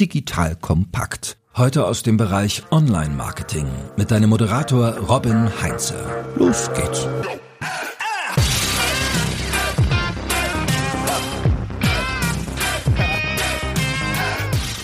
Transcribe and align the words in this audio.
digital 0.00 0.54
kompakt. 0.54 1.36
Heute 1.56 1.84
aus 1.86 2.04
dem 2.04 2.16
Bereich 2.16 2.62
Online-Marketing 2.70 3.66
mit 3.96 4.12
deinem 4.12 4.30
Moderator 4.30 4.96
Robin 4.96 5.50
Heinze. 5.60 5.94
Los 6.36 6.70
geht's. 6.72 7.08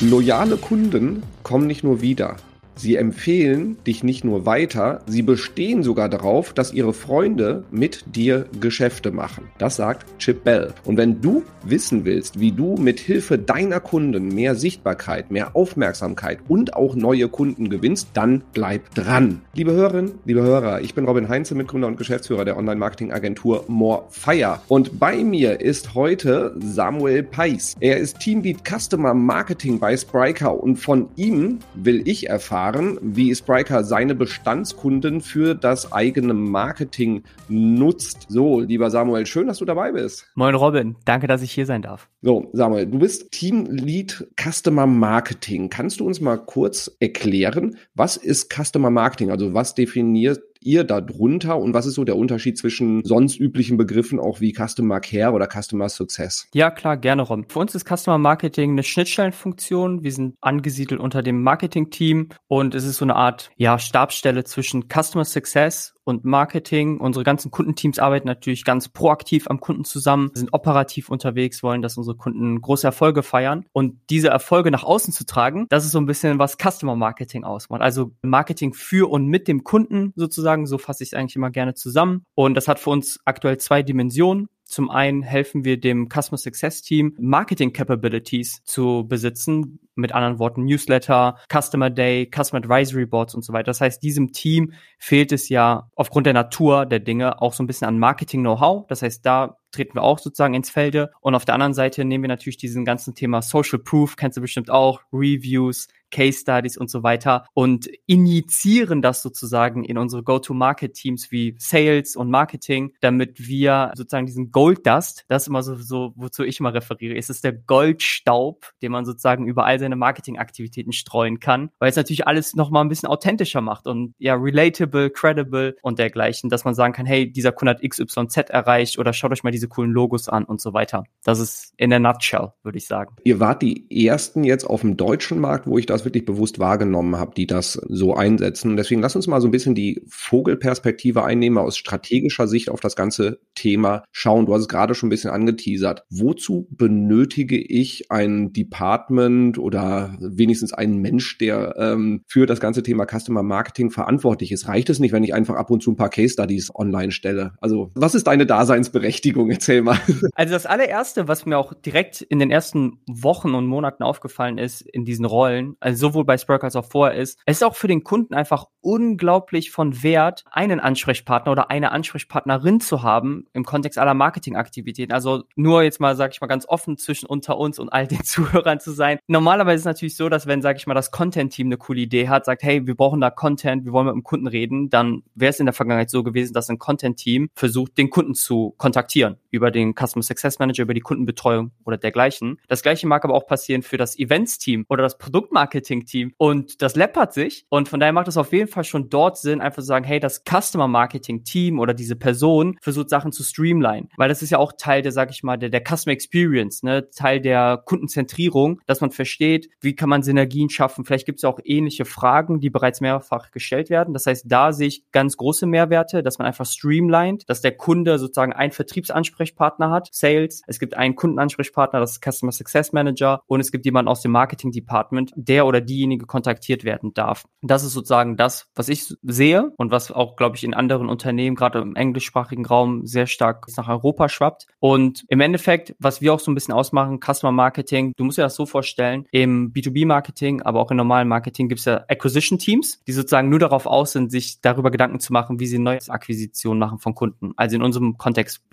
Loyale 0.00 0.56
Kunden 0.56 1.22
kommen 1.44 1.68
nicht 1.68 1.84
nur 1.84 2.00
wieder, 2.02 2.36
Sie 2.76 2.96
empfehlen 2.96 3.76
dich 3.86 4.02
nicht 4.02 4.24
nur 4.24 4.46
weiter, 4.46 5.00
sie 5.06 5.22
bestehen 5.22 5.82
sogar 5.84 6.08
darauf, 6.08 6.52
dass 6.52 6.72
ihre 6.72 6.92
Freunde 6.92 7.64
mit 7.70 8.04
dir 8.16 8.46
Geschäfte 8.60 9.12
machen. 9.12 9.48
Das 9.58 9.76
sagt 9.76 10.06
Chip 10.18 10.42
Bell. 10.42 10.74
Und 10.84 10.96
wenn 10.96 11.20
du 11.20 11.44
wissen 11.62 12.04
willst, 12.04 12.40
wie 12.40 12.50
du 12.50 12.76
mit 12.76 12.98
Hilfe 12.98 13.38
deiner 13.38 13.78
Kunden 13.78 14.34
mehr 14.34 14.56
Sichtbarkeit, 14.56 15.30
mehr 15.30 15.54
Aufmerksamkeit 15.54 16.40
und 16.48 16.74
auch 16.74 16.96
neue 16.96 17.28
Kunden 17.28 17.70
gewinnst, 17.70 18.08
dann 18.14 18.42
bleib 18.52 18.92
dran. 18.94 19.42
Liebe 19.54 19.72
Hörerinnen, 19.72 20.12
liebe 20.24 20.42
Hörer, 20.42 20.80
ich 20.80 20.94
bin 20.94 21.04
Robin 21.04 21.28
Heinze, 21.28 21.54
Mitgründer 21.54 21.86
und 21.86 21.96
Geschäftsführer 21.96 22.44
der 22.44 22.56
Online-Marketing-Agentur 22.56 23.64
Morefire. 23.68 24.60
Und 24.66 24.98
bei 24.98 25.22
mir 25.22 25.60
ist 25.60 25.94
heute 25.94 26.54
Samuel 26.58 27.22
Peiss. 27.22 27.76
Er 27.78 27.98
ist 27.98 28.18
Teamlead 28.18 28.58
Customer 28.64 29.14
Marketing 29.14 29.78
bei 29.78 29.96
Spryker 29.96 30.60
und 30.60 30.76
von 30.76 31.08
ihm 31.16 31.60
will 31.74 32.02
ich 32.06 32.28
erfahren, 32.28 32.63
erfahren, 32.64 32.98
wie 33.02 33.34
Spriker 33.34 33.84
seine 33.84 34.14
Bestandskunden 34.14 35.20
für 35.20 35.54
das 35.54 35.92
eigene 35.92 36.32
Marketing 36.34 37.22
nutzt. 37.48 38.26
So, 38.28 38.60
lieber 38.60 38.90
Samuel, 38.90 39.26
schön, 39.26 39.46
dass 39.46 39.58
du 39.58 39.64
dabei 39.64 39.92
bist. 39.92 40.26
Moin 40.34 40.54
Robin, 40.54 40.96
danke, 41.04 41.26
dass 41.26 41.42
ich 41.42 41.52
hier 41.52 41.66
sein 41.66 41.82
darf. 41.82 42.08
So, 42.22 42.48
Samuel, 42.52 42.86
du 42.86 42.98
bist 42.98 43.32
Team 43.32 43.66
Lead 43.66 44.26
Customer 44.40 44.86
Marketing. 44.86 45.68
Kannst 45.68 46.00
du 46.00 46.06
uns 46.06 46.20
mal 46.20 46.38
kurz 46.38 46.90
erklären, 47.00 47.76
was 47.94 48.16
ist 48.16 48.52
Customer 48.52 48.90
Marketing? 48.90 49.30
Also 49.30 49.52
was 49.52 49.74
definiert 49.74 50.40
ihr 50.64 50.84
da 50.84 51.00
drunter 51.00 51.58
und 51.58 51.74
was 51.74 51.86
ist 51.86 51.94
so 51.94 52.04
der 52.04 52.16
Unterschied 52.16 52.58
zwischen 52.58 53.04
sonst 53.04 53.38
üblichen 53.38 53.76
Begriffen 53.76 54.18
auch 54.18 54.40
wie 54.40 54.52
Customer 54.52 55.00
Care 55.00 55.32
oder 55.32 55.48
Customer 55.48 55.88
Success? 55.88 56.48
Ja, 56.54 56.70
klar, 56.70 56.96
gerne, 56.96 57.22
Ron. 57.22 57.46
Für 57.48 57.60
uns 57.60 57.74
ist 57.74 57.86
Customer 57.88 58.18
Marketing 58.18 58.72
eine 58.72 58.82
Schnittstellenfunktion. 58.82 60.02
Wir 60.02 60.12
sind 60.12 60.36
angesiedelt 60.40 61.00
unter 61.00 61.22
dem 61.22 61.42
Marketing-Team 61.42 62.30
und 62.46 62.74
es 62.74 62.84
ist 62.84 62.98
so 62.98 63.04
eine 63.04 63.16
Art, 63.16 63.50
ja, 63.56 63.78
Stabsstelle 63.78 64.44
zwischen 64.44 64.84
Customer 64.88 65.24
Success 65.24 65.93
und 66.04 66.24
Marketing. 66.24 67.00
Unsere 67.00 67.24
ganzen 67.24 67.50
Kundenteams 67.50 67.98
arbeiten 67.98 68.26
natürlich 68.26 68.64
ganz 68.64 68.88
proaktiv 68.88 69.46
am 69.48 69.60
Kunden 69.60 69.84
zusammen, 69.84 70.30
sind 70.34 70.52
operativ 70.52 71.08
unterwegs, 71.08 71.62
wollen, 71.62 71.82
dass 71.82 71.96
unsere 71.96 72.16
Kunden 72.16 72.60
große 72.60 72.86
Erfolge 72.86 73.22
feiern. 73.22 73.64
Und 73.72 73.98
diese 74.10 74.28
Erfolge 74.28 74.70
nach 74.70 74.84
außen 74.84 75.12
zu 75.12 75.24
tragen, 75.26 75.66
das 75.68 75.84
ist 75.84 75.92
so 75.92 75.98
ein 75.98 76.06
bisschen, 76.06 76.38
was 76.38 76.56
Customer 76.56 76.96
Marketing 76.96 77.44
ausmacht. 77.44 77.82
Also 77.82 78.12
Marketing 78.22 78.74
für 78.74 79.10
und 79.10 79.26
mit 79.26 79.48
dem 79.48 79.64
Kunden 79.64 80.12
sozusagen, 80.16 80.66
so 80.66 80.78
fasse 80.78 81.02
ich 81.02 81.10
es 81.10 81.14
eigentlich 81.14 81.36
immer 81.36 81.50
gerne 81.50 81.74
zusammen. 81.74 82.24
Und 82.34 82.54
das 82.54 82.68
hat 82.68 82.78
für 82.78 82.90
uns 82.90 83.20
aktuell 83.24 83.58
zwei 83.58 83.82
Dimensionen. 83.82 84.48
Zum 84.64 84.90
einen 84.90 85.22
helfen 85.22 85.64
wir 85.64 85.78
dem 85.78 86.08
Customer 86.08 86.38
Success 86.38 86.82
Team, 86.82 87.14
Marketing 87.18 87.72
Capabilities 87.72 88.62
zu 88.64 89.04
besitzen. 89.06 89.78
Mit 89.96 90.12
anderen 90.12 90.38
Worten, 90.38 90.64
Newsletter, 90.64 91.38
Customer 91.52 91.90
Day, 91.90 92.30
Customer 92.34 92.62
Advisory 92.62 93.06
Boards 93.06 93.34
und 93.34 93.44
so 93.44 93.52
weiter. 93.52 93.66
Das 93.66 93.80
heißt, 93.80 94.02
diesem 94.02 94.32
Team 94.32 94.72
fehlt 94.98 95.32
es 95.32 95.48
ja 95.48 95.88
aufgrund 95.94 96.26
der 96.26 96.34
Natur 96.34 96.86
der 96.86 97.00
Dinge 97.00 97.40
auch 97.40 97.52
so 97.52 97.62
ein 97.62 97.66
bisschen 97.66 97.88
an 97.88 97.98
Marketing 97.98 98.40
Know-how. 98.40 98.86
Das 98.88 99.02
heißt, 99.02 99.24
da 99.24 99.56
treten 99.74 99.94
wir 99.94 100.02
auch 100.02 100.18
sozusagen 100.18 100.54
ins 100.54 100.70
Felde. 100.70 101.10
Und 101.20 101.34
auf 101.34 101.44
der 101.44 101.54
anderen 101.54 101.74
Seite 101.74 102.04
nehmen 102.04 102.24
wir 102.24 102.28
natürlich 102.28 102.56
diesen 102.56 102.84
ganzen 102.84 103.14
Thema 103.14 103.42
Social 103.42 103.78
Proof, 103.78 104.16
kennst 104.16 104.36
du 104.36 104.40
bestimmt 104.40 104.70
auch, 104.70 105.00
Reviews, 105.12 105.88
Case 106.14 106.38
Studies 106.38 106.78
und 106.78 106.88
so 106.90 107.02
weiter 107.02 107.44
und 107.54 107.88
injizieren 108.06 109.02
das 109.02 109.20
sozusagen 109.20 109.84
in 109.84 109.98
unsere 109.98 110.22
Go-to-Market-Teams 110.22 111.32
wie 111.32 111.56
Sales 111.58 112.14
und 112.14 112.30
Marketing, 112.30 112.94
damit 113.00 113.48
wir 113.48 113.90
sozusagen 113.96 114.26
diesen 114.26 114.52
Gold 114.52 114.86
Dust, 114.86 115.24
das 115.26 115.42
ist 115.42 115.48
immer 115.48 115.64
so, 115.64 115.74
so 115.74 116.12
wozu 116.14 116.44
ich 116.44 116.60
immer 116.60 116.72
referiere, 116.72 117.16
ist 117.16 117.30
es 117.30 117.40
der 117.40 117.52
Goldstaub, 117.52 118.70
den 118.80 118.92
man 118.92 119.04
sozusagen 119.04 119.48
über 119.48 119.64
all 119.64 119.80
seine 119.84 119.96
Marketingaktivitäten 119.96 120.92
streuen 120.92 121.40
kann, 121.40 121.70
weil 121.78 121.90
es 121.90 121.96
natürlich 121.96 122.26
alles 122.26 122.54
nochmal 122.54 122.84
ein 122.84 122.88
bisschen 122.88 123.08
authentischer 123.08 123.60
macht 123.60 123.86
und 123.86 124.14
ja, 124.18 124.34
relatable, 124.34 125.10
credible 125.10 125.76
und 125.82 125.98
dergleichen, 125.98 126.50
dass 126.50 126.64
man 126.64 126.74
sagen 126.74 126.92
kann, 126.92 127.06
hey, 127.06 127.30
dieser 127.30 127.52
Kunde 127.52 127.70
hat 127.70 127.82
XYZ 127.82 128.50
erreicht 128.50 128.98
oder 128.98 129.12
schaut 129.12 129.32
euch 129.32 129.44
mal 129.44 129.50
diese 129.50 129.68
coolen 129.68 129.90
Logos 129.90 130.28
an 130.28 130.44
und 130.44 130.60
so 130.60 130.72
weiter. 130.72 131.04
Das 131.22 131.38
ist 131.38 131.72
in 131.76 131.90
der 131.90 132.00
Nutshell, 132.00 132.52
würde 132.62 132.78
ich 132.78 132.86
sagen. 132.86 133.16
Ihr 133.24 133.40
wart 133.40 133.62
die 133.62 134.06
ersten 134.06 134.44
jetzt 134.44 134.64
auf 134.64 134.80
dem 134.80 134.96
deutschen 134.96 135.40
Markt, 135.40 135.66
wo 135.66 135.78
ich 135.78 135.86
das 135.86 136.04
wirklich 136.04 136.24
bewusst 136.24 136.58
wahrgenommen 136.58 137.16
habe, 137.16 137.34
die 137.36 137.46
das 137.46 137.74
so 137.88 138.14
einsetzen. 138.14 138.76
Deswegen 138.76 139.00
lass 139.00 139.16
uns 139.16 139.26
mal 139.26 139.40
so 139.40 139.48
ein 139.48 139.52
bisschen 139.52 139.74
die 139.74 140.02
Vogelperspektive 140.08 141.24
einnehmen, 141.24 141.58
aus 141.58 141.76
strategischer 141.76 142.48
Sicht 142.48 142.70
auf 142.70 142.80
das 142.80 142.96
ganze 142.96 143.40
Thema 143.54 144.04
schauen. 144.12 144.46
Du 144.46 144.54
hast 144.54 144.62
es 144.62 144.68
gerade 144.68 144.94
schon 144.94 145.08
ein 145.08 145.10
bisschen 145.10 145.30
angeteasert. 145.30 146.04
Wozu 146.10 146.66
benötige 146.70 147.60
ich 147.60 148.10
ein 148.10 148.52
Department 148.52 149.58
oder 149.58 149.73
wenigstens 149.74 150.72
einen 150.72 150.98
Mensch, 150.98 151.38
der 151.38 151.74
ähm, 151.78 152.22
für 152.26 152.46
das 152.46 152.60
ganze 152.60 152.82
Thema 152.82 153.06
Customer 153.06 153.42
Marketing 153.42 153.90
verantwortlich 153.90 154.52
ist? 154.52 154.68
Reicht 154.68 154.90
es 154.90 154.98
nicht, 154.98 155.12
wenn 155.12 155.24
ich 155.24 155.34
einfach 155.34 155.56
ab 155.56 155.70
und 155.70 155.82
zu 155.82 155.92
ein 155.92 155.96
paar 155.96 156.10
Case 156.10 156.32
Studies 156.32 156.74
online 156.74 157.12
stelle? 157.12 157.52
Also, 157.60 157.90
was 157.94 158.14
ist 158.14 158.26
deine 158.26 158.46
Daseinsberechtigung? 158.46 159.50
Erzähl 159.50 159.82
mal. 159.82 159.98
Also 160.36 160.54
das 160.54 160.66
allererste, 160.66 161.28
was 161.28 161.46
mir 161.46 161.58
auch 161.58 161.74
direkt 161.74 162.20
in 162.20 162.38
den 162.38 162.50
ersten 162.50 162.98
Wochen 163.08 163.54
und 163.54 163.66
Monaten 163.66 164.02
aufgefallen 164.02 164.58
ist 164.58 164.80
in 164.80 165.04
diesen 165.04 165.24
Rollen, 165.24 165.76
also 165.80 166.08
sowohl 166.08 166.24
bei 166.24 166.38
Spark 166.38 166.64
als 166.64 166.76
auch 166.76 166.86
vorher 166.86 167.18
ist, 167.18 167.38
es 167.46 167.58
ist 167.58 167.62
auch 167.62 167.76
für 167.76 167.88
den 167.88 168.04
Kunden 168.04 168.34
einfach 168.34 168.66
unglaublich 168.80 169.70
von 169.70 170.02
Wert, 170.02 170.44
einen 170.50 170.80
Ansprechpartner 170.80 171.52
oder 171.52 171.70
eine 171.70 171.92
Ansprechpartnerin 171.92 172.80
zu 172.80 173.02
haben 173.02 173.46
im 173.52 173.64
Kontext 173.64 173.98
aller 173.98 174.14
Marketingaktivitäten. 174.14 175.12
Also 175.12 175.44
nur 175.56 175.82
jetzt 175.82 176.00
mal, 176.00 176.16
sag 176.16 176.32
ich 176.32 176.40
mal, 176.40 176.46
ganz 176.46 176.66
offen 176.68 176.96
zwischen 176.98 177.26
unter 177.26 177.58
uns 177.58 177.78
und 177.78 177.88
all 177.92 178.06
den 178.06 178.22
Zuhörern 178.24 178.80
zu 178.80 178.92
sein. 178.92 179.18
Normalerweise 179.26 179.63
ist 179.72 179.80
es 179.80 179.84
natürlich 179.86 180.16
so, 180.16 180.28
dass 180.28 180.46
wenn, 180.46 180.62
sag 180.62 180.76
ich 180.76 180.86
mal, 180.86 180.94
das 180.94 181.10
Content-Team 181.10 181.68
eine 181.68 181.76
coole 181.76 182.00
Idee 182.00 182.28
hat, 182.28 182.44
sagt, 182.44 182.62
hey, 182.62 182.86
wir 182.86 182.94
brauchen 182.94 183.20
da 183.20 183.30
Content, 183.30 183.84
wir 183.84 183.92
wollen 183.92 184.06
mit 184.06 184.14
dem 184.14 184.22
Kunden 184.22 184.46
reden, 184.46 184.90
dann 184.90 185.22
wäre 185.34 185.50
es 185.50 185.60
in 185.60 185.66
der 185.66 185.72
Vergangenheit 185.72 186.10
so 186.10 186.22
gewesen, 186.22 186.52
dass 186.52 186.68
ein 186.68 186.78
Content-Team 186.78 187.48
versucht, 187.54 187.96
den 187.98 188.10
Kunden 188.10 188.34
zu 188.34 188.74
kontaktieren 188.76 189.36
über 189.54 189.70
den 189.70 189.94
Customer 189.94 190.22
Success 190.22 190.58
Manager, 190.58 190.82
über 190.82 190.94
die 190.94 191.00
Kundenbetreuung 191.00 191.72
oder 191.84 191.96
dergleichen. 191.96 192.60
Das 192.68 192.82
gleiche 192.82 193.06
mag 193.06 193.24
aber 193.24 193.34
auch 193.34 193.46
passieren 193.46 193.82
für 193.82 193.96
das 193.96 194.18
Events-Team 194.18 194.84
oder 194.88 195.02
das 195.02 195.18
Produktmarketing 195.18 195.84
Marketing-Team. 195.84 196.32
Und 196.36 196.82
das 196.82 196.96
läppert 196.96 197.32
sich. 197.32 197.66
Und 197.68 197.88
von 197.88 198.00
daher 198.00 198.12
macht 198.12 198.28
es 198.28 198.36
auf 198.36 198.52
jeden 198.52 198.68
Fall 198.68 198.84
schon 198.84 199.08
dort 199.08 199.38
Sinn, 199.38 199.60
einfach 199.60 199.82
zu 199.82 199.86
sagen, 199.86 200.04
hey, 200.04 200.20
das 200.20 200.42
Customer 200.44 200.88
Marketing-Team 200.88 201.78
oder 201.78 201.94
diese 201.94 202.16
Person 202.16 202.76
versucht 202.80 203.10
Sachen 203.10 203.32
zu 203.32 203.42
streamline. 203.42 204.08
Weil 204.16 204.28
das 204.28 204.42
ist 204.42 204.50
ja 204.50 204.58
auch 204.58 204.72
Teil 204.76 205.02
der, 205.02 205.12
sag 205.12 205.30
ich 205.30 205.42
mal, 205.42 205.56
der, 205.56 205.70
der 205.70 205.82
Customer 205.82 206.12
Experience, 206.12 206.82
ne? 206.82 207.08
Teil 207.10 207.40
der 207.40 207.82
Kundenzentrierung, 207.84 208.80
dass 208.86 209.00
man 209.00 209.10
versteht, 209.10 209.68
wie 209.80 209.94
kann 209.94 210.08
man 210.08 210.22
Synergien 210.22 210.70
schaffen. 210.70 211.04
Vielleicht 211.04 211.26
gibt 211.26 211.38
es 211.38 211.42
ja 211.42 211.48
auch 211.48 211.60
ähnliche 211.64 212.04
Fragen, 212.04 212.60
die 212.60 212.70
bereits 212.70 213.00
mehrfach 213.00 213.50
gestellt 213.50 213.90
werden. 213.90 214.14
Das 214.14 214.26
heißt, 214.26 214.44
da 214.48 214.72
sehe 214.72 214.88
ich 214.88 215.04
ganz 215.12 215.36
große 215.36 215.66
Mehrwerte, 215.66 216.22
dass 216.22 216.38
man 216.38 216.46
einfach 216.46 216.66
streamlined, 216.66 217.48
dass 217.48 217.60
der 217.60 217.76
Kunde 217.76 218.18
sozusagen 218.18 218.52
einen 218.52 218.72
Vertriebsansprechpartner 218.72 219.43
hat, 219.90 220.08
Sales. 220.12 220.62
Es 220.66 220.78
gibt 220.78 220.94
einen 220.94 221.16
Kundenansprechpartner, 221.16 222.00
das 222.00 222.12
ist 222.12 222.24
Customer 222.24 222.52
Success 222.52 222.92
Manager 222.92 223.42
und 223.46 223.60
es 223.60 223.72
gibt 223.72 223.84
jemanden 223.84 224.08
aus 224.08 224.22
dem 224.22 224.32
Marketing 224.32 224.72
Department, 224.72 225.32
der 225.36 225.66
oder 225.66 225.80
diejenige 225.80 226.26
kontaktiert 226.26 226.84
werden 226.84 227.14
darf. 227.14 227.44
Das 227.62 227.84
ist 227.84 227.92
sozusagen 227.92 228.36
das, 228.36 228.66
was 228.74 228.88
ich 228.88 229.14
sehe 229.22 229.72
und 229.76 229.90
was 229.90 230.10
auch, 230.10 230.36
glaube 230.36 230.56
ich, 230.56 230.64
in 230.64 230.74
anderen 230.74 231.08
Unternehmen, 231.08 231.56
gerade 231.56 231.80
im 231.80 231.96
englischsprachigen 231.96 232.66
Raum, 232.66 233.06
sehr 233.06 233.26
stark 233.26 233.66
nach 233.76 233.88
Europa 233.88 234.28
schwappt. 234.28 234.66
Und 234.80 235.24
im 235.28 235.40
Endeffekt, 235.40 235.94
was 235.98 236.20
wir 236.20 236.34
auch 236.34 236.40
so 236.40 236.50
ein 236.50 236.54
bisschen 236.54 236.74
ausmachen, 236.74 237.20
Customer 237.20 237.52
Marketing, 237.52 238.12
du 238.16 238.24
musst 238.24 238.38
dir 238.38 238.42
das 238.42 238.54
so 238.54 238.66
vorstellen, 238.66 239.26
im 239.30 239.72
B2B-Marketing, 239.72 240.62
aber 240.62 240.80
auch 240.80 240.90
im 240.90 240.96
normalen 240.96 241.28
Marketing 241.28 241.68
gibt 241.68 241.80
es 241.80 241.84
ja 241.86 242.04
Acquisition-Teams, 242.08 243.02
die 243.06 243.12
sozusagen 243.12 243.48
nur 243.48 243.58
darauf 243.58 243.86
aus 243.86 244.12
sind, 244.12 244.30
sich 244.30 244.60
darüber 244.60 244.90
Gedanken 244.90 245.20
zu 245.20 245.32
machen, 245.32 245.60
wie 245.60 245.66
sie 245.66 245.78
neue 245.78 245.98
Akquisitionen 246.08 246.78
machen 246.78 246.98
von 246.98 247.14
Kunden. 247.14 247.52
Also 247.56 247.76
in 247.76 247.82
unserem 247.82 248.18
Kontext 248.18 248.68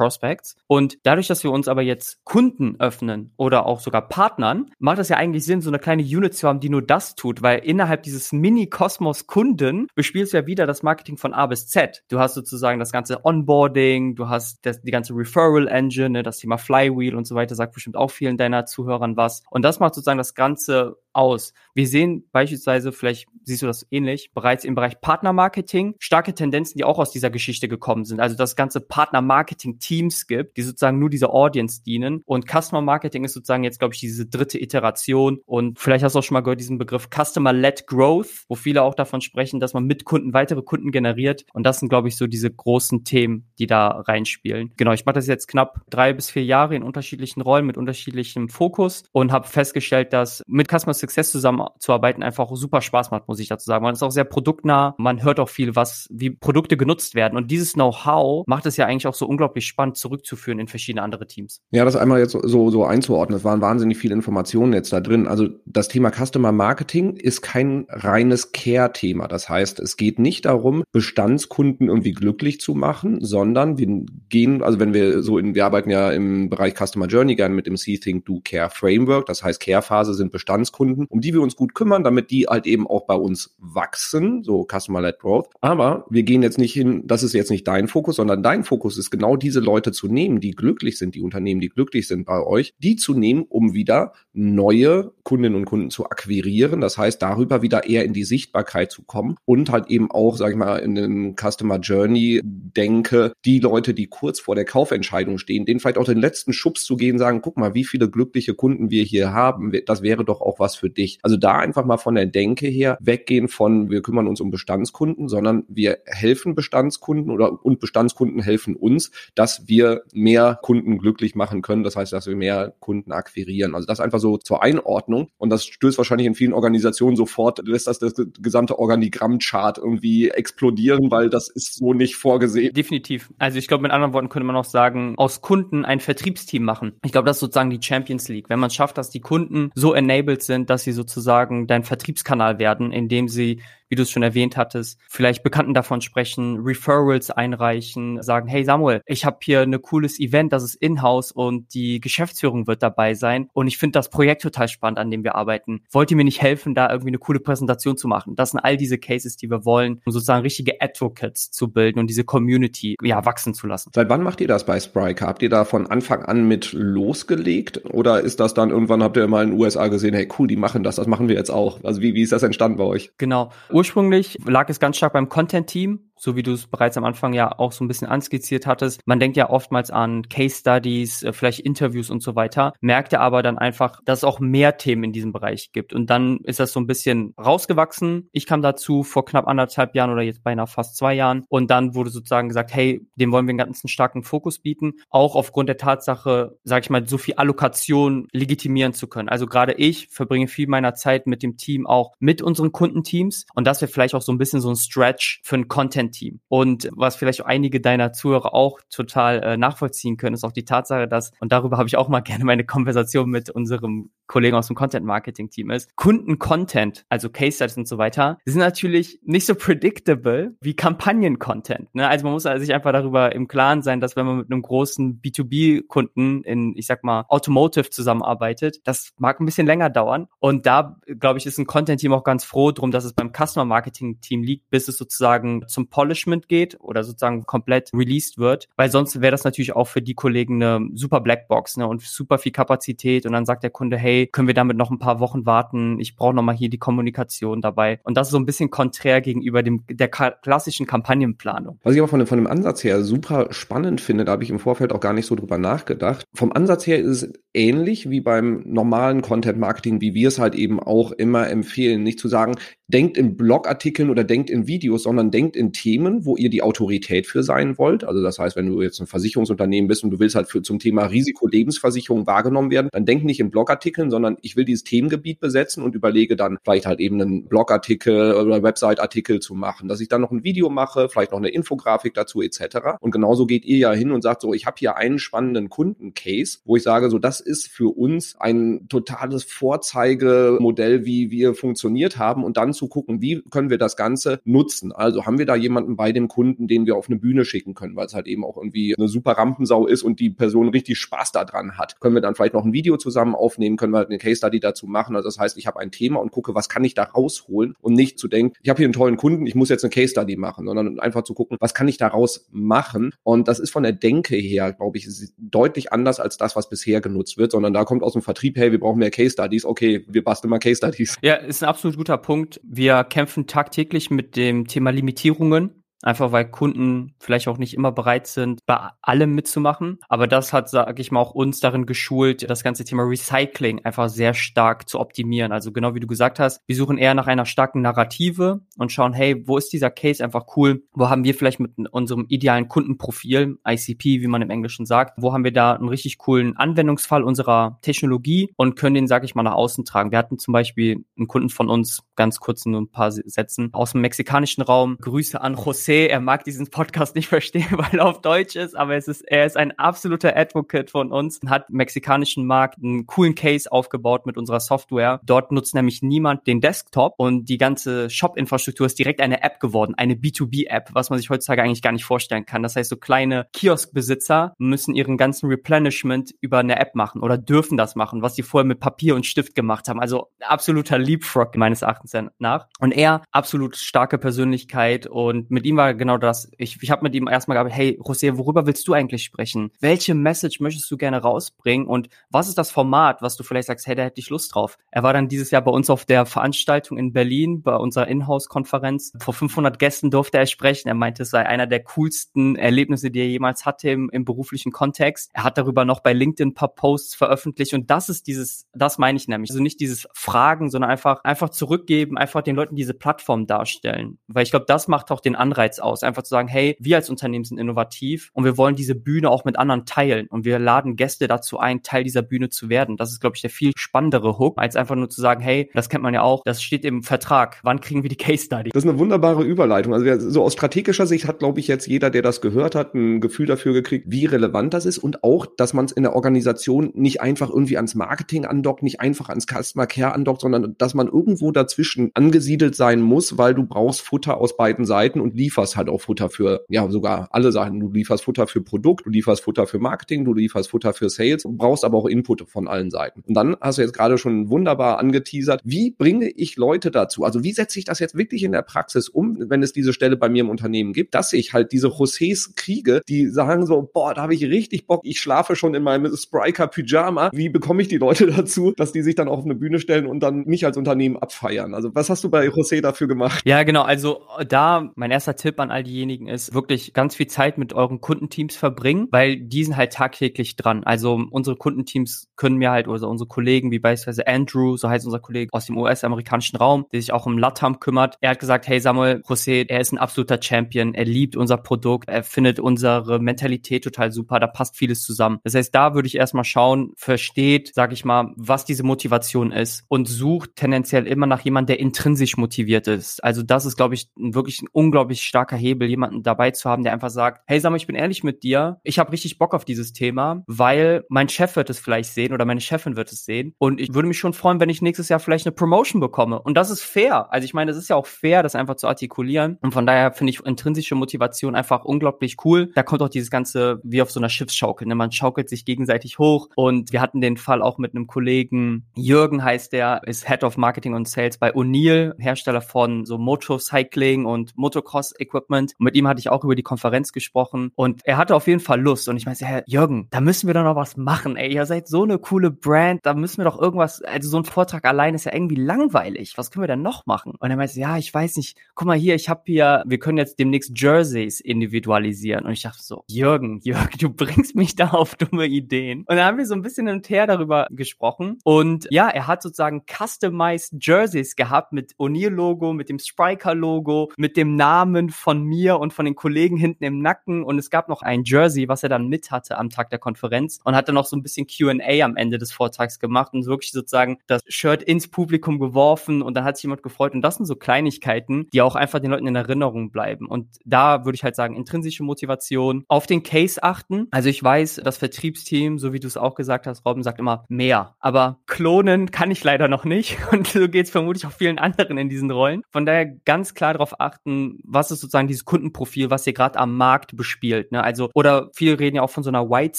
B2B-Prospects. 0.00 0.56
Und 0.66 0.98
dadurch, 1.02 1.26
dass 1.26 1.44
wir 1.44 1.50
uns 1.50 1.68
aber 1.68 1.82
jetzt 1.82 2.24
Kunden 2.24 2.76
öffnen 2.78 3.32
oder 3.36 3.66
auch 3.66 3.80
sogar 3.80 4.08
Partnern, 4.08 4.70
macht 4.78 4.98
das 4.98 5.08
ja 5.08 5.16
eigentlich 5.16 5.44
Sinn, 5.44 5.60
so 5.60 5.70
eine 5.70 5.78
kleine 5.78 6.02
Unit 6.02 6.30
Unit 6.30 6.34
zu 6.34 6.48
haben, 6.48 6.60
die 6.60 6.68
nur 6.68 6.82
das 6.82 7.14
tut, 7.14 7.42
weil 7.42 7.60
innerhalb 7.60 8.02
dieses 8.02 8.32
Mini-Kosmos 8.32 9.26
Kunden 9.26 9.88
bespielst 9.94 10.32
du 10.32 10.38
ja 10.38 10.46
wieder 10.46 10.66
das 10.66 10.82
Marketing 10.82 11.16
von 11.16 11.32
A 11.32 11.46
bis 11.46 11.66
Z. 11.66 12.02
Du 12.08 12.18
hast 12.18 12.34
sozusagen 12.34 12.78
das 12.78 12.92
ganze 12.92 13.24
Onboarding, 13.24 14.14
du 14.14 14.28
hast 14.28 14.64
das, 14.66 14.82
die 14.82 14.90
ganze 14.90 15.14
Referral 15.14 15.66
Engine, 15.68 16.10
ne, 16.10 16.22
das 16.22 16.38
Thema 16.38 16.58
Flywheel 16.58 17.14
und 17.14 17.26
so 17.26 17.34
weiter, 17.34 17.54
sagt 17.54 17.74
bestimmt 17.74 17.96
auch 17.96 18.10
vielen 18.10 18.36
deiner 18.36 18.66
Zuhörern 18.66 19.16
was. 19.16 19.42
Und 19.50 19.62
das 19.62 19.80
macht 19.80 19.94
sozusagen 19.94 20.18
das 20.18 20.34
ganze 20.34 20.96
aus? 21.12 21.52
Wir 21.74 21.86
sehen 21.86 22.24
beispielsweise, 22.32 22.92
vielleicht 22.92 23.26
siehst 23.44 23.62
du 23.62 23.66
das 23.66 23.86
ähnlich, 23.90 24.30
bereits 24.34 24.64
im 24.64 24.74
Bereich 24.74 25.00
Partnermarketing 25.00 25.94
starke 25.98 26.34
Tendenzen, 26.34 26.78
die 26.78 26.84
auch 26.84 26.98
aus 26.98 27.10
dieser 27.10 27.30
Geschichte 27.30 27.68
gekommen 27.68 28.04
sind. 28.04 28.20
Also 28.20 28.36
das 28.36 28.56
ganze 28.56 28.80
Partnermarketing-Teams 28.80 30.26
gibt, 30.26 30.56
die 30.56 30.62
sozusagen 30.62 30.98
nur 30.98 31.10
dieser 31.10 31.32
Audience 31.32 31.82
dienen. 31.82 32.22
Und 32.26 32.46
Customer 32.46 32.82
Marketing 32.82 33.24
ist 33.24 33.34
sozusagen 33.34 33.64
jetzt, 33.64 33.78
glaube 33.78 33.94
ich, 33.94 34.00
diese 34.00 34.26
dritte 34.26 34.60
Iteration. 34.60 35.40
Und 35.46 35.78
vielleicht 35.78 36.04
hast 36.04 36.14
du 36.14 36.20
auch 36.20 36.22
schon 36.22 36.34
mal 36.34 36.40
gehört, 36.40 36.60
diesen 36.60 36.78
Begriff 36.78 37.08
Customer-led 37.10 37.86
Growth, 37.86 38.44
wo 38.48 38.54
viele 38.54 38.82
auch 38.82 38.94
davon 38.94 39.20
sprechen, 39.20 39.60
dass 39.60 39.74
man 39.74 39.84
mit 39.84 40.04
Kunden 40.04 40.32
weitere 40.32 40.62
Kunden 40.62 40.90
generiert. 40.90 41.44
Und 41.52 41.64
das 41.64 41.80
sind, 41.80 41.88
glaube 41.88 42.08
ich, 42.08 42.16
so 42.16 42.26
diese 42.26 42.50
großen 42.50 43.04
Themen, 43.04 43.48
die 43.58 43.66
da 43.66 43.88
reinspielen. 43.88 44.72
Genau, 44.76 44.92
ich 44.92 45.04
mache 45.04 45.14
das 45.14 45.26
jetzt 45.26 45.48
knapp 45.48 45.80
drei 45.90 46.12
bis 46.12 46.30
vier 46.30 46.44
Jahre 46.44 46.76
in 46.76 46.82
unterschiedlichen 46.82 47.40
Rollen 47.40 47.66
mit 47.66 47.76
unterschiedlichem 47.76 48.48
Fokus 48.48 49.04
und 49.12 49.32
habe 49.32 49.46
festgestellt, 49.46 50.12
dass 50.12 50.42
mit 50.46 50.68
Customer 50.68 50.94
Success 51.00 51.32
zusammenzuarbeiten 51.32 52.22
einfach 52.22 52.48
super 52.52 52.80
Spaß 52.80 53.10
macht, 53.10 53.28
muss 53.28 53.40
ich 53.40 53.48
dazu 53.48 53.64
sagen. 53.64 53.82
Man 53.82 53.94
ist 53.94 54.02
auch 54.02 54.10
sehr 54.10 54.24
produktnah, 54.24 54.94
man 54.98 55.22
hört 55.22 55.40
auch 55.40 55.48
viel, 55.48 55.76
was, 55.76 56.06
wie 56.10 56.30
Produkte 56.30 56.76
genutzt 56.76 57.14
werden. 57.14 57.36
Und 57.36 57.50
dieses 57.50 57.74
Know-how 57.74 58.46
macht 58.46 58.66
es 58.66 58.76
ja 58.76 58.86
eigentlich 58.86 59.06
auch 59.06 59.14
so 59.14 59.26
unglaublich 59.26 59.66
spannend 59.66 59.96
zurückzuführen 59.96 60.58
in 60.58 60.68
verschiedene 60.68 61.02
andere 61.02 61.26
Teams. 61.26 61.62
Ja, 61.70 61.84
das 61.84 61.96
einmal 61.96 62.20
jetzt 62.20 62.32
so, 62.32 62.70
so 62.70 62.84
einzuordnen. 62.84 63.36
Es 63.36 63.44
waren 63.44 63.60
wahnsinnig 63.60 63.98
viele 63.98 64.14
Informationen 64.14 64.72
jetzt 64.72 64.92
da 64.92 65.00
drin. 65.00 65.26
Also 65.26 65.48
das 65.66 65.88
Thema 65.88 66.10
Customer 66.10 66.52
Marketing 66.52 67.16
ist 67.16 67.42
kein 67.42 67.86
reines 67.88 68.52
Care-Thema. 68.52 69.28
Das 69.28 69.48
heißt, 69.48 69.80
es 69.80 69.96
geht 69.96 70.18
nicht 70.18 70.44
darum, 70.44 70.84
Bestandskunden 70.92 71.88
irgendwie 71.88 72.12
glücklich 72.12 72.60
zu 72.60 72.74
machen, 72.74 73.18
sondern 73.24 73.78
wir 73.78 74.04
gehen, 74.28 74.62
also 74.62 74.78
wenn 74.80 74.94
wir 74.94 75.22
so 75.22 75.38
in, 75.38 75.54
wir 75.54 75.64
arbeiten 75.64 75.90
ja 75.90 76.10
im 76.10 76.48
Bereich 76.50 76.74
Customer 76.74 77.06
Journey 77.06 77.36
gerne 77.36 77.54
mit 77.54 77.66
dem 77.66 77.76
See 77.76 77.98
Think 77.98 78.26
Do 78.26 78.40
Care 78.44 78.70
Framework. 78.70 79.26
Das 79.26 79.42
heißt, 79.42 79.60
Care-Phase 79.60 80.14
sind 80.14 80.32
Bestandskunden, 80.32 80.89
um 81.08 81.20
die 81.20 81.32
wir 81.32 81.40
uns 81.40 81.56
gut 81.56 81.74
kümmern, 81.74 82.04
damit 82.04 82.30
die 82.30 82.46
halt 82.46 82.66
eben 82.66 82.86
auch 82.86 83.06
bei 83.06 83.14
uns 83.14 83.56
wachsen, 83.58 84.42
so 84.42 84.66
Customer-led 84.70 85.18
Growth. 85.18 85.48
Aber 85.60 86.06
wir 86.10 86.22
gehen 86.22 86.42
jetzt 86.42 86.58
nicht 86.58 86.72
hin, 86.72 87.02
das 87.06 87.22
ist 87.22 87.32
jetzt 87.32 87.50
nicht 87.50 87.66
dein 87.66 87.88
Fokus, 87.88 88.16
sondern 88.16 88.42
dein 88.42 88.64
Fokus 88.64 88.98
ist 88.98 89.10
genau 89.10 89.36
diese 89.36 89.60
Leute 89.60 89.92
zu 89.92 90.08
nehmen, 90.08 90.40
die 90.40 90.52
glücklich 90.52 90.98
sind, 90.98 91.14
die 91.14 91.22
Unternehmen, 91.22 91.60
die 91.60 91.68
glücklich 91.68 92.08
sind 92.08 92.26
bei 92.26 92.44
euch, 92.44 92.74
die 92.78 92.96
zu 92.96 93.14
nehmen, 93.14 93.44
um 93.48 93.74
wieder 93.74 94.12
neue 94.32 95.12
Kundinnen 95.30 95.54
und 95.54 95.64
Kunden 95.64 95.90
zu 95.90 96.06
akquirieren. 96.06 96.80
Das 96.80 96.98
heißt, 96.98 97.22
darüber 97.22 97.62
wieder 97.62 97.88
eher 97.88 98.04
in 98.04 98.12
die 98.12 98.24
Sichtbarkeit 98.24 98.90
zu 98.90 99.04
kommen 99.04 99.36
und 99.44 99.70
halt 99.70 99.86
eben 99.86 100.10
auch, 100.10 100.36
sag 100.36 100.50
ich 100.50 100.56
mal, 100.56 100.78
in 100.78 100.96
den 100.96 101.36
Customer 101.36 101.78
Journey 101.78 102.40
denke, 102.42 103.32
die 103.44 103.60
Leute, 103.60 103.94
die 103.94 104.08
kurz 104.08 104.40
vor 104.40 104.56
der 104.56 104.64
Kaufentscheidung 104.64 105.38
stehen, 105.38 105.66
denen 105.66 105.78
vielleicht 105.78 105.98
auch 105.98 106.04
den 106.04 106.18
letzten 106.18 106.52
Schubs 106.52 106.82
zu 106.82 106.96
gehen, 106.96 107.16
sagen, 107.16 107.42
guck 107.42 107.58
mal, 107.58 107.74
wie 107.74 107.84
viele 107.84 108.10
glückliche 108.10 108.54
Kunden 108.54 108.90
wir 108.90 109.04
hier 109.04 109.32
haben. 109.32 109.70
Das 109.86 110.02
wäre 110.02 110.24
doch 110.24 110.40
auch 110.40 110.58
was 110.58 110.74
für 110.74 110.90
dich. 110.90 111.20
Also 111.22 111.36
da 111.36 111.58
einfach 111.58 111.84
mal 111.84 111.98
von 111.98 112.16
der 112.16 112.26
Denke 112.26 112.66
her 112.66 112.98
weggehen 113.00 113.46
von, 113.46 113.88
wir 113.88 114.02
kümmern 114.02 114.26
uns 114.26 114.40
um 114.40 114.50
Bestandskunden, 114.50 115.28
sondern 115.28 115.62
wir 115.68 115.98
helfen 116.06 116.56
Bestandskunden 116.56 117.30
oder 117.30 117.64
und 117.64 117.78
Bestandskunden 117.78 118.42
helfen 118.42 118.74
uns, 118.74 119.12
dass 119.36 119.68
wir 119.68 120.02
mehr 120.12 120.58
Kunden 120.60 120.98
glücklich 120.98 121.36
machen 121.36 121.62
können. 121.62 121.84
Das 121.84 121.94
heißt, 121.94 122.12
dass 122.12 122.26
wir 122.26 122.34
mehr 122.34 122.74
Kunden 122.80 123.12
akquirieren. 123.12 123.76
Also 123.76 123.86
das 123.86 124.00
einfach 124.00 124.18
so 124.18 124.36
zur 124.36 124.64
Einordnung. 124.64 125.19
Und 125.38 125.50
das 125.50 125.64
stößt 125.64 125.98
wahrscheinlich 125.98 126.26
in 126.26 126.34
vielen 126.34 126.52
Organisationen 126.52 127.16
sofort, 127.16 127.66
lässt 127.66 127.86
das 127.86 127.98
das 127.98 128.14
gesamte 128.40 128.78
Organigrammchart 128.78 129.78
irgendwie 129.78 130.30
explodieren, 130.30 131.10
weil 131.10 131.30
das 131.30 131.48
ist 131.48 131.76
so 131.76 131.94
nicht 131.94 132.16
vorgesehen. 132.16 132.72
Definitiv. 132.74 133.30
Also 133.38 133.58
ich 133.58 133.68
glaube, 133.68 133.82
mit 133.82 133.92
anderen 133.92 134.12
Worten 134.12 134.28
könnte 134.28 134.46
man 134.46 134.56
auch 134.56 134.64
sagen, 134.64 135.14
aus 135.16 135.40
Kunden 135.40 135.84
ein 135.84 136.00
Vertriebsteam 136.00 136.62
machen. 136.62 136.92
Ich 137.04 137.12
glaube, 137.12 137.26
das 137.26 137.36
ist 137.36 137.40
sozusagen 137.40 137.70
die 137.70 137.82
Champions 137.82 138.28
League. 138.28 138.48
Wenn 138.48 138.60
man 138.60 138.70
schafft, 138.70 138.98
dass 138.98 139.10
die 139.10 139.20
Kunden 139.20 139.70
so 139.74 139.94
enabled 139.94 140.42
sind, 140.42 140.70
dass 140.70 140.84
sie 140.84 140.92
sozusagen 140.92 141.66
dein 141.66 141.84
Vertriebskanal 141.84 142.58
werden, 142.58 142.92
indem 142.92 143.28
sie 143.28 143.60
wie 143.90 143.96
du 143.96 144.02
es 144.02 144.10
schon 144.10 144.22
erwähnt 144.22 144.56
hattest, 144.56 144.98
vielleicht 145.08 145.42
Bekannten 145.42 145.74
davon 145.74 146.00
sprechen, 146.00 146.60
Referrals 146.62 147.30
einreichen, 147.30 148.22
sagen, 148.22 148.48
hey 148.48 148.64
Samuel, 148.64 149.02
ich 149.04 149.24
habe 149.24 149.38
hier 149.42 149.60
ein 149.60 149.82
cooles 149.82 150.18
Event, 150.20 150.52
das 150.52 150.62
ist 150.62 150.76
in-house 150.76 151.32
und 151.32 151.74
die 151.74 152.00
Geschäftsführung 152.00 152.66
wird 152.66 152.82
dabei 152.82 153.14
sein 153.14 153.50
und 153.52 153.66
ich 153.66 153.78
finde 153.78 153.98
das 153.98 154.08
Projekt 154.08 154.42
total 154.42 154.68
spannend, 154.68 154.98
an 154.98 155.10
dem 155.10 155.24
wir 155.24 155.34
arbeiten. 155.34 155.82
Wollt 155.90 156.10
ihr 156.10 156.16
mir 156.16 156.24
nicht 156.24 156.40
helfen, 156.40 156.74
da 156.74 156.88
irgendwie 156.88 157.10
eine 157.10 157.18
coole 157.18 157.40
Präsentation 157.40 157.96
zu 157.96 158.06
machen? 158.06 158.36
Das 158.36 158.52
sind 158.52 158.60
all 158.60 158.76
diese 158.76 158.96
Cases, 158.96 159.36
die 159.36 159.50
wir 159.50 159.64
wollen, 159.64 160.00
um 160.06 160.12
sozusagen 160.12 160.42
richtige 160.42 160.80
Advocates 160.80 161.50
zu 161.50 161.68
bilden 161.72 161.98
und 161.98 162.06
diese 162.06 162.24
Community 162.24 162.96
ja 163.02 163.24
wachsen 163.24 163.54
zu 163.54 163.66
lassen. 163.66 163.90
Seit 163.92 164.08
wann 164.08 164.22
macht 164.22 164.40
ihr 164.40 164.48
das 164.48 164.64
bei 164.64 164.78
Spryker? 164.78 165.26
Habt 165.26 165.42
ihr 165.42 165.50
da 165.50 165.64
von 165.64 165.88
Anfang 165.88 166.22
an 166.22 166.46
mit 166.46 166.72
losgelegt 166.72 167.84
oder 167.90 168.20
ist 168.20 168.38
das 168.38 168.54
dann 168.54 168.70
irgendwann 168.70 169.02
habt 169.02 169.16
ihr 169.16 169.26
mal 169.26 169.42
in 169.42 169.50
den 169.50 169.60
USA 169.60 169.88
gesehen, 169.88 170.14
hey 170.14 170.28
cool, 170.38 170.46
die 170.46 170.56
machen 170.56 170.84
das, 170.84 170.96
das 170.96 171.08
machen 171.08 171.28
wir 171.28 171.34
jetzt 171.34 171.50
auch. 171.50 171.82
Also 171.82 172.00
wie, 172.00 172.14
wie 172.14 172.22
ist 172.22 172.32
das 172.32 172.44
entstanden 172.44 172.78
bei 172.78 172.84
euch? 172.84 173.10
Genau. 173.18 173.50
Ursprünglich 173.80 174.36
lag 174.44 174.68
es 174.68 174.78
ganz 174.78 174.98
stark 174.98 175.14
beim 175.14 175.30
Content-Team 175.30 176.09
so 176.20 176.36
wie 176.36 176.42
du 176.42 176.52
es 176.52 176.66
bereits 176.66 176.96
am 176.96 177.04
Anfang 177.04 177.32
ja 177.32 177.58
auch 177.58 177.72
so 177.72 177.82
ein 177.82 177.88
bisschen 177.88 178.06
anskizziert 178.06 178.66
hattest. 178.66 179.00
Man 179.06 179.18
denkt 179.18 179.36
ja 179.36 179.48
oftmals 179.48 179.90
an 179.90 180.28
Case 180.28 180.56
Studies, 180.56 181.22
äh, 181.22 181.32
vielleicht 181.32 181.60
Interviews 181.60 182.10
und 182.10 182.22
so 182.22 182.36
weiter, 182.36 182.74
merkte 182.80 183.20
aber 183.20 183.42
dann 183.42 183.58
einfach, 183.58 184.00
dass 184.04 184.18
es 184.18 184.24
auch 184.24 184.38
mehr 184.38 184.76
Themen 184.76 185.04
in 185.04 185.12
diesem 185.12 185.32
Bereich 185.32 185.72
gibt. 185.72 185.94
Und 185.94 186.10
dann 186.10 186.38
ist 186.44 186.60
das 186.60 186.72
so 186.72 186.80
ein 186.80 186.86
bisschen 186.86 187.34
rausgewachsen. 187.38 188.28
Ich 188.32 188.46
kam 188.46 188.60
dazu 188.60 189.02
vor 189.02 189.24
knapp 189.24 189.48
anderthalb 189.48 189.94
Jahren 189.94 190.10
oder 190.10 190.22
jetzt 190.22 190.44
beinahe 190.44 190.66
fast 190.66 190.96
zwei 190.96 191.14
Jahren. 191.14 191.44
Und 191.48 191.70
dann 191.70 191.94
wurde 191.94 192.10
sozusagen 192.10 192.48
gesagt, 192.48 192.74
hey, 192.74 193.00
dem 193.14 193.32
wollen 193.32 193.46
wir 193.46 193.52
einen 193.52 193.58
ganzen 193.58 193.88
starken 193.88 194.22
Fokus 194.22 194.58
bieten. 194.58 194.92
Auch 195.08 195.34
aufgrund 195.36 195.70
der 195.70 195.78
Tatsache, 195.78 196.58
sage 196.64 196.84
ich 196.84 196.90
mal, 196.90 197.08
so 197.08 197.16
viel 197.16 197.34
Allokation 197.34 198.28
legitimieren 198.32 198.92
zu 198.92 199.08
können. 199.08 199.30
Also 199.30 199.46
gerade 199.46 199.72
ich 199.72 200.08
verbringe 200.08 200.48
viel 200.48 200.66
meiner 200.66 200.94
Zeit 200.94 201.26
mit 201.26 201.42
dem 201.42 201.56
Team 201.56 201.86
auch 201.86 202.12
mit 202.18 202.42
unseren 202.42 202.72
Kundenteams. 202.72 203.46
Und 203.54 203.66
das 203.66 203.80
wäre 203.80 203.90
vielleicht 203.90 204.14
auch 204.14 204.22
so 204.22 204.32
ein 204.32 204.38
bisschen 204.38 204.60
so 204.60 204.68
ein 204.68 204.76
Stretch 204.76 205.40
für 205.44 205.56
ein 205.56 205.68
Content 205.68 206.09
Team. 206.10 206.40
Und 206.48 206.88
was 206.92 207.16
vielleicht 207.16 207.44
einige 207.44 207.80
deiner 207.80 208.12
Zuhörer 208.12 208.54
auch 208.54 208.80
total 208.90 209.42
äh, 209.42 209.56
nachvollziehen 209.56 210.16
können, 210.16 210.34
ist 210.34 210.44
auch 210.44 210.52
die 210.52 210.64
Tatsache, 210.64 211.08
dass, 211.08 211.32
und 211.40 211.52
darüber 211.52 211.78
habe 211.78 211.88
ich 211.88 211.96
auch 211.96 212.08
mal 212.08 212.20
gerne 212.30 212.44
meine 212.44 212.64
Konversation 212.64 213.28
mit 213.30 213.50
unserem 213.50 214.10
Kollegen 214.26 214.56
aus 214.56 214.68
dem 214.68 214.76
Content 214.76 215.04
Marketing 215.04 215.50
Team 215.50 215.70
ist, 215.70 215.96
Kunden-Content, 215.96 217.04
also 217.08 217.30
Case 217.30 217.56
Studies 217.56 217.76
und 217.76 217.88
so 217.88 217.98
weiter, 217.98 218.38
sind 218.44 218.60
natürlich 218.60 219.18
nicht 219.24 219.44
so 219.44 219.56
predictable 219.56 220.54
wie 220.60 220.74
Kampagnen-Content. 220.74 221.94
Ne? 221.94 222.08
Also 222.08 222.24
man 222.24 222.34
muss 222.34 222.46
also 222.46 222.60
sich 222.64 222.72
einfach 222.72 222.92
darüber 222.92 223.34
im 223.34 223.48
Klaren 223.48 223.82
sein, 223.82 224.00
dass 224.00 224.14
wenn 224.14 224.26
man 224.26 224.38
mit 224.38 224.52
einem 224.52 224.62
großen 224.62 225.20
B2B-Kunden 225.20 226.44
in, 226.44 226.74
ich 226.76 226.86
sag 226.86 227.02
mal, 227.02 227.24
Automotive 227.28 227.90
zusammenarbeitet, 227.90 228.80
das 228.84 229.12
mag 229.18 229.40
ein 229.40 229.46
bisschen 229.46 229.66
länger 229.66 229.90
dauern. 229.90 230.28
Und 230.38 230.64
da, 230.64 230.96
glaube 231.18 231.38
ich, 231.38 231.46
ist 231.46 231.58
ein 231.58 231.66
Content-Team 231.66 232.12
auch 232.12 232.24
ganz 232.24 232.44
froh 232.44 232.70
drum, 232.70 232.92
dass 232.92 233.04
es 233.04 233.12
beim 233.12 233.32
Customer 233.32 233.64
Marketing 233.64 234.20
Team 234.20 234.42
liegt, 234.42 234.70
bis 234.70 234.86
es 234.88 234.96
sozusagen 234.96 235.66
zum 235.66 235.88
Polishment 236.00 236.48
geht 236.48 236.78
oder 236.80 237.04
sozusagen 237.04 237.44
komplett 237.44 237.90
released 237.92 238.38
wird, 238.38 238.68
weil 238.76 238.90
sonst 238.90 239.20
wäre 239.20 239.32
das 239.32 239.44
natürlich 239.44 239.76
auch 239.76 239.86
für 239.86 240.00
die 240.00 240.14
Kollegen 240.14 240.62
eine 240.62 240.88
super 240.94 241.20
Blackbox 241.20 241.76
ne, 241.76 241.86
und 241.86 242.00
super 242.00 242.38
viel 242.38 242.52
Kapazität 242.52 243.26
und 243.26 243.32
dann 243.32 243.44
sagt 243.44 243.64
der 243.64 243.70
Kunde, 243.70 243.98
hey, 243.98 244.26
können 244.26 244.48
wir 244.48 244.54
damit 244.54 244.78
noch 244.78 244.90
ein 244.90 244.98
paar 244.98 245.20
Wochen 245.20 245.44
warten? 245.44 246.00
Ich 246.00 246.16
brauche 246.16 246.32
noch 246.32 246.42
mal 246.42 246.56
hier 246.56 246.70
die 246.70 246.78
Kommunikation 246.78 247.60
dabei 247.60 248.00
und 248.02 248.16
das 248.16 248.28
ist 248.28 248.32
so 248.32 248.38
ein 248.38 248.46
bisschen 248.46 248.70
konträr 248.70 249.20
gegenüber 249.20 249.62
dem 249.62 249.84
der 249.90 250.08
klassischen 250.08 250.86
Kampagnenplanung. 250.86 251.78
Was 251.82 251.94
ich 251.94 252.00
aber 252.00 252.08
von 252.08 252.26
von 252.26 252.38
dem 252.38 252.46
Ansatz 252.46 252.82
her 252.82 253.02
super 253.02 253.48
spannend 253.50 254.00
finde, 254.00 254.24
da 254.24 254.32
habe 254.32 254.42
ich 254.42 254.48
im 254.48 254.58
Vorfeld 254.58 254.94
auch 254.94 255.00
gar 255.00 255.12
nicht 255.12 255.26
so 255.26 255.34
drüber 255.34 255.58
nachgedacht. 255.58 256.24
Vom 256.32 256.50
Ansatz 256.50 256.86
her 256.86 256.98
ist 256.98 257.22
es 257.22 257.32
ähnlich 257.52 258.08
wie 258.08 258.22
beim 258.22 258.62
normalen 258.64 259.20
Content 259.20 259.58
Marketing, 259.58 260.00
wie 260.00 260.14
wir 260.14 260.28
es 260.28 260.38
halt 260.38 260.54
eben 260.54 260.80
auch 260.80 261.12
immer 261.12 261.50
empfehlen, 261.50 262.02
nicht 262.02 262.18
zu 262.18 262.28
sagen, 262.28 262.54
denkt 262.88 263.16
in 263.16 263.36
Blogartikeln 263.36 264.10
oder 264.10 264.24
denkt 264.24 264.50
in 264.50 264.66
Videos, 264.66 265.04
sondern 265.04 265.30
denkt 265.30 265.56
in 265.56 265.72
Themen 265.72 265.89
Themen, 265.90 266.24
wo 266.24 266.36
ihr 266.36 266.50
die 266.50 266.62
Autorität 266.62 267.26
für 267.26 267.42
sein 267.42 267.76
wollt. 267.76 268.04
Also 268.04 268.22
das 268.22 268.38
heißt, 268.38 268.54
wenn 268.54 268.66
du 268.66 268.80
jetzt 268.80 269.00
ein 269.00 269.08
Versicherungsunternehmen 269.08 269.88
bist 269.88 270.04
und 270.04 270.10
du 270.12 270.20
willst 270.20 270.36
halt 270.36 270.46
für, 270.46 270.62
zum 270.62 270.78
Thema 270.78 271.06
Risikolebensversicherung 271.06 272.28
wahrgenommen 272.28 272.70
werden, 272.70 272.90
dann 272.92 273.06
denk 273.06 273.24
nicht 273.24 273.40
in 273.40 273.50
Blogartikeln, 273.50 274.08
sondern 274.08 274.36
ich 274.40 274.54
will 274.54 274.64
dieses 274.64 274.84
Themengebiet 274.84 275.40
besetzen 275.40 275.82
und 275.82 275.96
überlege 275.96 276.36
dann 276.36 276.58
vielleicht 276.62 276.86
halt 276.86 277.00
eben 277.00 277.20
einen 277.20 277.48
Blogartikel 277.48 278.34
oder 278.34 278.62
Website-Artikel 278.62 279.40
zu 279.40 279.54
machen, 279.54 279.88
dass 279.88 280.00
ich 280.00 280.06
dann 280.06 280.20
noch 280.20 280.30
ein 280.30 280.44
Video 280.44 280.68
mache, 280.70 281.08
vielleicht 281.08 281.32
noch 281.32 281.38
eine 281.38 281.48
Infografik 281.48 282.14
dazu 282.14 282.40
etc. 282.40 283.00
Und 283.00 283.10
genauso 283.10 283.46
geht 283.46 283.64
ihr 283.64 283.78
ja 283.78 283.92
hin 283.92 284.12
und 284.12 284.22
sagt 284.22 284.42
so, 284.42 284.54
ich 284.54 284.66
habe 284.66 284.76
hier 284.78 284.96
einen 284.96 285.18
spannenden 285.18 285.70
Kundencase, 285.70 286.58
wo 286.64 286.76
ich 286.76 286.84
sage, 286.84 287.10
so 287.10 287.18
das 287.18 287.40
ist 287.40 287.66
für 287.66 287.96
uns 287.96 288.36
ein 288.38 288.86
totales 288.88 289.42
Vorzeigemodell, 289.42 291.04
wie 291.04 291.32
wir 291.32 291.54
funktioniert 291.54 292.16
haben 292.16 292.44
und 292.44 292.56
dann 292.58 292.72
zu 292.74 292.86
gucken, 292.86 293.20
wie 293.20 293.42
können 293.50 293.70
wir 293.70 293.78
das 293.78 293.96
Ganze 293.96 294.40
nutzen. 294.44 294.92
Also 294.92 295.26
haben 295.26 295.38
wir 295.38 295.46
da 295.46 295.56
jemanden 295.56 295.79
jemanden 295.80 295.96
bei 295.96 296.12
dem 296.12 296.28
Kunden, 296.28 296.68
den 296.68 296.86
wir 296.86 296.96
auf 296.96 297.08
eine 297.08 297.16
Bühne 297.16 297.44
schicken 297.44 297.74
können, 297.74 297.96
weil 297.96 298.06
es 298.06 298.14
halt 298.14 298.26
eben 298.26 298.44
auch 298.44 298.56
irgendwie 298.56 298.94
eine 298.96 299.08
super 299.08 299.32
Rampensau 299.32 299.86
ist 299.86 300.02
und 300.02 300.20
die 300.20 300.30
Person 300.30 300.68
richtig 300.68 300.98
Spaß 300.98 301.32
daran 301.32 301.78
hat. 301.78 302.00
Können 302.00 302.14
wir 302.14 302.22
dann 302.22 302.34
vielleicht 302.34 302.54
noch 302.54 302.64
ein 302.64 302.72
Video 302.72 302.96
zusammen 302.96 303.34
aufnehmen, 303.34 303.76
können 303.76 303.92
wir 303.92 303.98
halt 303.98 304.08
eine 304.08 304.18
Case 304.18 304.36
Study 304.36 304.60
dazu 304.60 304.86
machen. 304.86 305.16
Also 305.16 305.28
das 305.28 305.38
heißt, 305.38 305.56
ich 305.56 305.66
habe 305.66 305.80
ein 305.80 305.90
Thema 305.90 306.20
und 306.20 306.32
gucke, 306.32 306.54
was 306.54 306.68
kann 306.68 306.84
ich 306.84 306.94
da 306.94 307.04
rausholen 307.04 307.74
und 307.80 307.94
nicht 307.94 308.18
zu 308.18 308.28
denken, 308.28 308.54
ich 308.62 308.68
habe 308.68 308.78
hier 308.78 308.86
einen 308.86 308.92
tollen 308.92 309.16
Kunden, 309.16 309.46
ich 309.46 309.54
muss 309.54 309.68
jetzt 309.68 309.84
eine 309.84 309.90
Case 309.90 310.08
Study 310.08 310.36
machen, 310.36 310.66
sondern 310.66 311.00
einfach 311.00 311.22
zu 311.22 311.34
gucken, 311.34 311.56
was 311.60 311.74
kann 311.74 311.88
ich 311.88 311.96
daraus 311.96 312.46
machen. 312.50 313.12
Und 313.22 313.48
das 313.48 313.58
ist 313.58 313.70
von 313.70 313.82
der 313.82 313.92
Denke 313.92 314.36
her, 314.36 314.72
glaube 314.72 314.98
ich, 314.98 315.08
deutlich 315.38 315.92
anders 315.92 316.20
als 316.20 316.36
das, 316.36 316.56
was 316.56 316.68
bisher 316.68 317.00
genutzt 317.00 317.38
wird, 317.38 317.52
sondern 317.52 317.72
da 317.72 317.84
kommt 317.84 318.02
aus 318.02 318.12
dem 318.12 318.22
Vertrieb, 318.22 318.56
hey, 318.56 318.72
wir 318.72 318.80
brauchen 318.80 318.98
mehr 318.98 319.10
Case 319.10 319.30
Studies, 319.30 319.64
okay, 319.64 320.04
wir 320.08 320.22
basteln 320.22 320.50
mal 320.50 320.58
Case 320.58 320.76
Studies. 320.76 321.16
Ja, 321.22 321.34
ist 321.34 321.62
ein 321.62 321.68
absolut 321.68 321.96
guter 321.96 322.18
Punkt. 322.18 322.60
Wir 322.62 323.04
kämpfen 323.04 323.46
tagtäglich 323.46 324.10
mit 324.10 324.36
dem 324.36 324.66
Thema 324.66 324.90
Limitierungen 324.90 325.69
Einfach 326.02 326.32
weil 326.32 326.50
Kunden 326.50 327.14
vielleicht 327.18 327.48
auch 327.48 327.58
nicht 327.58 327.74
immer 327.74 327.92
bereit 327.92 328.26
sind, 328.26 328.60
bei 328.66 328.78
allem 329.02 329.34
mitzumachen. 329.34 329.98
Aber 330.08 330.26
das 330.26 330.52
hat, 330.52 330.70
sage 330.70 331.00
ich 331.02 331.12
mal, 331.12 331.20
auch 331.20 331.34
uns 331.34 331.60
darin 331.60 331.84
geschult, 331.84 332.48
das 332.48 332.62
ganze 332.62 332.84
Thema 332.84 333.02
Recycling 333.02 333.84
einfach 333.84 334.08
sehr 334.08 334.32
stark 334.32 334.88
zu 334.88 334.98
optimieren. 334.98 335.52
Also 335.52 335.72
genau 335.72 335.94
wie 335.94 336.00
du 336.00 336.06
gesagt 336.06 336.38
hast, 336.38 336.60
wir 336.66 336.76
suchen 336.76 336.96
eher 336.96 337.14
nach 337.14 337.26
einer 337.26 337.44
starken 337.44 337.82
Narrative 337.82 338.60
und 338.78 338.92
schauen, 338.92 339.12
hey, 339.12 339.46
wo 339.46 339.58
ist 339.58 339.72
dieser 339.72 339.90
Case 339.90 340.24
einfach 340.24 340.46
cool? 340.56 340.82
Wo 340.92 341.10
haben 341.10 341.24
wir 341.24 341.34
vielleicht 341.34 341.60
mit 341.60 341.72
unserem 341.90 342.26
idealen 342.28 342.68
Kundenprofil, 342.68 343.58
ICP, 343.68 344.22
wie 344.22 344.26
man 344.26 344.42
im 344.42 344.50
Englischen 344.50 344.86
sagt, 344.86 345.20
wo 345.20 345.32
haben 345.32 345.44
wir 345.44 345.52
da 345.52 345.74
einen 345.74 345.88
richtig 345.88 346.18
coolen 346.18 346.56
Anwendungsfall 346.56 347.22
unserer 347.22 347.78
Technologie 347.82 348.52
und 348.56 348.76
können 348.76 348.94
den, 348.94 349.06
sage 349.06 349.26
ich 349.26 349.34
mal, 349.34 349.42
nach 349.42 349.54
außen 349.54 349.84
tragen. 349.84 350.10
Wir 350.10 350.18
hatten 350.18 350.38
zum 350.38 350.52
Beispiel 350.52 351.04
einen 351.18 351.28
Kunden 351.28 351.50
von 351.50 351.68
uns, 351.68 352.02
ganz 352.16 352.40
kurz 352.40 352.64
in 352.64 352.74
ein 352.74 352.90
paar 352.90 353.12
Sätzen, 353.12 353.68
aus 353.72 353.92
dem 353.92 354.00
mexikanischen 354.00 354.62
Raum. 354.62 354.96
Grüße 355.00 355.40
an 355.40 355.56
José 355.56 355.89
José, 355.90 356.06
er 356.06 356.20
mag 356.20 356.44
diesen 356.44 356.70
Podcast 356.70 357.16
nicht 357.16 357.26
verstehen, 357.26 357.66
weil 357.72 357.98
er 357.98 358.06
auf 358.06 358.20
Deutsch 358.20 358.54
ist, 358.54 358.76
aber 358.76 358.94
es 358.94 359.08
ist, 359.08 359.22
er 359.22 359.44
ist 359.44 359.56
ein 359.56 359.76
absoluter 359.76 360.36
Advocate 360.36 360.88
von 360.88 361.10
uns, 361.10 361.40
hat 361.48 361.68
im 361.68 361.76
mexikanischen 361.76 362.46
Markt 362.46 362.78
einen 362.80 363.06
coolen 363.06 363.34
Case 363.34 363.70
aufgebaut 363.70 364.24
mit 364.24 364.38
unserer 364.38 364.60
Software. 364.60 365.20
Dort 365.24 365.50
nutzt 365.50 365.74
nämlich 365.74 366.00
niemand 366.00 366.46
den 366.46 366.60
Desktop 366.60 367.14
und 367.16 367.48
die 367.48 367.58
ganze 367.58 368.08
Shop-Infrastruktur 368.08 368.86
ist 368.86 369.00
direkt 369.00 369.20
eine 369.20 369.42
App 369.42 369.58
geworden, 369.58 369.94
eine 369.96 370.14
B2B-App, 370.14 370.90
was 370.92 371.10
man 371.10 371.18
sich 371.18 371.28
heutzutage 371.28 371.62
eigentlich 371.62 371.82
gar 371.82 371.92
nicht 371.92 372.04
vorstellen 372.04 372.46
kann. 372.46 372.62
Das 372.62 372.76
heißt, 372.76 372.88
so 372.88 372.96
kleine 372.96 373.48
Kioskbesitzer 373.52 374.54
müssen 374.58 374.94
ihren 374.94 375.16
ganzen 375.16 375.48
Replenishment 375.48 376.34
über 376.40 376.58
eine 376.58 376.78
App 376.78 376.94
machen 376.94 377.20
oder 377.20 377.36
dürfen 377.36 377.76
das 377.76 377.96
machen, 377.96 378.22
was 378.22 378.36
sie 378.36 378.42
vorher 378.42 378.66
mit 378.66 378.78
Papier 378.78 379.16
und 379.16 379.26
Stift 379.26 379.56
gemacht 379.56 379.88
haben. 379.88 380.00
Also 380.00 380.28
absoluter 380.40 380.98
Leapfrog 380.98 381.56
meines 381.56 381.82
Erachtens 381.82 382.14
nach. 382.38 382.68
Und 382.78 382.92
er, 382.92 383.22
absolut 383.32 383.76
starke 383.76 384.18
Persönlichkeit 384.18 385.08
und 385.08 385.50
mit 385.50 385.66
ihm 385.66 385.79
war 385.80 385.94
genau 385.94 386.18
das. 386.18 386.50
Ich, 386.58 386.78
ich 386.82 386.90
habe 386.90 387.02
mit 387.02 387.14
ihm 387.14 387.26
erstmal 387.26 387.56
gehabt, 387.56 387.74
hey, 387.74 387.98
José, 388.02 388.36
worüber 388.36 388.66
willst 388.66 388.86
du 388.86 388.92
eigentlich 388.92 389.24
sprechen? 389.24 389.70
Welche 389.80 390.14
Message 390.14 390.60
möchtest 390.60 390.90
du 390.90 390.98
gerne 390.98 391.22
rausbringen? 391.22 391.86
Und 391.86 392.10
was 392.28 392.48
ist 392.48 392.58
das 392.58 392.70
Format, 392.70 393.22
was 393.22 393.36
du 393.36 393.44
vielleicht 393.44 393.68
sagst, 393.68 393.86
hey, 393.86 393.94
da 393.94 394.02
hätte 394.02 394.20
ich 394.20 394.28
Lust 394.28 394.54
drauf? 394.54 394.76
Er 394.90 395.02
war 395.02 395.14
dann 395.14 395.28
dieses 395.28 395.50
Jahr 395.50 395.62
bei 395.62 395.70
uns 395.70 395.88
auf 395.88 396.04
der 396.04 396.26
Veranstaltung 396.26 396.98
in 396.98 397.14
Berlin, 397.14 397.62
bei 397.62 397.74
unserer 397.76 398.08
Inhouse-Konferenz. 398.08 399.12
Vor 399.18 399.32
500 399.32 399.78
Gästen 399.78 400.10
durfte 400.10 400.36
er 400.36 400.46
sprechen. 400.46 400.88
Er 400.88 400.94
meinte, 400.94 401.22
es 401.22 401.30
sei 401.30 401.46
einer 401.46 401.66
der 401.66 401.82
coolsten 401.82 402.56
Erlebnisse, 402.56 403.10
die 403.10 403.20
er 403.20 403.28
jemals 403.28 403.64
hatte 403.64 403.88
im, 403.88 404.10
im 404.10 404.26
beruflichen 404.26 404.72
Kontext. 404.72 405.30
Er 405.32 405.44
hat 405.44 405.56
darüber 405.56 405.86
noch 405.86 406.00
bei 406.00 406.12
LinkedIn 406.12 406.50
ein 406.50 406.54
paar 406.54 406.74
Posts 406.74 407.14
veröffentlicht. 407.14 407.72
Und 407.72 407.90
das 407.90 408.10
ist 408.10 408.26
dieses, 408.26 408.66
das 408.74 408.98
meine 408.98 409.16
ich 409.16 409.28
nämlich. 409.28 409.50
Also 409.50 409.62
nicht 409.62 409.80
dieses 409.80 410.06
Fragen, 410.12 410.68
sondern 410.68 410.90
einfach, 410.90 411.24
einfach 411.24 411.48
zurückgeben, 411.48 412.18
einfach 412.18 412.42
den 412.42 412.56
Leuten 412.56 412.76
diese 412.76 412.92
Plattform 412.92 413.46
darstellen. 413.46 414.18
Weil 414.28 414.42
ich 414.42 414.50
glaube, 414.50 414.66
das 414.68 414.88
macht 414.88 415.10
auch 415.10 415.20
den 415.20 415.36
Anreiz 415.36 415.69
Anreiz 415.70 415.78
aus, 415.78 416.02
einfach 416.02 416.22
zu 416.22 416.30
sagen, 416.30 416.48
hey, 416.48 416.76
wir 416.80 416.96
als 416.96 417.10
Unternehmen 417.10 417.44
sind 417.44 417.58
innovativ 417.58 418.30
und 418.32 418.44
wir 418.44 418.56
wollen 418.56 418.74
diese 418.74 418.94
Bühne 418.94 419.30
auch 419.30 419.44
mit 419.44 419.58
anderen 419.58 419.86
teilen 419.86 420.26
und 420.28 420.44
wir 420.44 420.58
laden 420.58 420.96
Gäste 420.96 421.28
dazu 421.28 421.58
ein, 421.58 421.82
Teil 421.82 422.04
dieser 422.04 422.22
Bühne 422.22 422.48
zu 422.48 422.68
werden. 422.68 422.96
Das 422.96 423.10
ist, 423.10 423.20
glaube 423.20 423.36
ich, 423.36 423.42
der 423.42 423.50
viel 423.50 423.72
spannendere 423.76 424.38
Hook, 424.38 424.58
als 424.58 424.76
einfach 424.76 424.96
nur 424.96 425.08
zu 425.08 425.20
sagen, 425.20 425.40
hey, 425.40 425.70
das 425.74 425.88
kennt 425.88 426.02
man 426.02 426.14
ja 426.14 426.22
auch, 426.22 426.42
das 426.44 426.62
steht 426.62 426.84
im 426.84 427.02
Vertrag. 427.02 427.60
Wann 427.62 427.80
kriegen 427.80 428.02
wir 428.02 428.10
die 428.10 428.16
Case 428.16 428.44
Study? 428.44 428.70
Das 428.72 428.84
ist 428.84 428.88
eine 428.88 428.98
wunderbare 428.98 429.44
Überleitung. 429.44 429.94
Also 429.94 430.30
so 430.30 430.42
aus 430.42 430.52
strategischer 430.52 431.06
Sicht 431.06 431.26
hat, 431.26 431.38
glaube 431.38 431.60
ich, 431.60 431.68
jetzt 431.68 431.86
jeder, 431.86 432.10
der 432.10 432.22
das 432.22 432.40
gehört 432.40 432.74
hat, 432.74 432.94
ein 432.94 433.20
Gefühl 433.20 433.46
dafür 433.46 433.72
gekriegt, 433.72 434.06
wie 434.08 434.26
relevant 434.26 434.74
das 434.74 434.86
ist 434.86 434.98
und 434.98 435.22
auch, 435.22 435.46
dass 435.46 435.72
man 435.72 435.84
es 435.84 435.92
in 435.92 436.02
der 436.02 436.14
Organisation 436.14 436.90
nicht 436.94 437.20
einfach 437.20 437.50
irgendwie 437.50 437.76
ans 437.76 437.94
Marketing 437.94 438.44
andockt, 438.44 438.82
nicht 438.82 439.00
einfach 439.00 439.28
ans 439.28 439.46
Customer 439.46 439.86
Care 439.86 440.12
andockt, 440.14 440.40
sondern 440.40 440.74
dass 440.78 440.94
man 440.94 441.06
irgendwo 441.06 441.52
dazwischen 441.52 442.10
angesiedelt 442.14 442.74
sein 442.74 443.00
muss, 443.00 443.38
weil 443.38 443.54
du 443.54 443.64
brauchst 443.64 444.00
Futter 444.00 444.38
aus 444.38 444.56
beiden 444.56 444.84
Seiten 444.84 445.20
und 445.20 445.34
lieferst 445.34 445.59
lieferst 445.60 445.76
halt 445.76 445.88
auch 445.88 446.00
Futter 446.00 446.30
für, 446.30 446.64
ja, 446.68 446.88
sogar 446.88 447.28
alle 447.32 447.52
Sachen. 447.52 447.80
Du 447.80 447.90
lieferst 447.90 448.24
Futter 448.24 448.46
für 448.46 448.62
Produkt, 448.62 449.06
du 449.06 449.10
lieferst 449.10 449.42
Futter 449.42 449.66
für 449.66 449.78
Marketing, 449.78 450.24
du 450.24 450.32
lieferst 450.32 450.70
Futter 450.70 450.92
für 450.92 451.10
Sales 451.10 451.44
und 451.44 451.58
brauchst 451.58 451.84
aber 451.84 451.98
auch 451.98 452.06
Input 452.06 452.48
von 452.48 452.66
allen 452.66 452.90
Seiten. 452.90 453.22
Und 453.26 453.34
dann 453.34 453.56
hast 453.60 453.78
du 453.78 453.82
jetzt 453.82 453.92
gerade 453.92 454.16
schon 454.16 454.48
wunderbar 454.48 454.98
angeteasert, 454.98 455.60
wie 455.64 455.90
bringe 455.90 456.28
ich 456.28 456.56
Leute 456.56 456.90
dazu? 456.90 457.24
Also 457.24 457.44
wie 457.44 457.52
setze 457.52 457.78
ich 457.78 457.84
das 457.84 457.98
jetzt 457.98 458.14
wirklich 458.14 458.42
in 458.42 458.52
der 458.52 458.62
Praxis 458.62 459.08
um, 459.08 459.36
wenn 459.48 459.62
es 459.62 459.72
diese 459.72 459.92
Stelle 459.92 460.16
bei 460.16 460.28
mir 460.28 460.40
im 460.40 460.50
Unternehmen 460.50 460.92
gibt, 460.92 461.14
dass 461.14 461.32
ich 461.32 461.52
halt 461.52 461.72
diese 461.72 461.88
Josés 461.88 462.54
kriege, 462.56 463.02
die 463.08 463.28
sagen 463.28 463.66
so, 463.66 463.88
boah, 463.92 464.14
da 464.14 464.22
habe 464.22 464.34
ich 464.34 464.44
richtig 464.44 464.86
Bock, 464.86 465.02
ich 465.04 465.20
schlafe 465.20 465.56
schon 465.56 465.74
in 465.74 465.82
meinem 465.82 466.14
Spriker 466.16 466.68
Pyjama. 466.68 467.30
Wie 467.34 467.48
bekomme 467.48 467.82
ich 467.82 467.88
die 467.88 467.98
Leute 467.98 468.26
dazu, 468.36 468.72
dass 468.76 468.92
die 468.92 469.02
sich 469.02 469.14
dann 469.14 469.28
auf 469.28 469.44
eine 469.44 469.54
Bühne 469.54 469.78
stellen 469.78 470.06
und 470.06 470.20
dann 470.20 470.44
mich 470.46 470.64
als 470.64 470.76
Unternehmen 470.76 471.16
abfeiern? 471.16 471.74
Also 471.74 471.94
was 471.94 472.08
hast 472.08 472.24
du 472.24 472.30
bei 472.30 472.46
José 472.46 472.80
dafür 472.80 473.08
gemacht? 473.08 473.42
Ja, 473.44 473.62
genau. 473.62 473.82
Also 473.82 474.22
da 474.48 474.90
mein 474.94 475.10
erster 475.10 475.36
Tipp 475.36 475.49
an 475.58 475.70
all 475.70 475.82
diejenigen 475.82 476.28
ist, 476.28 476.54
wirklich 476.54 476.92
ganz 476.92 477.16
viel 477.16 477.26
Zeit 477.26 477.58
mit 477.58 477.72
euren 477.72 478.00
Kundenteams 478.00 478.56
verbringen, 478.56 479.08
weil 479.10 479.40
die 479.40 479.64
sind 479.64 479.76
halt 479.76 479.92
tagtäglich 479.92 480.56
dran. 480.56 480.84
Also 480.84 481.20
unsere 481.30 481.56
Kundenteams 481.56 482.28
können 482.36 482.56
mir 482.56 482.70
halt, 482.70 482.86
oder 482.88 483.08
unsere 483.08 483.28
Kollegen, 483.28 483.70
wie 483.70 483.78
beispielsweise 483.78 484.26
Andrew, 484.26 484.76
so 484.76 484.88
heißt 484.88 485.06
unser 485.06 485.20
Kollege 485.20 485.50
aus 485.52 485.66
dem 485.66 485.76
US-amerikanischen 485.76 486.56
Raum, 486.56 486.86
der 486.92 487.00
sich 487.00 487.12
auch 487.12 487.26
um 487.26 487.38
LATAM 487.38 487.80
kümmert, 487.80 488.16
er 488.20 488.30
hat 488.30 488.40
gesagt, 488.40 488.68
hey 488.68 488.80
Samuel, 488.80 489.22
José, 489.26 489.66
er 489.68 489.80
ist 489.80 489.92
ein 489.92 489.98
absoluter 489.98 490.40
Champion, 490.40 490.94
er 490.94 491.04
liebt 491.04 491.36
unser 491.36 491.56
Produkt, 491.56 492.08
er 492.08 492.22
findet 492.22 492.60
unsere 492.60 493.18
Mentalität 493.18 493.84
total 493.84 494.12
super, 494.12 494.38
da 494.38 494.46
passt 494.46 494.76
vieles 494.76 495.02
zusammen. 495.02 495.38
Das 495.44 495.54
heißt, 495.54 495.74
da 495.74 495.94
würde 495.94 496.06
ich 496.06 496.16
erstmal 496.16 496.44
schauen, 496.44 496.92
versteht, 496.96 497.72
sag 497.74 497.92
ich 497.92 498.04
mal, 498.04 498.32
was 498.36 498.64
diese 498.64 498.82
Motivation 498.82 499.52
ist 499.52 499.84
und 499.88 500.08
sucht 500.08 500.56
tendenziell 500.56 501.06
immer 501.06 501.26
nach 501.26 501.40
jemandem, 501.40 501.76
der 501.76 501.80
intrinsisch 501.80 502.36
motiviert 502.36 502.86
ist. 502.88 503.22
Also 503.24 503.42
das 503.42 503.64
ist, 503.66 503.76
glaube 503.76 503.94
ich, 503.94 504.08
wirklich 504.16 504.62
ein 504.62 504.68
unglaublich 504.72 505.22
starker 505.30 505.56
Hebel 505.56 505.88
jemanden 505.88 506.22
dabei 506.22 506.50
zu 506.50 506.68
haben, 506.68 506.82
der 506.82 506.92
einfach 506.92 507.10
sagt, 507.10 507.42
hey 507.46 507.60
Sam, 507.60 507.74
ich 507.76 507.86
bin 507.86 507.96
ehrlich 507.96 508.22
mit 508.22 508.42
dir, 508.42 508.80
ich 508.82 508.98
habe 508.98 509.12
richtig 509.12 509.38
Bock 509.38 509.54
auf 509.54 509.64
dieses 509.64 509.92
Thema, 509.92 510.42
weil 510.46 511.04
mein 511.08 511.28
Chef 511.28 511.56
wird 511.56 511.70
es 511.70 511.78
vielleicht 511.78 512.12
sehen 512.12 512.32
oder 512.32 512.44
meine 512.44 512.60
Chefin 512.60 512.96
wird 512.96 513.12
es 513.12 513.24
sehen 513.24 513.54
und 513.58 513.80
ich 513.80 513.94
würde 513.94 514.08
mich 514.08 514.18
schon 514.18 514.32
freuen, 514.32 514.60
wenn 514.60 514.68
ich 514.68 514.82
nächstes 514.82 515.08
Jahr 515.08 515.20
vielleicht 515.20 515.46
eine 515.46 515.54
Promotion 515.54 516.00
bekomme. 516.00 516.40
Und 516.40 516.54
das 516.54 516.70
ist 516.70 516.82
fair. 516.82 517.32
Also 517.32 517.44
ich 517.44 517.54
meine, 517.54 517.70
das 517.70 517.78
ist 517.80 517.88
ja 517.88 517.96
auch 517.96 518.06
fair, 518.06 518.42
das 518.42 518.54
einfach 518.54 518.74
zu 518.74 518.88
artikulieren. 518.88 519.56
Und 519.62 519.72
von 519.72 519.86
daher 519.86 520.12
finde 520.12 520.32
ich 520.32 520.44
intrinsische 520.44 520.94
Motivation 520.94 521.54
einfach 521.54 521.84
unglaublich 521.84 522.36
cool. 522.44 522.72
Da 522.74 522.82
kommt 522.82 523.02
auch 523.02 523.08
dieses 523.08 523.30
ganze 523.30 523.80
wie 523.84 524.02
auf 524.02 524.10
so 524.10 524.20
einer 524.20 524.28
Schiffsschaukel. 524.28 524.86
Ne? 524.86 524.94
Man 524.94 525.12
schaukelt 525.12 525.48
sich 525.48 525.64
gegenseitig 525.64 526.18
hoch. 526.18 526.48
Und 526.56 526.92
wir 526.92 527.00
hatten 527.00 527.20
den 527.20 527.36
Fall 527.36 527.62
auch 527.62 527.78
mit 527.78 527.94
einem 527.94 528.06
Kollegen, 528.06 528.86
Jürgen 528.96 529.44
heißt 529.44 529.72
der, 529.72 530.02
ist 530.06 530.28
Head 530.28 530.44
of 530.44 530.56
Marketing 530.56 530.94
und 530.94 531.08
Sales 531.08 531.38
bei 531.38 531.54
O'Neill, 531.54 532.14
Hersteller 532.18 532.60
von 532.60 533.04
so 533.04 533.18
Motorcycling 533.18 534.24
und 534.26 534.56
Motocross 534.56 535.12
Equipment. 535.20 535.74
Und 535.78 535.84
mit 535.84 535.96
ihm 535.96 536.08
hatte 536.08 536.20
ich 536.20 536.28
auch 536.28 536.44
über 536.44 536.54
die 536.54 536.62
Konferenz 536.62 537.12
gesprochen 537.12 537.72
und 537.74 538.02
er 538.04 538.16
hatte 538.16 538.34
auf 538.34 538.46
jeden 538.46 538.60
Fall 538.60 538.80
Lust. 538.80 539.08
Und 539.08 539.16
ich 539.16 539.26
meinte, 539.26 539.44
Herr 539.44 539.62
Jürgen, 539.66 540.08
da 540.10 540.20
müssen 540.20 540.46
wir 540.46 540.54
doch 540.54 540.64
noch 540.64 540.76
was 540.76 540.96
machen. 540.96 541.36
Ey, 541.36 541.52
ihr 541.52 541.66
seid 541.66 541.88
so 541.88 542.02
eine 542.02 542.18
coole 542.18 542.50
Brand, 542.50 543.00
da 543.04 543.14
müssen 543.14 543.38
wir 543.38 543.44
doch 543.44 543.60
irgendwas, 543.60 544.02
also 544.02 544.28
so 544.28 544.38
ein 544.38 544.44
Vortrag 544.44 544.84
allein 544.84 545.14
ist 545.14 545.24
ja 545.24 545.34
irgendwie 545.34 545.56
langweilig. 545.56 546.36
Was 546.36 546.50
können 546.50 546.62
wir 546.64 546.68
denn 546.68 546.82
noch 546.82 547.06
machen? 547.06 547.34
Und 547.38 547.50
er 547.50 547.56
meinte, 547.56 547.78
ja, 547.78 547.96
ich 547.96 548.12
weiß 548.12 548.36
nicht, 548.36 548.56
guck 548.74 548.86
mal 548.86 548.96
hier, 548.96 549.14
ich 549.14 549.28
habe 549.28 549.42
hier, 549.46 549.82
wir 549.86 549.98
können 549.98 550.18
jetzt 550.18 550.38
demnächst 550.38 550.72
Jerseys 550.78 551.40
individualisieren. 551.40 552.44
Und 552.44 552.52
ich 552.52 552.62
dachte 552.62 552.82
so, 552.82 553.04
Jürgen, 553.08 553.60
Jürgen, 553.64 553.98
du 553.98 554.10
bringst 554.10 554.54
mich 554.54 554.76
da 554.76 554.90
auf 554.90 555.14
dumme 555.14 555.46
Ideen. 555.46 556.00
Und 556.00 556.16
dann 556.16 556.24
haben 556.24 556.38
wir 556.38 556.46
so 556.46 556.54
ein 556.54 556.62
bisschen 556.62 556.88
und 556.88 557.08
her 557.08 557.26
darüber 557.26 557.66
gesprochen. 557.70 558.38
Und 558.44 558.86
ja, 558.90 559.08
er 559.08 559.26
hat 559.26 559.42
sozusagen 559.42 559.84
customized 559.86 560.74
Jerseys 560.80 561.36
gehabt 561.36 561.72
mit 561.72 561.94
O'Neill-Logo, 561.98 562.72
mit 562.72 562.88
dem 562.88 562.98
Spriker-Logo, 562.98 564.12
mit 564.16 564.36
dem 564.36 564.56
Namen 564.56 565.09
von 565.10 565.42
mir 565.42 565.78
und 565.78 565.92
von 565.92 566.04
den 566.04 566.14
Kollegen 566.14 566.56
hinten 566.56 566.84
im 566.84 567.00
Nacken. 567.00 567.42
Und 567.42 567.58
es 567.58 567.70
gab 567.70 567.88
noch 567.88 568.02
ein 568.02 568.24
Jersey, 568.24 568.68
was 568.68 568.82
er 568.82 568.88
dann 568.88 569.08
mit 569.08 569.30
hatte 569.30 569.58
am 569.58 569.70
Tag 569.70 569.90
der 569.90 569.98
Konferenz 569.98 570.60
und 570.64 570.74
hat 570.74 570.88
dann 570.88 570.94
noch 570.94 571.06
so 571.06 571.16
ein 571.16 571.22
bisschen 571.22 571.46
Q&A 571.46 572.04
am 572.04 572.16
Ende 572.16 572.38
des 572.38 572.52
Vortrags 572.52 572.98
gemacht 572.98 573.32
und 573.32 573.46
wirklich 573.46 573.72
sozusagen 573.72 574.18
das 574.26 574.42
Shirt 574.48 574.82
ins 574.82 575.08
Publikum 575.08 575.58
geworfen. 575.58 576.22
Und 576.22 576.34
dann 576.34 576.44
hat 576.44 576.56
sich 576.56 576.64
jemand 576.64 576.82
gefreut. 576.82 577.12
Und 577.12 577.22
das 577.22 577.36
sind 577.36 577.46
so 577.46 577.56
Kleinigkeiten, 577.56 578.48
die 578.52 578.62
auch 578.62 578.74
einfach 578.74 579.00
den 579.00 579.10
Leuten 579.10 579.26
in 579.26 579.36
Erinnerung 579.36 579.90
bleiben. 579.90 580.26
Und 580.26 580.48
da 580.64 581.04
würde 581.04 581.16
ich 581.16 581.24
halt 581.24 581.36
sagen, 581.36 581.54
intrinsische 581.56 582.02
Motivation, 582.02 582.84
auf 582.88 583.06
den 583.06 583.22
Case 583.22 583.62
achten. 583.62 584.08
Also 584.10 584.28
ich 584.28 584.42
weiß, 584.42 584.80
das 584.84 584.98
Vertriebsteam, 584.98 585.78
so 585.78 585.92
wie 585.92 586.00
du 586.00 586.06
es 586.06 586.16
auch 586.16 586.34
gesagt 586.34 586.66
hast, 586.66 586.84
Robin 586.84 587.02
sagt 587.02 587.18
immer 587.18 587.44
mehr, 587.48 587.96
aber 588.00 588.38
klonen 588.50 589.10
kann 589.10 589.30
ich 589.30 589.42
leider 589.42 589.68
noch 589.68 589.84
nicht. 589.84 590.18
Und 590.32 590.46
so 590.46 590.68
geht 590.68 590.86
es 590.86 590.90
vermutlich 590.90 591.24
auch 591.24 591.32
vielen 591.32 591.58
anderen 591.58 591.96
in 591.96 592.10
diesen 592.10 592.30
Rollen. 592.30 592.62
Von 592.70 592.84
daher 592.84 593.06
ganz 593.06 593.54
klar 593.54 593.72
darauf 593.72 593.98
achten, 594.00 594.58
was 594.64 594.90
ist 594.90 595.00
sozusagen 595.00 595.28
dieses 595.28 595.46
Kundenprofil, 595.46 596.10
was 596.10 596.26
ihr 596.26 596.34
gerade 596.34 596.58
am 596.58 596.76
Markt 596.76 597.16
bespielt. 597.16 597.72
Ne? 597.72 597.82
Also, 597.82 598.10
oder 598.12 598.50
viele 598.52 598.78
reden 598.78 598.96
ja 598.96 599.02
auch 599.02 599.10
von 599.10 599.22
so 599.22 599.30
einer 599.30 599.48
White 599.48 599.78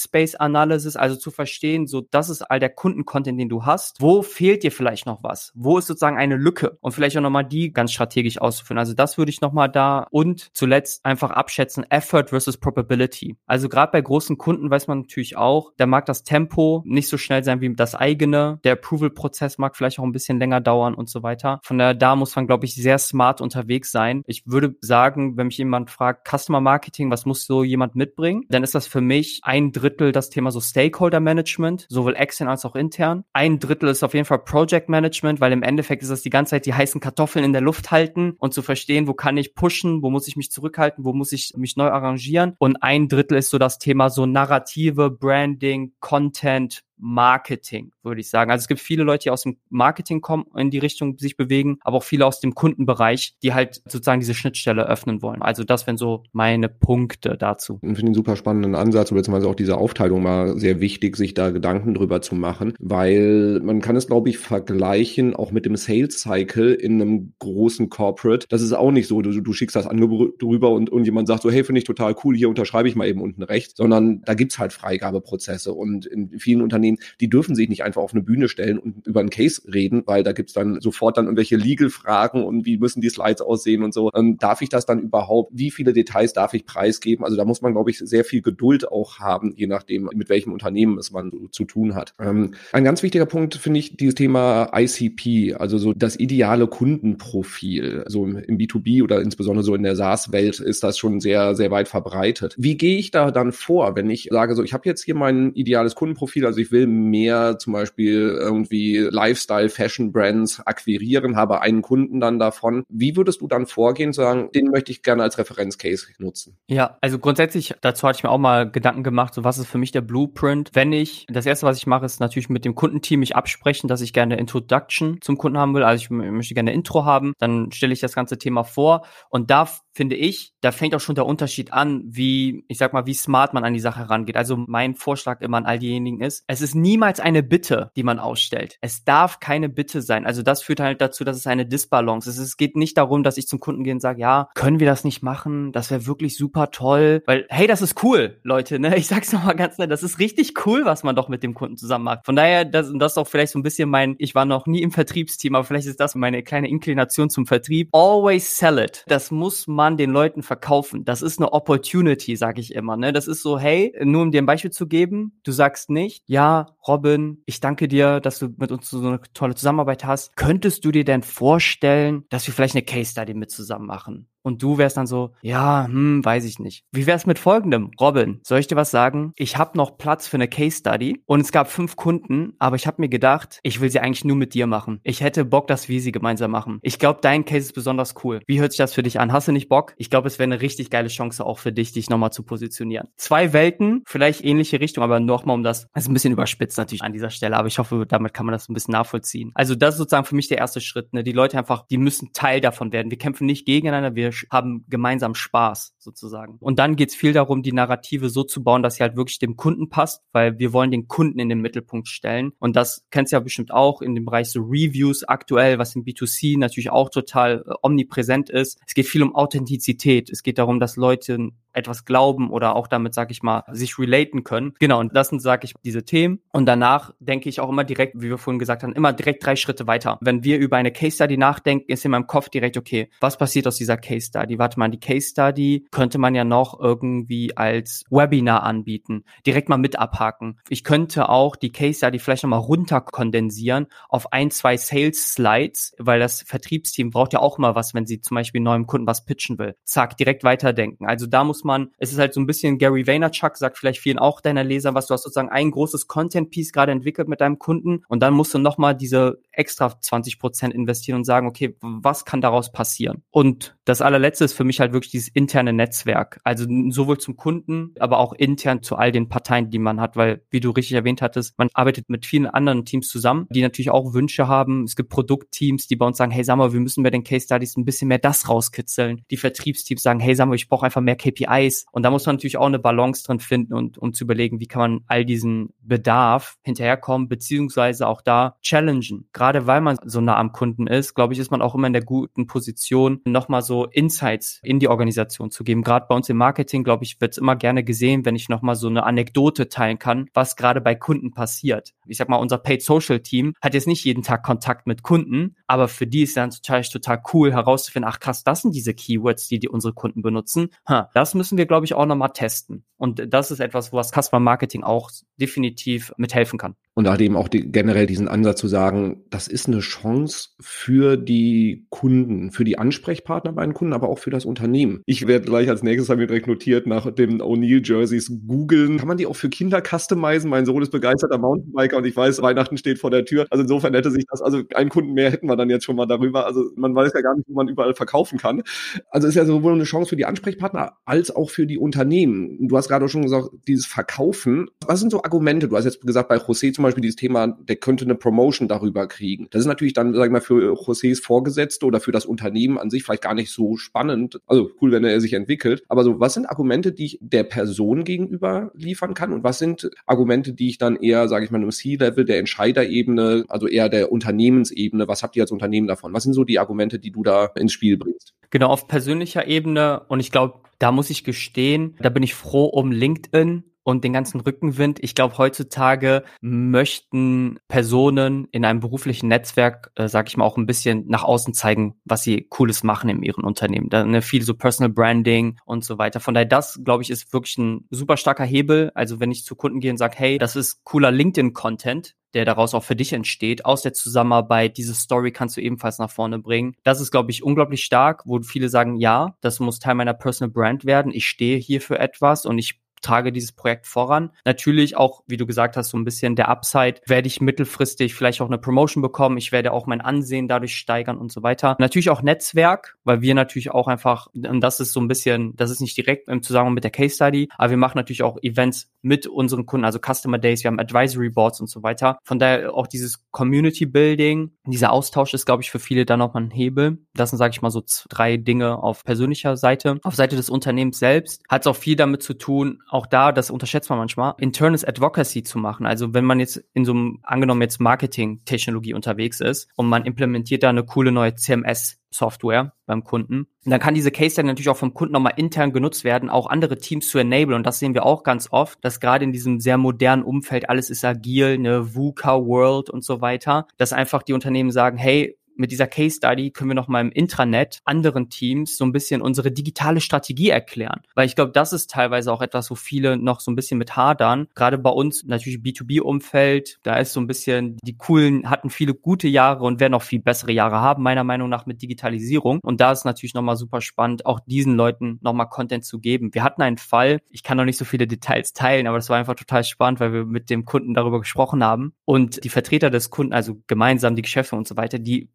Space 0.00 0.34
Analysis, 0.34 0.96
also 0.96 1.14
zu 1.16 1.30
verstehen, 1.30 1.86
so 1.86 2.00
das 2.10 2.30
ist 2.30 2.42
all 2.42 2.58
der 2.58 2.70
Kundencontent, 2.70 3.38
den 3.38 3.48
du 3.48 3.64
hast. 3.64 4.00
Wo 4.00 4.22
fehlt 4.22 4.62
dir 4.62 4.72
vielleicht 4.72 5.06
noch 5.06 5.22
was? 5.22 5.52
Wo 5.54 5.78
ist 5.78 5.86
sozusagen 5.86 6.16
eine 6.16 6.36
Lücke? 6.36 6.78
Und 6.80 6.92
vielleicht 6.92 7.16
auch 7.16 7.22
nochmal 7.22 7.44
die 7.44 7.72
ganz 7.72 7.92
strategisch 7.92 8.40
auszuführen. 8.40 8.78
Also 8.78 8.94
das 8.94 9.18
würde 9.18 9.30
ich 9.30 9.42
nochmal 9.42 9.68
da 9.68 10.06
und 10.10 10.48
zuletzt 10.54 11.04
einfach 11.04 11.30
abschätzen, 11.30 11.84
Effort 11.90 12.28
versus 12.28 12.56
Probability. 12.56 13.36
Also 13.46 13.68
gerade 13.68 13.92
bei 13.92 14.00
großen 14.00 14.38
Kunden 14.38 14.70
weiß 14.70 14.86
man 14.86 15.00
natürlich 15.00 15.36
auch, 15.36 15.72
da 15.76 15.86
mag 15.86 16.06
das 16.06 16.24
Tempo 16.24 16.82
nicht 16.86 17.08
so 17.08 17.18
schnell 17.18 17.44
sein 17.44 17.60
wie 17.60 17.74
das 17.74 17.94
eigene. 17.94 18.60
Der 18.64 18.72
Approval-Prozess 18.72 19.58
mag 19.58 19.76
vielleicht 19.76 19.98
auch 19.98 20.04
ein 20.04 20.12
bisschen 20.12 20.38
länger 20.38 20.60
dauern 20.60 20.94
und 20.94 21.08
so 21.08 21.22
weiter. 21.22 21.60
Von 21.62 21.78
daher, 21.78 21.94
da 21.94 22.16
muss 22.16 22.34
man, 22.36 22.46
glaube 22.46 22.64
ich, 22.64 22.74
sehr 22.74 22.98
smart 22.98 23.40
unterwegs 23.40 23.90
sein. 23.90 24.22
Ich 24.26 24.46
würde 24.46 24.76
sagen, 24.80 25.36
wenn 25.36 25.48
mich 25.48 25.58
jemand 25.58 25.90
fragt, 25.90 26.28
Customer 26.28 26.60
Marketing, 26.60 27.10
was 27.10 27.26
muss 27.26 27.46
so 27.46 27.64
jemand 27.64 27.94
mitbringen, 27.94 28.44
dann 28.48 28.62
ist 28.62 28.74
das 28.74 28.86
für 28.86 29.00
mich 29.00 29.40
ein 29.42 29.72
Drittel 29.72 30.12
das 30.12 30.30
Thema 30.30 30.50
so 30.50 30.60
Stakeholder 30.60 31.20
Management, 31.20 31.86
sowohl 31.88 32.14
extern 32.14 32.48
als 32.48 32.64
auch 32.64 32.76
intern. 32.76 33.24
Ein 33.32 33.58
Drittel 33.58 33.88
ist 33.88 34.02
auf 34.02 34.14
jeden 34.14 34.26
Fall 34.26 34.38
Project 34.38 34.88
Management, 34.88 35.40
weil 35.40 35.52
im 35.52 35.62
Endeffekt 35.62 36.02
ist 36.02 36.10
das 36.10 36.22
die 36.22 36.30
ganze 36.30 36.50
Zeit 36.50 36.66
die 36.66 36.74
heißen 36.74 37.00
Kartoffeln 37.00 37.44
in 37.44 37.52
der 37.52 37.62
Luft 37.62 37.90
halten 37.90 38.34
und 38.38 38.54
zu 38.54 38.62
verstehen, 38.62 39.06
wo 39.06 39.14
kann 39.14 39.36
ich 39.36 39.54
pushen, 39.54 40.02
wo 40.02 40.10
muss 40.10 40.28
ich 40.28 40.36
mich 40.36 40.50
zurückhalten, 40.50 41.04
wo 41.04 41.12
muss 41.12 41.32
ich 41.32 41.52
mich 41.56 41.76
neu 41.76 41.88
arrangieren. 41.88 42.54
Und 42.58 42.82
ein 42.82 43.08
Drittel 43.08 43.38
ist 43.38 43.50
so 43.50 43.58
das 43.58 43.78
Thema 43.78 44.10
so 44.10 44.26
Narrative, 44.26 45.10
Branding, 45.10 45.92
Content, 46.00 46.82
Marketing, 47.02 47.90
würde 48.04 48.20
ich 48.20 48.30
sagen. 48.30 48.52
Also 48.52 48.62
es 48.62 48.68
gibt 48.68 48.80
viele 48.80 49.02
Leute, 49.02 49.24
die 49.24 49.30
aus 49.30 49.42
dem 49.42 49.56
Marketing 49.70 50.20
kommen, 50.20 50.44
in 50.56 50.70
die 50.70 50.78
Richtung 50.78 51.18
sich 51.18 51.36
bewegen, 51.36 51.78
aber 51.82 51.96
auch 51.96 52.04
viele 52.04 52.24
aus 52.24 52.38
dem 52.38 52.54
Kundenbereich, 52.54 53.34
die 53.42 53.52
halt 53.52 53.82
sozusagen 53.86 54.20
diese 54.20 54.34
Schnittstelle 54.34 54.86
öffnen 54.86 55.20
wollen. 55.20 55.42
Also 55.42 55.64
das 55.64 55.86
wären 55.88 55.96
so 55.96 56.22
meine 56.32 56.68
Punkte 56.68 57.36
dazu. 57.36 57.80
Ich 57.82 57.88
finde 57.88 58.06
einen 58.06 58.14
super 58.14 58.36
spannenden 58.36 58.76
Ansatz, 58.76 59.10
beziehungsweise 59.10 59.48
auch 59.48 59.56
diese 59.56 59.78
Aufteilung 59.78 60.22
mal 60.22 60.56
sehr 60.58 60.80
wichtig, 60.80 61.16
sich 61.16 61.34
da 61.34 61.50
Gedanken 61.50 61.94
drüber 61.94 62.22
zu 62.22 62.36
machen, 62.36 62.74
weil 62.78 63.60
man 63.64 63.80
kann 63.80 63.96
es, 63.96 64.06
glaube 64.06 64.28
ich, 64.28 64.38
vergleichen 64.38 65.34
auch 65.34 65.50
mit 65.50 65.66
dem 65.66 65.74
Sales 65.74 66.20
Cycle 66.20 66.72
in 66.72 67.02
einem 67.02 67.34
großen 67.40 67.88
Corporate. 67.88 68.46
Das 68.48 68.62
ist 68.62 68.72
auch 68.72 68.92
nicht 68.92 69.08
so, 69.08 69.22
du, 69.22 69.40
du 69.40 69.52
schickst 69.52 69.74
das 69.74 69.88
Angebot 69.88 70.40
drüber 70.40 70.70
und, 70.70 70.88
und 70.88 71.04
jemand 71.04 71.26
sagt 71.26 71.42
so, 71.42 71.50
hey, 71.50 71.64
finde 71.64 71.80
ich 71.80 71.84
total 71.84 72.14
cool, 72.22 72.36
hier 72.36 72.48
unterschreibe 72.48 72.88
ich 72.88 72.94
mal 72.94 73.08
eben 73.08 73.20
unten 73.20 73.42
rechts, 73.42 73.76
sondern 73.76 74.22
da 74.22 74.34
gibt's 74.34 74.60
halt 74.60 74.72
Freigabeprozesse 74.72 75.72
und 75.72 76.06
in 76.06 76.38
vielen 76.38 76.62
Unternehmen 76.62 76.91
Unternehmen, 76.92 76.98
die 77.20 77.28
dürfen 77.28 77.54
sich 77.54 77.68
nicht 77.68 77.82
einfach 77.84 78.02
auf 78.02 78.12
eine 78.12 78.22
Bühne 78.22 78.48
stellen 78.48 78.78
und 78.78 79.06
über 79.06 79.20
einen 79.20 79.30
Case 79.30 79.62
reden, 79.72 80.02
weil 80.06 80.22
da 80.22 80.32
gibt's 80.32 80.52
dann 80.52 80.80
sofort 80.80 81.16
dann 81.16 81.26
irgendwelche 81.26 81.56
Legal-Fragen 81.56 82.44
und 82.44 82.66
wie 82.66 82.78
müssen 82.78 83.00
die 83.00 83.08
Slides 83.08 83.40
aussehen 83.40 83.82
und 83.82 83.94
so. 83.94 84.10
Ähm, 84.14 84.38
darf 84.38 84.62
ich 84.62 84.68
das 84.68 84.86
dann 84.86 85.00
überhaupt? 85.00 85.52
Wie 85.54 85.70
viele 85.70 85.92
Details 85.92 86.32
darf 86.32 86.54
ich 86.54 86.64
preisgeben? 86.64 87.24
Also 87.24 87.36
da 87.36 87.44
muss 87.44 87.62
man, 87.62 87.72
glaube 87.72 87.90
ich, 87.90 87.98
sehr 87.98 88.24
viel 88.24 88.42
Geduld 88.42 88.90
auch 88.90 89.18
haben, 89.18 89.52
je 89.56 89.66
nachdem, 89.66 90.08
mit 90.14 90.28
welchem 90.28 90.52
Unternehmen 90.52 90.98
es 90.98 91.10
man 91.12 91.32
zu 91.50 91.64
tun 91.64 91.94
hat. 91.94 92.14
Ähm, 92.18 92.54
ein 92.72 92.84
ganz 92.84 93.02
wichtiger 93.02 93.26
Punkt 93.26 93.54
finde 93.54 93.80
ich 93.80 93.96
dieses 93.96 94.14
Thema 94.14 94.70
ICP, 94.74 95.54
also 95.58 95.78
so 95.78 95.92
das 95.92 96.18
ideale 96.18 96.66
Kundenprofil. 96.66 98.04
So 98.08 98.24
im 98.26 98.58
B2B 98.58 99.02
oder 99.02 99.20
insbesondere 99.20 99.64
so 99.64 99.74
in 99.74 99.82
der 99.82 99.96
SaaS-Welt 99.96 100.60
ist 100.60 100.82
das 100.82 100.98
schon 100.98 101.20
sehr, 101.20 101.54
sehr 101.54 101.70
weit 101.70 101.88
verbreitet. 101.88 102.54
Wie 102.58 102.76
gehe 102.76 102.98
ich 102.98 103.10
da 103.10 103.30
dann 103.30 103.52
vor, 103.52 103.96
wenn 103.96 104.10
ich 104.10 104.28
sage, 104.30 104.54
so 104.54 104.62
ich 104.62 104.72
habe 104.72 104.88
jetzt 104.88 105.04
hier 105.04 105.14
mein 105.14 105.52
ideales 105.54 105.94
Kundenprofil, 105.94 106.46
also 106.46 106.60
ich 106.60 106.72
will 106.72 106.81
mehr 106.86 107.58
zum 107.58 107.72
Beispiel 107.72 108.36
irgendwie 108.40 108.98
Lifestyle, 108.98 109.68
Fashion 109.68 110.12
Brands 110.12 110.60
akquirieren, 110.66 111.36
habe 111.36 111.60
einen 111.60 111.82
Kunden 111.82 112.20
dann 112.20 112.38
davon. 112.38 112.84
Wie 112.88 113.16
würdest 113.16 113.40
du 113.40 113.48
dann 113.48 113.66
vorgehen, 113.66 114.12
sagen, 114.12 114.50
den 114.54 114.66
möchte 114.66 114.92
ich 114.92 115.02
gerne 115.02 115.22
als 115.22 115.38
Referenzcase 115.38 116.06
nutzen? 116.18 116.56
Ja, 116.68 116.98
also 117.00 117.18
grundsätzlich, 117.18 117.74
dazu 117.80 118.06
hatte 118.06 118.18
ich 118.18 118.24
mir 118.24 118.30
auch 118.30 118.38
mal 118.38 118.70
Gedanken 118.70 119.02
gemacht, 119.02 119.34
so 119.34 119.44
was 119.44 119.58
ist 119.58 119.68
für 119.68 119.78
mich 119.78 119.92
der 119.92 120.00
Blueprint? 120.00 120.70
Wenn 120.72 120.92
ich, 120.92 121.26
das 121.28 121.46
erste, 121.46 121.66
was 121.66 121.76
ich 121.76 121.86
mache, 121.86 122.06
ist 122.06 122.20
natürlich 122.20 122.48
mit 122.48 122.64
dem 122.64 122.74
Kundenteam 122.74 123.20
mich 123.20 123.36
absprechen, 123.36 123.88
dass 123.88 124.00
ich 124.00 124.12
gerne 124.12 124.36
Introduction 124.36 125.18
zum 125.20 125.38
Kunden 125.38 125.58
haben 125.58 125.74
will. 125.74 125.82
Also 125.82 126.02
ich 126.02 126.10
möchte 126.10 126.54
gerne 126.54 126.72
Intro 126.72 127.04
haben. 127.04 127.32
Dann 127.38 127.72
stelle 127.72 127.92
ich 127.92 128.00
das 128.00 128.14
ganze 128.14 128.38
Thema 128.38 128.64
vor 128.64 129.06
und 129.30 129.50
da 129.50 129.68
finde 129.94 130.16
ich, 130.16 130.54
da 130.60 130.72
fängt 130.72 130.94
auch 130.94 131.00
schon 131.00 131.14
der 131.14 131.26
Unterschied 131.26 131.72
an, 131.72 132.02
wie, 132.06 132.64
ich 132.68 132.78
sag 132.78 132.92
mal, 132.92 133.06
wie 133.06 133.14
smart 133.14 133.52
man 133.52 133.64
an 133.64 133.74
die 133.74 133.80
Sache 133.80 134.08
rangeht. 134.08 134.36
Also 134.36 134.56
mein 134.56 134.94
Vorschlag 134.94 135.40
immer 135.42 135.58
an 135.58 135.66
all 135.66 135.78
diejenigen 135.78 136.20
ist, 136.20 136.44
es 136.46 136.62
ist 136.62 136.71
niemals 136.74 137.20
eine 137.20 137.42
Bitte, 137.42 137.90
die 137.96 138.02
man 138.02 138.18
ausstellt. 138.18 138.78
Es 138.80 139.04
darf 139.04 139.40
keine 139.40 139.68
Bitte 139.68 140.02
sein. 140.02 140.26
Also 140.26 140.42
das 140.42 140.62
führt 140.62 140.80
halt 140.80 141.00
dazu, 141.00 141.24
dass 141.24 141.36
es 141.36 141.46
eine 141.46 141.66
Disbalance 141.66 142.28
ist. 142.28 142.38
Es 142.38 142.56
geht 142.56 142.76
nicht 142.76 142.96
darum, 142.96 143.22
dass 143.22 143.36
ich 143.36 143.48
zum 143.48 143.60
Kunden 143.60 143.84
gehe 143.84 143.94
und 143.94 144.00
sage, 144.00 144.20
ja, 144.20 144.48
können 144.54 144.80
wir 144.80 144.86
das 144.86 145.04
nicht 145.04 145.22
machen? 145.22 145.72
Das 145.72 145.90
wäre 145.90 146.06
wirklich 146.06 146.36
super 146.36 146.70
toll. 146.70 147.22
Weil, 147.26 147.46
hey, 147.48 147.66
das 147.66 147.82
ist 147.82 148.02
cool, 148.02 148.38
Leute, 148.42 148.78
ne? 148.78 148.96
Ich 148.96 149.06
sag's 149.06 149.32
nochmal 149.32 149.56
ganz 149.56 149.78
nett, 149.78 149.90
das 149.90 150.02
ist 150.02 150.18
richtig 150.18 150.66
cool, 150.66 150.84
was 150.84 151.02
man 151.02 151.16
doch 151.16 151.28
mit 151.28 151.42
dem 151.42 151.54
Kunden 151.54 151.76
zusammen 151.76 152.04
macht. 152.04 152.24
Von 152.24 152.36
daher, 152.36 152.64
das, 152.64 152.92
das 152.94 153.12
ist 153.12 153.18
auch 153.18 153.28
vielleicht 153.28 153.52
so 153.52 153.58
ein 153.58 153.62
bisschen 153.62 153.88
mein, 153.88 154.16
ich 154.18 154.34
war 154.34 154.44
noch 154.44 154.66
nie 154.66 154.82
im 154.82 154.90
Vertriebsteam, 154.90 155.54
aber 155.54 155.64
vielleicht 155.64 155.86
ist 155.86 156.00
das 156.00 156.14
meine 156.14 156.42
kleine 156.42 156.68
Inklination 156.68 157.30
zum 157.30 157.46
Vertrieb. 157.46 157.88
Always 157.92 158.56
sell 158.56 158.78
it. 158.78 159.04
Das 159.08 159.30
muss 159.30 159.66
man 159.66 159.96
den 159.96 160.10
Leuten 160.10 160.42
verkaufen. 160.42 161.04
Das 161.04 161.22
ist 161.22 161.38
eine 161.38 161.52
Opportunity, 161.52 162.36
sage 162.36 162.60
ich 162.60 162.74
immer. 162.74 162.96
Ne? 162.96 163.12
Das 163.12 163.26
ist 163.26 163.42
so, 163.42 163.58
hey, 163.58 163.94
nur 164.02 164.22
um 164.22 164.30
dir 164.30 164.42
ein 164.42 164.46
Beispiel 164.46 164.70
zu 164.70 164.86
geben, 164.86 165.40
du 165.44 165.52
sagst 165.52 165.90
nicht, 165.90 166.22
ja, 166.26 166.51
Robin, 166.86 167.42
ich 167.46 167.60
danke 167.60 167.88
dir, 167.88 168.20
dass 168.20 168.38
du 168.38 168.48
mit 168.56 168.72
uns 168.72 168.88
so 168.90 168.98
eine 168.98 169.20
tolle 169.34 169.54
Zusammenarbeit 169.54 170.04
hast. 170.04 170.36
Könntest 170.36 170.84
du 170.84 170.92
dir 170.92 171.04
denn 171.04 171.22
vorstellen, 171.22 172.24
dass 172.30 172.46
wir 172.46 172.54
vielleicht 172.54 172.74
eine 172.74 172.84
Case 172.84 173.12
Study 173.12 173.34
mit 173.34 173.50
zusammen 173.50 173.86
machen? 173.86 174.31
Und 174.42 174.62
du 174.62 174.78
wärst 174.78 174.96
dann 174.96 175.06
so, 175.06 175.30
ja, 175.42 175.86
hm, 175.86 176.24
weiß 176.24 176.44
ich 176.44 176.58
nicht. 176.58 176.84
Wie 176.92 177.06
wär's 177.06 177.26
mit 177.26 177.38
folgendem? 177.38 177.90
Robin, 178.00 178.40
soll 178.42 178.58
ich 178.58 178.66
dir 178.66 178.76
was 178.76 178.90
sagen? 178.90 179.32
Ich 179.36 179.56
habe 179.56 179.76
noch 179.76 179.98
Platz 179.98 180.26
für 180.26 180.36
eine 180.36 180.48
Case 180.48 180.78
Study 180.78 181.22
und 181.26 181.40
es 181.40 181.52
gab 181.52 181.70
fünf 181.70 181.96
Kunden, 181.96 182.54
aber 182.58 182.76
ich 182.76 182.86
habe 182.86 183.00
mir 183.00 183.08
gedacht, 183.08 183.60
ich 183.62 183.80
will 183.80 183.90
sie 183.90 184.00
eigentlich 184.00 184.24
nur 184.24 184.36
mit 184.36 184.54
dir 184.54 184.66
machen. 184.66 185.00
Ich 185.02 185.20
hätte 185.20 185.44
Bock, 185.44 185.66
dass 185.66 185.88
wir 185.88 186.00
sie 186.00 186.12
gemeinsam 186.12 186.50
machen. 186.50 186.78
Ich 186.82 186.98
glaube, 186.98 187.20
dein 187.22 187.44
Case 187.44 187.66
ist 187.66 187.74
besonders 187.74 188.14
cool. 188.24 188.40
Wie 188.46 188.60
hört 188.60 188.72
sich 188.72 188.78
das 188.78 188.94
für 188.94 189.02
dich 189.02 189.20
an? 189.20 189.32
Hast 189.32 189.48
du 189.48 189.52
nicht 189.52 189.68
Bock? 189.68 189.94
Ich 189.96 190.10
glaube, 190.10 190.28
es 190.28 190.38
wäre 190.38 190.44
eine 190.44 190.60
richtig 190.60 190.90
geile 190.90 191.08
Chance 191.08 191.44
auch 191.44 191.58
für 191.58 191.72
dich, 191.72 191.92
dich 191.92 192.10
nochmal 192.10 192.32
zu 192.32 192.42
positionieren. 192.42 193.08
Zwei 193.16 193.52
Welten, 193.52 194.02
vielleicht 194.06 194.44
ähnliche 194.44 194.80
Richtung, 194.80 195.04
aber 195.04 195.20
nochmal 195.20 195.54
um 195.54 195.62
das, 195.62 195.88
das 195.94 196.04
ist 196.04 196.10
ein 196.10 196.14
bisschen 196.14 196.32
überspitzt 196.32 196.78
natürlich 196.78 197.02
an 197.02 197.12
dieser 197.12 197.30
Stelle, 197.30 197.56
aber 197.56 197.68
ich 197.68 197.78
hoffe, 197.78 198.04
damit 198.08 198.34
kann 198.34 198.46
man 198.46 198.52
das 198.52 198.68
ein 198.68 198.74
bisschen 198.74 198.92
nachvollziehen. 198.92 199.52
Also 199.54 199.74
das 199.74 199.94
ist 199.94 199.98
sozusagen 199.98 200.24
für 200.24 200.34
mich 200.34 200.48
der 200.48 200.58
erste 200.58 200.80
Schritt. 200.80 201.12
Ne? 201.12 201.22
Die 201.22 201.32
Leute 201.32 201.58
einfach, 201.58 201.86
die 201.88 201.98
müssen 201.98 202.32
Teil 202.32 202.60
davon 202.60 202.92
werden. 202.92 203.10
Wir 203.10 203.18
kämpfen 203.18 203.46
nicht 203.46 203.66
gegeneinander, 203.66 204.14
wir 204.14 204.31
haben 204.50 204.84
gemeinsam 204.88 205.34
Spaß 205.34 205.94
sozusagen. 205.98 206.56
Und 206.60 206.78
dann 206.78 206.96
geht 206.96 207.10
es 207.10 207.14
viel 207.14 207.32
darum, 207.32 207.62
die 207.62 207.72
Narrative 207.72 208.28
so 208.28 208.44
zu 208.44 208.62
bauen, 208.62 208.82
dass 208.82 208.96
sie 208.96 209.02
halt 209.02 209.16
wirklich 209.16 209.38
dem 209.38 209.56
Kunden 209.56 209.88
passt, 209.88 210.22
weil 210.32 210.58
wir 210.58 210.72
wollen 210.72 210.90
den 210.90 211.08
Kunden 211.08 211.38
in 211.38 211.48
den 211.48 211.60
Mittelpunkt 211.60 212.08
stellen. 212.08 212.52
Und 212.58 212.76
das 212.76 213.04
kennst 213.10 213.32
du 213.32 213.36
ja 213.36 213.40
bestimmt 213.40 213.72
auch 213.72 214.02
in 214.02 214.14
dem 214.14 214.24
Bereich 214.24 214.50
so 214.50 214.60
Reviews 214.60 215.24
aktuell, 215.24 215.78
was 215.78 215.94
im 215.94 216.04
B2C 216.04 216.58
natürlich 216.58 216.90
auch 216.90 217.10
total 217.10 217.64
äh, 217.66 217.72
omnipräsent 217.82 218.50
ist. 218.50 218.78
Es 218.86 218.94
geht 218.94 219.06
viel 219.06 219.22
um 219.22 219.34
Authentizität. 219.34 220.30
Es 220.30 220.42
geht 220.42 220.58
darum, 220.58 220.80
dass 220.80 220.96
Leute 220.96 221.50
etwas 221.72 222.04
glauben 222.04 222.50
oder 222.50 222.76
auch 222.76 222.86
damit, 222.86 223.14
sag 223.14 223.30
ich 223.30 223.42
mal, 223.42 223.64
sich 223.72 223.98
relaten 223.98 224.44
können. 224.44 224.74
Genau, 224.78 225.00
und 225.00 225.14
das 225.14 225.28
sind, 225.28 225.40
sag 225.40 225.64
ich, 225.64 225.74
diese 225.84 226.04
Themen. 226.04 226.40
Und 226.52 226.66
danach 226.66 227.12
denke 227.18 227.48
ich 227.48 227.60
auch 227.60 227.68
immer 227.68 227.84
direkt, 227.84 228.14
wie 228.16 228.28
wir 228.28 228.38
vorhin 228.38 228.58
gesagt 228.58 228.82
haben, 228.82 228.92
immer 228.92 229.12
direkt 229.12 229.44
drei 229.44 229.56
Schritte 229.56 229.86
weiter. 229.86 230.18
Wenn 230.20 230.44
wir 230.44 230.58
über 230.58 230.76
eine 230.76 230.92
Case 230.92 231.16
Study 231.16 231.36
nachdenken, 231.36 231.90
ist 231.90 232.04
in 232.04 232.10
meinem 232.10 232.26
Kopf 232.26 232.48
direkt, 232.48 232.76
okay, 232.76 233.08
was 233.20 233.38
passiert 233.38 233.66
aus 233.66 233.76
dieser 233.76 233.96
Case 234.22 234.26
Study? 234.26 234.58
Warte 234.58 234.78
mal, 234.78 234.88
die 234.88 235.00
Case 235.00 235.28
Study 235.28 235.86
könnte 235.90 236.18
man 236.18 236.34
ja 236.34 236.44
noch 236.44 236.78
irgendwie 236.78 237.56
als 237.56 238.04
Webinar 238.10 238.62
anbieten, 238.62 239.24
direkt 239.46 239.68
mal 239.68 239.78
mit 239.78 239.98
abhaken. 239.98 240.58
Ich 240.68 240.84
könnte 240.84 241.28
auch 241.28 241.56
die 241.56 241.72
Case 241.72 241.98
Study 241.98 242.18
vielleicht 242.18 242.44
nochmal 242.44 242.60
runterkondensieren 242.60 243.86
auf 244.08 244.32
ein, 244.32 244.50
zwei 244.50 244.76
Sales 244.76 245.32
Slides, 245.32 245.94
weil 245.98 246.20
das 246.20 246.42
Vertriebsteam 246.42 247.10
braucht 247.10 247.32
ja 247.32 247.40
auch 247.40 247.58
mal 247.58 247.74
was, 247.74 247.94
wenn 247.94 248.06
sie 248.06 248.20
zum 248.20 248.36
Beispiel 248.36 248.60
neuem 248.60 248.86
Kunden 248.86 249.06
was 249.06 249.24
pitchen 249.24 249.58
will. 249.58 249.74
Zack, 249.84 250.16
direkt 250.16 250.44
weiterdenken. 250.44 251.06
Also 251.06 251.26
da 251.26 251.44
muss 251.44 251.64
man, 251.64 251.90
es 251.98 252.12
ist 252.12 252.18
halt 252.18 252.34
so 252.34 252.40
ein 252.40 252.46
bisschen 252.46 252.78
Gary 252.78 253.06
Vaynerchuk, 253.06 253.56
sagt 253.56 253.78
vielleicht 253.78 254.00
vielen 254.00 254.18
auch 254.18 254.40
deiner 254.40 254.64
Leser, 254.64 254.94
was 254.94 255.06
du 255.06 255.14
hast 255.14 255.22
sozusagen 255.22 255.50
ein 255.50 255.70
großes 255.70 256.06
Content-Piece 256.06 256.72
gerade 256.72 256.92
entwickelt 256.92 257.28
mit 257.28 257.40
deinem 257.40 257.58
Kunden 257.58 258.02
und 258.08 258.22
dann 258.22 258.34
musst 258.34 258.54
du 258.54 258.58
nochmal 258.58 258.94
diese 258.94 259.40
extra 259.50 260.00
20 260.00 260.38
Prozent 260.38 260.74
investieren 260.74 261.16
und 261.16 261.24
sagen, 261.24 261.46
okay, 261.46 261.76
was 261.80 262.24
kann 262.24 262.40
daraus 262.40 262.72
passieren? 262.72 263.22
Und 263.30 263.76
das 263.84 264.00
allerletzte 264.00 264.44
ist 264.44 264.52
für 264.52 264.64
mich 264.64 264.80
halt 264.80 264.92
wirklich 264.92 265.10
dieses 265.10 265.28
interne 265.28 265.72
Netzwerk. 265.72 266.40
Also 266.44 266.66
sowohl 266.90 267.18
zum 267.18 267.36
Kunden, 267.36 267.94
aber 267.98 268.18
auch 268.18 268.32
intern 268.32 268.82
zu 268.82 268.96
all 268.96 269.10
den 269.10 269.28
Parteien, 269.28 269.70
die 269.70 269.78
man 269.78 270.00
hat, 270.00 270.16
weil, 270.16 270.42
wie 270.50 270.60
du 270.60 270.70
richtig 270.70 270.94
erwähnt 270.94 271.22
hattest, 271.22 271.58
man 271.58 271.68
arbeitet 271.74 272.08
mit 272.08 272.26
vielen 272.26 272.46
anderen 272.46 272.84
Teams 272.84 273.08
zusammen, 273.08 273.46
die 273.50 273.62
natürlich 273.62 273.90
auch 273.90 274.14
Wünsche 274.14 274.46
haben. 274.46 274.84
Es 274.84 274.94
gibt 274.94 275.08
Produktteams, 275.08 275.86
die 275.88 275.96
bei 275.96 276.06
uns 276.06 276.18
sagen, 276.18 276.30
hey, 276.30 276.44
sag 276.44 276.52
wir 276.52 276.80
müssen 276.80 277.02
bei 277.02 277.10
den 277.10 277.24
Case 277.24 277.46
Studies 277.46 277.76
ein 277.76 277.84
bisschen 277.84 278.08
mehr 278.08 278.18
das 278.18 278.48
rauskitzeln. 278.48 279.22
Die 279.30 279.36
Vertriebsteams 279.36 280.02
sagen, 280.02 280.20
hey, 280.20 280.34
sag 280.34 280.52
ich 280.52 280.68
brauche 280.68 280.84
einfach 280.84 281.00
mehr 281.00 281.16
KPIs. 281.16 281.86
Und 281.92 282.02
da 282.02 282.10
muss 282.10 282.26
man 282.26 282.36
natürlich 282.36 282.58
auch 282.58 282.66
eine 282.66 282.78
Balance 282.78 283.24
drin 283.24 283.40
finden 283.40 283.72
und 283.74 283.98
um 283.98 284.12
zu 284.12 284.24
überlegen, 284.24 284.60
wie 284.60 284.66
kann 284.66 284.80
man 284.80 285.00
all 285.06 285.24
diesen 285.24 285.70
Bedarf 285.80 286.56
hinterherkommen, 286.62 287.28
beziehungsweise 287.28 288.06
auch 288.06 288.20
da 288.20 288.56
challengen. 288.62 289.28
Gerade 289.32 289.66
weil 289.66 289.80
man 289.80 289.96
so 290.04 290.20
nah 290.20 290.36
am 290.36 290.52
Kunden 290.52 290.86
ist, 290.86 291.14
glaube 291.14 291.32
ich, 291.32 291.40
ist 291.40 291.50
man 291.50 291.62
auch 291.62 291.74
immer 291.74 291.86
in 291.86 291.94
der 291.94 292.04
guten 292.04 292.46
Position, 292.46 293.20
nochmal 293.24 293.62
so 293.62 293.71
Insights 293.90 294.60
in 294.62 294.78
die 294.78 294.88
Organisation 294.88 295.50
zu 295.50 295.64
geben. 295.64 295.82
Gerade 295.82 296.06
bei 296.08 296.14
uns 296.14 296.28
im 296.28 296.36
Marketing, 296.36 296.84
glaube 296.84 297.04
ich, 297.04 297.20
wird 297.20 297.32
es 297.32 297.38
immer 297.38 297.56
gerne 297.56 297.82
gesehen, 297.84 298.24
wenn 298.24 298.36
ich 298.36 298.48
nochmal 298.48 298.76
so 298.76 298.88
eine 298.88 299.04
Anekdote 299.04 299.68
teilen 299.68 299.98
kann, 299.98 300.28
was 300.34 300.56
gerade 300.56 300.80
bei 300.80 300.94
Kunden 300.94 301.32
passiert. 301.32 301.94
Ich 302.06 302.18
sag 302.18 302.28
mal, 302.28 302.36
unser 302.36 302.58
Paid 302.58 302.82
Social 302.82 303.20
Team 303.20 303.54
hat 303.60 303.74
jetzt 303.74 303.86
nicht 303.86 304.04
jeden 304.04 304.22
Tag 304.22 304.42
Kontakt 304.42 304.86
mit 304.86 305.02
Kunden, 305.02 305.56
aber 305.66 305.88
für 305.88 306.06
die 306.06 306.22
ist 306.22 306.36
dann 306.36 306.50
total, 306.50 306.82
total 306.82 307.22
cool 307.32 307.52
herauszufinden, 307.52 308.08
ach 308.08 308.20
krass, 308.20 308.44
das 308.44 308.62
sind 308.62 308.74
diese 308.74 308.94
Keywords, 308.94 309.48
die, 309.48 309.58
die 309.58 309.68
unsere 309.68 309.94
Kunden 309.94 310.22
benutzen. 310.22 310.68
Ha, 310.88 311.10
das 311.14 311.34
müssen 311.34 311.58
wir, 311.58 311.66
glaube 311.66 311.86
ich, 311.86 311.94
auch 311.94 312.06
nochmal 312.06 312.32
testen. 312.32 312.84
Und 312.96 313.32
das 313.32 313.50
ist 313.50 313.58
etwas, 313.58 313.92
was 313.92 314.12
Customer 314.12 314.38
Marketing 314.38 314.84
auch 314.84 315.10
definitiv 315.40 316.12
mithelfen 316.16 316.58
kann. 316.58 316.76
Und 316.94 317.04
da 317.04 317.12
hat 317.12 317.20
eben 317.22 317.36
auch 317.36 317.48
die, 317.48 317.72
generell 317.72 318.06
diesen 318.06 318.28
Ansatz 318.28 318.60
zu 318.60 318.68
sagen, 318.68 319.24
das 319.30 319.48
ist 319.48 319.66
eine 319.66 319.80
Chance 319.80 320.50
für 320.60 321.16
die 321.16 321.86
Kunden, 321.88 322.50
für 322.50 322.64
die 322.64 322.78
Ansprechpartner 322.78 323.52
bei 323.52 323.64
den 323.64 323.72
Kunden, 323.72 323.94
aber 323.94 324.10
auch 324.10 324.18
für 324.18 324.30
das 324.30 324.44
Unternehmen. 324.44 325.02
Ich 325.06 325.26
werde 325.26 325.46
gleich 325.46 325.70
als 325.70 325.82
nächstes, 325.82 326.10
haben 326.10 326.20
wir 326.20 326.26
direkt 326.26 326.48
notiert, 326.48 326.86
nach 326.86 327.10
dem 327.10 327.40
O'Neill 327.40 327.86
Jerseys 327.86 328.30
googeln. 328.46 328.98
Kann 328.98 329.08
man 329.08 329.16
die 329.16 329.26
auch 329.26 329.36
für 329.36 329.48
Kinder 329.48 329.80
customizen? 329.80 330.50
Mein 330.50 330.66
Sohn 330.66 330.82
ist 330.82 330.90
begeisterter 330.90 331.38
Mountainbiker 331.38 331.96
und 331.96 332.04
ich 332.04 332.14
weiß, 332.14 332.42
Weihnachten 332.42 332.76
steht 332.76 332.98
vor 332.98 333.10
der 333.10 333.24
Tür. 333.24 333.46
Also 333.48 333.62
insofern 333.62 333.94
hätte 333.94 334.10
sich 334.10 334.26
das, 334.30 334.42
also 334.42 334.62
einen 334.74 334.90
Kunden 334.90 335.14
mehr 335.14 335.30
hätten 335.30 335.46
wir 335.46 335.56
dann 335.56 335.70
jetzt 335.70 335.84
schon 335.84 335.96
mal 335.96 336.06
darüber. 336.06 336.44
Also 336.46 336.70
man 336.76 336.94
weiß 336.94 337.12
ja 337.14 337.22
gar 337.22 337.34
nicht, 337.34 337.48
wo 337.48 337.54
man 337.54 337.68
überall 337.68 337.94
verkaufen 337.94 338.38
kann. 338.38 338.62
Also 339.10 339.28
ist 339.28 339.34
ja 339.34 339.46
sowohl 339.46 339.72
eine 339.72 339.84
Chance 339.84 340.10
für 340.10 340.16
die 340.16 340.26
Ansprechpartner 340.26 340.92
als 341.06 341.34
auch 341.34 341.48
für 341.48 341.66
die 341.66 341.78
Unternehmen. 341.78 342.68
Du 342.68 342.76
hast 342.76 342.88
gerade 342.88 343.08
schon 343.08 343.22
gesagt, 343.22 343.48
dieses 343.66 343.86
Verkaufen. 343.86 344.68
Was 344.86 345.00
sind 345.00 345.10
so 345.10 345.22
Argumente? 345.22 345.68
Du 345.68 345.76
hast 345.76 345.86
jetzt 345.86 346.02
gesagt, 346.02 346.28
bei 346.28 346.36
José 346.36 346.72
zum 346.72 346.81
Beispiel 346.82 347.02
dieses 347.02 347.16
Thema, 347.16 347.46
der 347.46 347.76
könnte 347.76 348.04
eine 348.04 348.14
Promotion 348.14 348.68
darüber 348.68 349.06
kriegen. 349.06 349.48
Das 349.50 349.60
ist 349.60 349.66
natürlich 349.66 349.92
dann, 349.92 350.14
sag 350.14 350.26
ich 350.26 350.32
mal, 350.32 350.40
für 350.40 350.74
Josés 350.74 351.22
Vorgesetzte 351.22 351.86
oder 351.86 352.00
für 352.00 352.12
das 352.12 352.26
Unternehmen 352.26 352.78
an 352.78 352.90
sich 352.90 353.02
vielleicht 353.02 353.22
gar 353.22 353.34
nicht 353.34 353.50
so 353.50 353.76
spannend. 353.76 354.40
Also 354.46 354.70
cool, 354.80 354.92
wenn 354.92 355.04
er 355.04 355.20
sich 355.20 355.32
entwickelt. 355.32 355.82
Aber 355.88 356.04
so, 356.04 356.20
was 356.20 356.34
sind 356.34 356.46
Argumente, 356.46 356.92
die 356.92 357.04
ich 357.04 357.18
der 357.20 357.44
Person 357.44 358.04
gegenüber 358.04 358.70
liefern 358.74 359.14
kann? 359.14 359.32
Und 359.32 359.44
was 359.44 359.58
sind 359.58 359.90
Argumente, 360.06 360.52
die 360.52 360.68
ich 360.68 360.78
dann 360.78 360.96
eher, 360.96 361.28
sage 361.28 361.44
ich 361.44 361.50
mal, 361.50 361.62
im 361.62 361.70
C-Level, 361.70 362.24
der 362.24 362.38
Entscheiderebene, 362.38 363.44
also 363.48 363.66
eher 363.66 363.88
der 363.88 364.12
Unternehmensebene, 364.12 365.08
was 365.08 365.22
habt 365.22 365.36
ihr 365.36 365.42
als 365.42 365.52
Unternehmen 365.52 365.86
davon? 365.86 366.12
Was 366.12 366.24
sind 366.24 366.34
so 366.34 366.44
die 366.44 366.58
Argumente, 366.58 366.98
die 366.98 367.10
du 367.10 367.22
da 367.22 367.46
ins 367.56 367.72
Spiel 367.72 367.96
bringst? 367.96 368.34
Genau, 368.50 368.68
auf 368.68 368.88
persönlicher 368.88 369.46
Ebene. 369.46 370.02
Und 370.08 370.20
ich 370.20 370.30
glaube, 370.30 370.60
da 370.78 370.92
muss 370.92 371.10
ich 371.10 371.24
gestehen, 371.24 371.96
da 372.00 372.08
bin 372.08 372.22
ich 372.22 372.34
froh 372.34 372.66
um 372.66 372.90
LinkedIn 372.90 373.64
und 373.84 374.04
den 374.04 374.12
ganzen 374.12 374.40
Rückenwind. 374.40 374.98
Ich 375.02 375.14
glaube, 375.14 375.38
heutzutage 375.38 376.24
möchten 376.40 377.58
Personen 377.68 378.46
in 378.50 378.64
einem 378.64 378.80
beruflichen 378.80 379.28
Netzwerk, 379.28 379.90
äh, 379.96 380.08
sag 380.08 380.28
ich 380.28 380.36
mal, 380.36 380.44
auch 380.44 380.56
ein 380.56 380.66
bisschen 380.66 381.06
nach 381.08 381.24
außen 381.24 381.54
zeigen, 381.54 381.96
was 382.04 382.22
sie 382.22 382.46
Cooles 382.48 382.82
machen 382.82 383.10
in 383.10 383.22
ihren 383.22 383.44
Unternehmen. 383.44 383.88
Da 383.88 384.04
ne, 384.04 384.22
viel 384.22 384.42
so 384.42 384.54
Personal 384.54 384.92
Branding 384.92 385.58
und 385.64 385.84
so 385.84 385.98
weiter. 385.98 386.20
Von 386.20 386.34
daher, 386.34 386.46
das, 386.46 386.80
glaube 386.84 387.02
ich, 387.02 387.10
ist 387.10 387.32
wirklich 387.32 387.58
ein 387.58 387.86
super 387.90 388.16
starker 388.16 388.44
Hebel. 388.44 388.90
Also 388.94 389.20
wenn 389.20 389.30
ich 389.30 389.44
zu 389.44 389.56
Kunden 389.56 389.80
gehe 389.80 389.90
und 389.90 389.98
sage, 389.98 390.16
hey, 390.16 390.38
das 390.38 390.56
ist 390.56 390.84
cooler 390.84 391.10
LinkedIn-Content, 391.10 392.14
der 392.34 392.44
daraus 392.44 392.74
auch 392.74 392.84
für 392.84 392.96
dich 392.96 393.12
entsteht, 393.12 393.64
aus 393.64 393.82
der 393.82 393.92
Zusammenarbeit, 393.92 394.76
diese 394.76 394.94
Story 394.94 395.32
kannst 395.32 395.56
du 395.56 395.60
ebenfalls 395.60 395.98
nach 395.98 396.10
vorne 396.10 396.38
bringen. 396.38 396.74
Das 396.82 397.00
ist, 397.00 397.10
glaube 397.10 397.30
ich, 397.30 397.42
unglaublich 397.42 397.84
stark, 397.84 398.22
wo 398.24 398.40
viele 398.40 398.68
sagen, 398.68 398.96
ja, 398.96 399.36
das 399.40 399.60
muss 399.60 399.78
Teil 399.78 399.94
meiner 399.94 400.14
Personal 400.14 400.50
Brand 400.50 400.84
werden. 400.84 401.12
Ich 401.12 401.26
stehe 401.26 401.58
hier 401.58 401.80
für 401.80 401.98
etwas 401.98 402.46
und 402.46 402.58
ich 402.58 402.80
trage 403.02 403.32
dieses 403.32 403.52
Projekt 403.52 403.86
voran. 403.86 404.30
Natürlich 404.44 404.96
auch, 404.96 405.22
wie 405.26 405.36
du 405.36 405.46
gesagt 405.46 405.76
hast, 405.76 405.90
so 405.90 405.98
ein 405.98 406.04
bisschen 406.04 406.36
der 406.36 406.48
Upside, 406.48 407.00
werde 407.06 407.26
ich 407.26 407.40
mittelfristig 407.40 408.14
vielleicht 408.14 408.40
auch 408.40 408.46
eine 408.46 408.58
Promotion 408.58 409.02
bekommen. 409.02 409.36
Ich 409.36 409.52
werde 409.52 409.72
auch 409.72 409.86
mein 409.86 410.00
Ansehen 410.00 410.48
dadurch 410.48 410.76
steigern 410.76 411.18
und 411.18 411.32
so 411.32 411.42
weiter. 411.42 411.76
Natürlich 411.78 412.10
auch 412.10 412.22
Netzwerk, 412.22 412.96
weil 413.04 413.20
wir 413.20 413.34
natürlich 413.34 413.70
auch 413.70 413.88
einfach, 413.88 414.28
und 414.34 414.60
das 414.60 414.80
ist 414.80 414.92
so 414.92 415.00
ein 415.00 415.08
bisschen, 415.08 415.54
das 415.56 415.70
ist 415.70 415.80
nicht 415.80 415.96
direkt 415.96 416.28
im 416.28 416.42
Zusammenhang 416.42 416.74
mit 416.74 416.84
der 416.84 416.90
Case 416.90 417.14
Study, 417.14 417.48
aber 417.58 417.70
wir 417.70 417.76
machen 417.76 417.98
natürlich 417.98 418.22
auch 418.22 418.38
Events 418.42 418.91
mit 419.02 419.26
unseren 419.26 419.66
Kunden, 419.66 419.84
also 419.84 419.98
Customer 419.98 420.38
Days, 420.38 420.64
wir 420.64 420.68
haben 420.68 420.80
Advisory 420.80 421.30
Boards 421.30 421.60
und 421.60 421.68
so 421.68 421.82
weiter. 421.82 422.18
Von 422.24 422.38
daher 422.38 422.74
auch 422.74 422.86
dieses 422.86 423.24
Community 423.30 423.86
Building, 423.86 424.52
dieser 424.66 424.92
Austausch 424.92 425.34
ist, 425.34 425.46
glaube 425.46 425.62
ich, 425.62 425.70
für 425.70 425.78
viele 425.78 426.06
dann 426.06 426.20
nochmal 426.20 426.44
ein 426.44 426.50
Hebel. 426.50 426.98
Das 427.14 427.30
sind, 427.30 427.38
sage 427.38 427.52
ich 427.52 427.62
mal, 427.62 427.70
so 427.70 427.82
drei 428.08 428.36
Dinge 428.36 428.82
auf 428.82 429.04
persönlicher 429.04 429.56
Seite. 429.56 429.98
Auf 430.02 430.14
Seite 430.14 430.36
des 430.36 430.50
Unternehmens 430.50 430.98
selbst 430.98 431.42
hat 431.48 431.62
es 431.62 431.66
auch 431.66 431.76
viel 431.76 431.96
damit 431.96 432.22
zu 432.22 432.34
tun, 432.34 432.82
auch 432.88 433.06
da, 433.06 433.32
das 433.32 433.50
unterschätzt 433.50 433.90
man 433.90 433.98
manchmal, 433.98 434.34
Internal 434.38 434.72
Advocacy 434.72 435.42
zu 435.42 435.58
machen. 435.58 435.86
Also 435.86 436.14
wenn 436.14 436.24
man 436.24 436.40
jetzt 436.40 436.62
in 436.72 436.84
so 436.84 436.92
einem, 436.92 437.18
angenommen 437.22 437.60
jetzt 437.60 437.80
Marketing-Technologie 437.80 438.94
unterwegs 438.94 439.40
ist 439.40 439.68
und 439.76 439.88
man 439.88 440.04
implementiert 440.04 440.62
da 440.62 440.70
eine 440.70 440.84
coole 440.84 441.12
neue 441.12 441.34
CMS 441.34 442.01
Software 442.12 442.72
beim 442.86 443.04
Kunden. 443.04 443.46
Und 443.64 443.70
dann 443.70 443.80
kann 443.80 443.94
diese 443.94 444.10
Case 444.10 444.36
dann 444.36 444.46
natürlich 444.46 444.68
auch 444.68 444.76
vom 444.76 444.94
Kunden 444.94 445.12
nochmal 445.12 445.34
intern 445.36 445.72
genutzt 445.72 446.04
werden, 446.04 446.30
auch 446.30 446.46
andere 446.46 446.78
Teams 446.78 447.08
zu 447.08 447.18
enablen. 447.18 447.54
Und 447.54 447.66
das 447.66 447.78
sehen 447.78 447.94
wir 447.94 448.04
auch 448.06 448.22
ganz 448.22 448.48
oft, 448.50 448.84
dass 448.84 449.00
gerade 449.00 449.24
in 449.24 449.32
diesem 449.32 449.60
sehr 449.60 449.78
modernen 449.78 450.22
Umfeld 450.22 450.68
alles 450.68 450.90
ist 450.90 451.04
agil, 451.04 451.54
eine 451.54 451.94
VUCA 451.94 452.44
World 452.44 452.90
und 452.90 453.04
so 453.04 453.20
weiter, 453.20 453.66
dass 453.76 453.92
einfach 453.92 454.22
die 454.22 454.32
Unternehmen 454.32 454.70
sagen, 454.70 454.96
hey, 454.96 455.36
mit 455.62 455.70
dieser 455.70 455.86
Case 455.86 456.16
Study 456.16 456.50
können 456.50 456.70
wir 456.70 456.74
noch 456.74 456.88
mal 456.88 457.00
im 457.00 457.12
Intranet 457.12 457.78
anderen 457.84 458.28
Teams 458.28 458.76
so 458.76 458.84
ein 458.84 458.90
bisschen 458.90 459.22
unsere 459.22 459.52
digitale 459.52 460.00
Strategie 460.00 460.50
erklären. 460.50 461.02
Weil 461.14 461.26
ich 461.26 461.36
glaube, 461.36 461.52
das 461.52 461.72
ist 461.72 461.88
teilweise 461.88 462.32
auch 462.32 462.42
etwas, 462.42 462.68
wo 462.70 462.74
viele 462.74 463.16
noch 463.16 463.38
so 463.38 463.50
ein 463.50 463.54
bisschen 463.54 463.78
mit 463.78 463.94
hadern. 463.96 464.48
Gerade 464.56 464.76
bei 464.76 464.90
uns 464.90 465.24
natürlich 465.24 465.60
B2B-Umfeld, 465.60 466.80
da 466.82 466.96
ist 466.96 467.12
so 467.12 467.20
ein 467.20 467.28
bisschen, 467.28 467.78
die 467.84 467.96
coolen 467.96 468.50
hatten 468.50 468.70
viele 468.70 468.92
gute 468.92 469.28
Jahre 469.28 469.64
und 469.64 469.78
werden 469.78 469.92
noch 469.92 470.02
viel 470.02 470.20
bessere 470.20 470.50
Jahre 470.50 470.80
haben, 470.80 471.04
meiner 471.04 471.22
Meinung 471.22 471.48
nach 471.48 471.64
mit 471.64 471.80
Digitalisierung. 471.80 472.58
Und 472.62 472.80
da 472.80 472.90
ist 472.90 473.04
natürlich 473.04 473.34
noch 473.34 473.42
mal 473.42 473.56
super 473.56 473.80
spannend, 473.80 474.26
auch 474.26 474.40
diesen 474.40 474.74
Leuten 474.74 475.20
noch 475.22 475.32
mal 475.32 475.46
Content 475.46 475.84
zu 475.84 476.00
geben. 476.00 476.34
Wir 476.34 476.42
hatten 476.42 476.62
einen 476.62 476.78
Fall, 476.78 477.20
ich 477.30 477.44
kann 477.44 477.56
noch 477.56 477.64
nicht 477.64 477.78
so 477.78 477.84
viele 477.84 478.08
Details 478.08 478.52
teilen, 478.52 478.88
aber 478.88 478.98
das 478.98 479.08
war 479.10 479.16
einfach 479.16 479.36
total 479.36 479.62
spannend, 479.62 480.00
weil 480.00 480.12
wir 480.12 480.24
mit 480.24 480.50
dem 480.50 480.64
Kunden 480.64 480.92
darüber 480.94 481.20
gesprochen 481.20 481.62
haben 481.62 481.94
und 482.04 482.42
die 482.42 482.48
Vertreter 482.48 482.90
des 482.90 483.10
Kunden, 483.10 483.32
also 483.32 483.62
gemeinsam 483.68 484.16
die 484.16 484.22
Geschäfte 484.22 484.56
und 484.56 484.66
so 484.66 484.76
weiter, 484.76 484.98
die 484.98 485.28